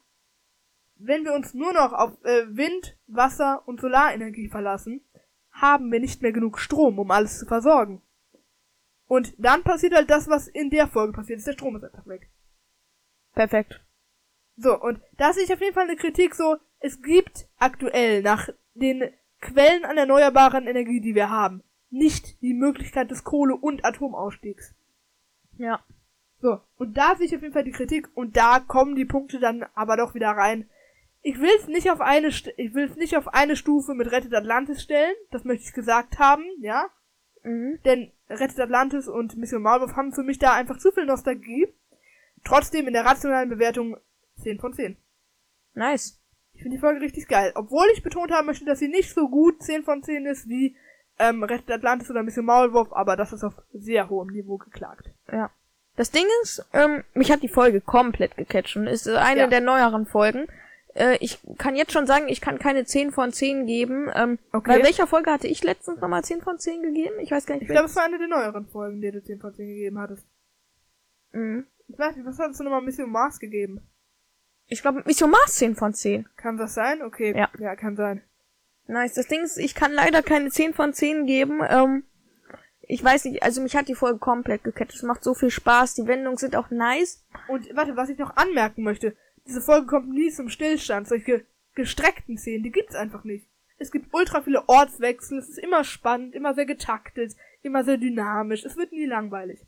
[0.96, 5.04] Wenn wir uns nur noch auf äh, Wind, Wasser und Solarenergie verlassen,
[5.50, 8.02] haben wir nicht mehr genug Strom, um alles zu versorgen.
[9.06, 11.46] Und dann passiert halt das, was in der Folge passiert ist.
[11.46, 12.30] Der Strom ist einfach weg.
[13.34, 13.84] Perfekt.
[14.56, 18.48] So, und da sehe ich auf jeden Fall eine Kritik so, es gibt aktuell nach
[18.74, 19.10] den
[19.40, 24.74] Quellen an erneuerbaren Energie, die wir haben, nicht die Möglichkeit des Kohle- und Atomausstiegs.
[25.58, 25.84] Ja.
[26.40, 29.38] So, und da sehe ich auf jeden Fall die Kritik und da kommen die Punkte
[29.38, 30.68] dann aber doch wieder rein.
[31.22, 34.10] Ich will es nicht auf eine St ich will es nicht auf eine Stufe mit
[34.10, 36.88] Rettet Atlantis stellen, das möchte ich gesagt haben, ja?
[37.44, 37.78] Mhm.
[37.84, 41.68] Denn Rettet Atlantis und Mission Maulwurf haben für mich da einfach zu viel Nostalgie.
[42.44, 43.96] Trotzdem in der rationalen Bewertung
[44.40, 44.96] 10 von 10.
[45.74, 46.18] Nice.
[46.54, 47.52] Ich finde die Folge richtig geil.
[47.54, 50.76] Obwohl ich betont haben möchte, dass sie nicht so gut 10 von 10 ist wie
[51.18, 55.10] ähm, Rettet Atlantis oder Mission Maulwurf, aber das ist auf sehr hohem Niveau geklagt.
[55.30, 55.50] Ja.
[55.96, 59.46] Das Ding ist, ähm, mich hat die Folge komplett gecatcht und ist eine Ja.
[59.46, 60.46] der neueren Folgen.
[60.94, 64.10] Äh, ich kann jetzt schon sagen, ich kann keine 10 von 10 geben.
[64.14, 64.78] Ähm, Okay.
[64.78, 67.14] Bei welcher Folge hatte ich letztens nochmal 10 von 10 gegeben?
[67.20, 67.62] Ich weiß gar nicht.
[67.64, 70.26] Ich glaube, es war eine der neueren Folgen, die du 10 von 10 gegeben hattest.
[71.32, 71.66] Mhm.
[71.88, 73.80] Ich weiß nicht, was hattest du nochmal Mission Mars gegeben?
[74.72, 76.26] Ich glaube, Mission Mars 10 von 10.
[76.36, 77.02] Kann das sein?
[77.02, 77.34] Okay.
[77.36, 77.50] Ja.
[77.58, 78.22] Ja, kann sein.
[78.86, 79.14] Nice.
[79.14, 81.60] Das Ding ist, ich kann leider keine 10 von 10 geben.
[81.68, 82.04] Ähm,
[82.80, 84.94] ich weiß nicht, also mich hat die Folge komplett gecatcht.
[84.94, 85.94] Es macht so viel Spaß.
[85.94, 87.22] Die Wendungen sind auch nice.
[87.48, 89.14] Und warte, was ich noch anmerken möchte.
[89.46, 91.06] Diese Folge kommt nie zum Stillstand.
[91.06, 91.44] Solche
[91.74, 93.46] gestreckten Szenen, die gibt's einfach nicht.
[93.78, 98.64] Es gibt ultra viele Ortswechsel, es ist immer spannend, immer sehr getaktet, immer sehr dynamisch.
[98.64, 99.60] Es wird nie langweilig.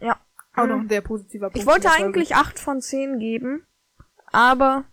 [0.00, 0.20] Ja.
[0.54, 0.70] Auch Mhm.
[0.70, 1.58] noch ein sehr positiver Punkt.
[1.58, 3.66] Ich wollte eigentlich 8 von 10 geben,
[4.36, 4.84] aber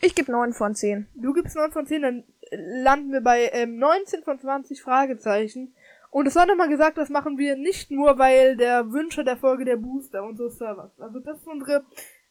[0.00, 1.08] ich gebe 9 von 10.
[1.14, 5.74] Du gibst 9 von 10, dann landen wir bei ähm, 19 von 20 Fragezeichen.
[6.10, 9.64] Und es war nochmal gesagt, das machen wir nicht nur, weil der Wünscher der Folge
[9.64, 10.92] der Booster unsere Servers.
[11.00, 11.84] Also das ist unsere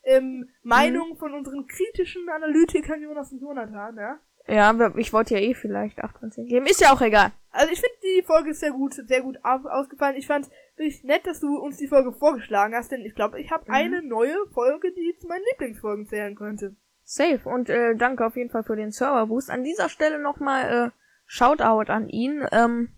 [0.03, 4.19] ähm, Meinung von unseren kritischen Analytikern Jonas und Jonathan, ja.
[4.47, 6.65] Ja, ich wollte ja eh vielleicht 8 von 10 geben.
[6.65, 7.31] Ist ja auch egal.
[7.51, 10.15] Also ich finde die Folge ist sehr gut, sehr gut au- ausgefallen.
[10.18, 13.51] Ich fand wirklich nett, dass du uns die Folge vorgeschlagen hast, denn ich glaube, ich
[13.51, 13.73] habe Mhm.
[13.73, 16.75] eine neue Folge, die zu meinen Lieblingsfolgen zählen könnte.
[17.03, 17.41] Safe.
[17.43, 19.49] Und äh, danke auf jeden Fall für den Server-Boost.
[19.49, 20.89] An dieser Stelle nochmal äh,
[21.25, 22.45] Shoutout an ihn.
[22.51, 22.89] Ähm,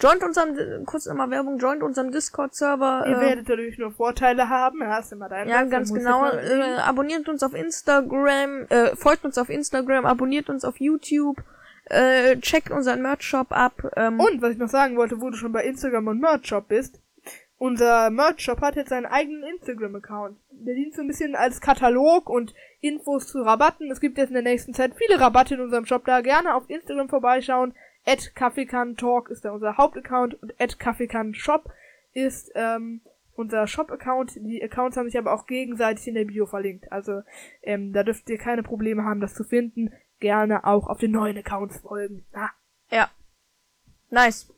[0.00, 3.04] joint unserem, kurz nochmal Werbung, joint unserem Discord-Server.
[3.06, 6.24] Ihr Äh, werdet dadurch nur Vorteile haben, ja, ist immer dein ja, Wunsch, ganz genau.
[6.30, 11.36] Äh, abonniert uns auf Instagram, äh, folgt uns auf Instagram, abonniert uns auf YouTube,
[11.90, 13.92] äh, checkt unseren Merch-Shop ab.
[13.96, 17.00] Ähm, Und was ich noch sagen wollte, wo du schon bei Instagram und Merch-Shop bist,
[17.58, 20.38] unser Merch-Shop hat jetzt seinen eigenen Instagram-Account.
[20.50, 23.90] Der dient so ein bisschen als Katalog und Infos zu Rabatten.
[23.90, 26.04] Es gibt jetzt in der nächsten Zeit viele Rabatte in unserem Shop.
[26.04, 27.74] Da gerne auf Instagram vorbeischauen.
[28.06, 28.32] At
[28.96, 30.76] Talk ist da unser Hauptaccount und at
[31.32, 31.70] Shop
[32.14, 33.02] ist ähm,
[33.34, 34.36] unser Shop-Account.
[34.36, 36.90] Die Accounts haben sich aber auch gegenseitig in der Bio verlinkt.
[36.90, 37.22] Also
[37.62, 39.92] ähm, da dürft ihr keine Probleme haben, das zu finden.
[40.20, 42.24] Gerne auch auf den neuen Accounts folgen.
[42.32, 42.50] Ah,
[42.90, 43.08] ja.
[44.10, 44.52] Nice.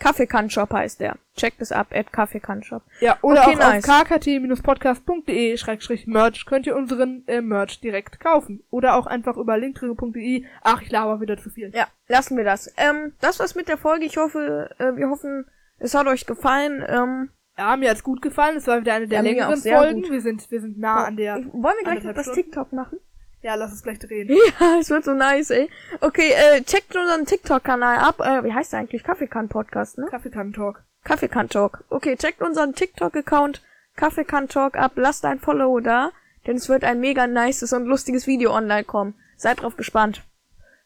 [0.00, 1.16] Kaffeekannshop heißt der.
[1.36, 2.82] Checkt es ab, at Kaffeekannshop.
[3.00, 3.88] Ja, oder Okay, auch nice.
[3.88, 8.62] auf kkt-podcast.de-merch könnt ihr unseren äh, Merch direkt kaufen.
[8.70, 10.44] Oder auch einfach über linktrigger.de.
[10.62, 11.70] Ach, ich laber wieder zu viel.
[11.74, 12.72] Ja, lassen wir das.
[12.76, 14.04] Ähm, das war's mit der Folge.
[14.04, 15.46] Ich hoffe, äh, wir hoffen,
[15.78, 16.84] es hat euch gefallen.
[16.86, 18.56] Ähm, Ja, mir hat's gut gefallen.
[18.56, 20.02] Es war wieder eine der Ja, längeren Folgen.
[20.02, 20.10] gut.
[20.10, 21.36] Wir sind, wir sind nah an der.
[21.52, 22.32] wollen wir gleich noch das.
[22.32, 22.98] TikTok machen?
[23.44, 24.30] Ja, lass es gleich drehen.
[24.60, 25.68] Ja, es wird so nice, ey.
[26.00, 28.20] Okay, äh, checkt unseren TikTok-Kanal ab.
[28.20, 29.04] Äh, wie heißt der eigentlich?
[29.04, 30.06] Kaffeekann-Podcast, ne?
[30.06, 30.82] Kaffeekann-Talk.
[31.04, 31.84] Kaffeekann-Talk.
[31.90, 33.60] Okay, checkt unseren TikTok-Account
[33.96, 34.92] Kaffeekann-Talk ab.
[34.94, 36.10] Lasst ein Follow da,
[36.46, 39.14] denn es wird ein mega nices und lustiges Video online kommen.
[39.36, 40.22] Seid drauf gespannt.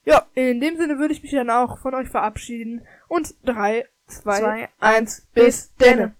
[0.04, 2.84] Ja, in dem Sinne würde ich mich dann auch von euch verabschieden.
[3.06, 6.16] Und drei, zwei, Zwei, eins, bis denne.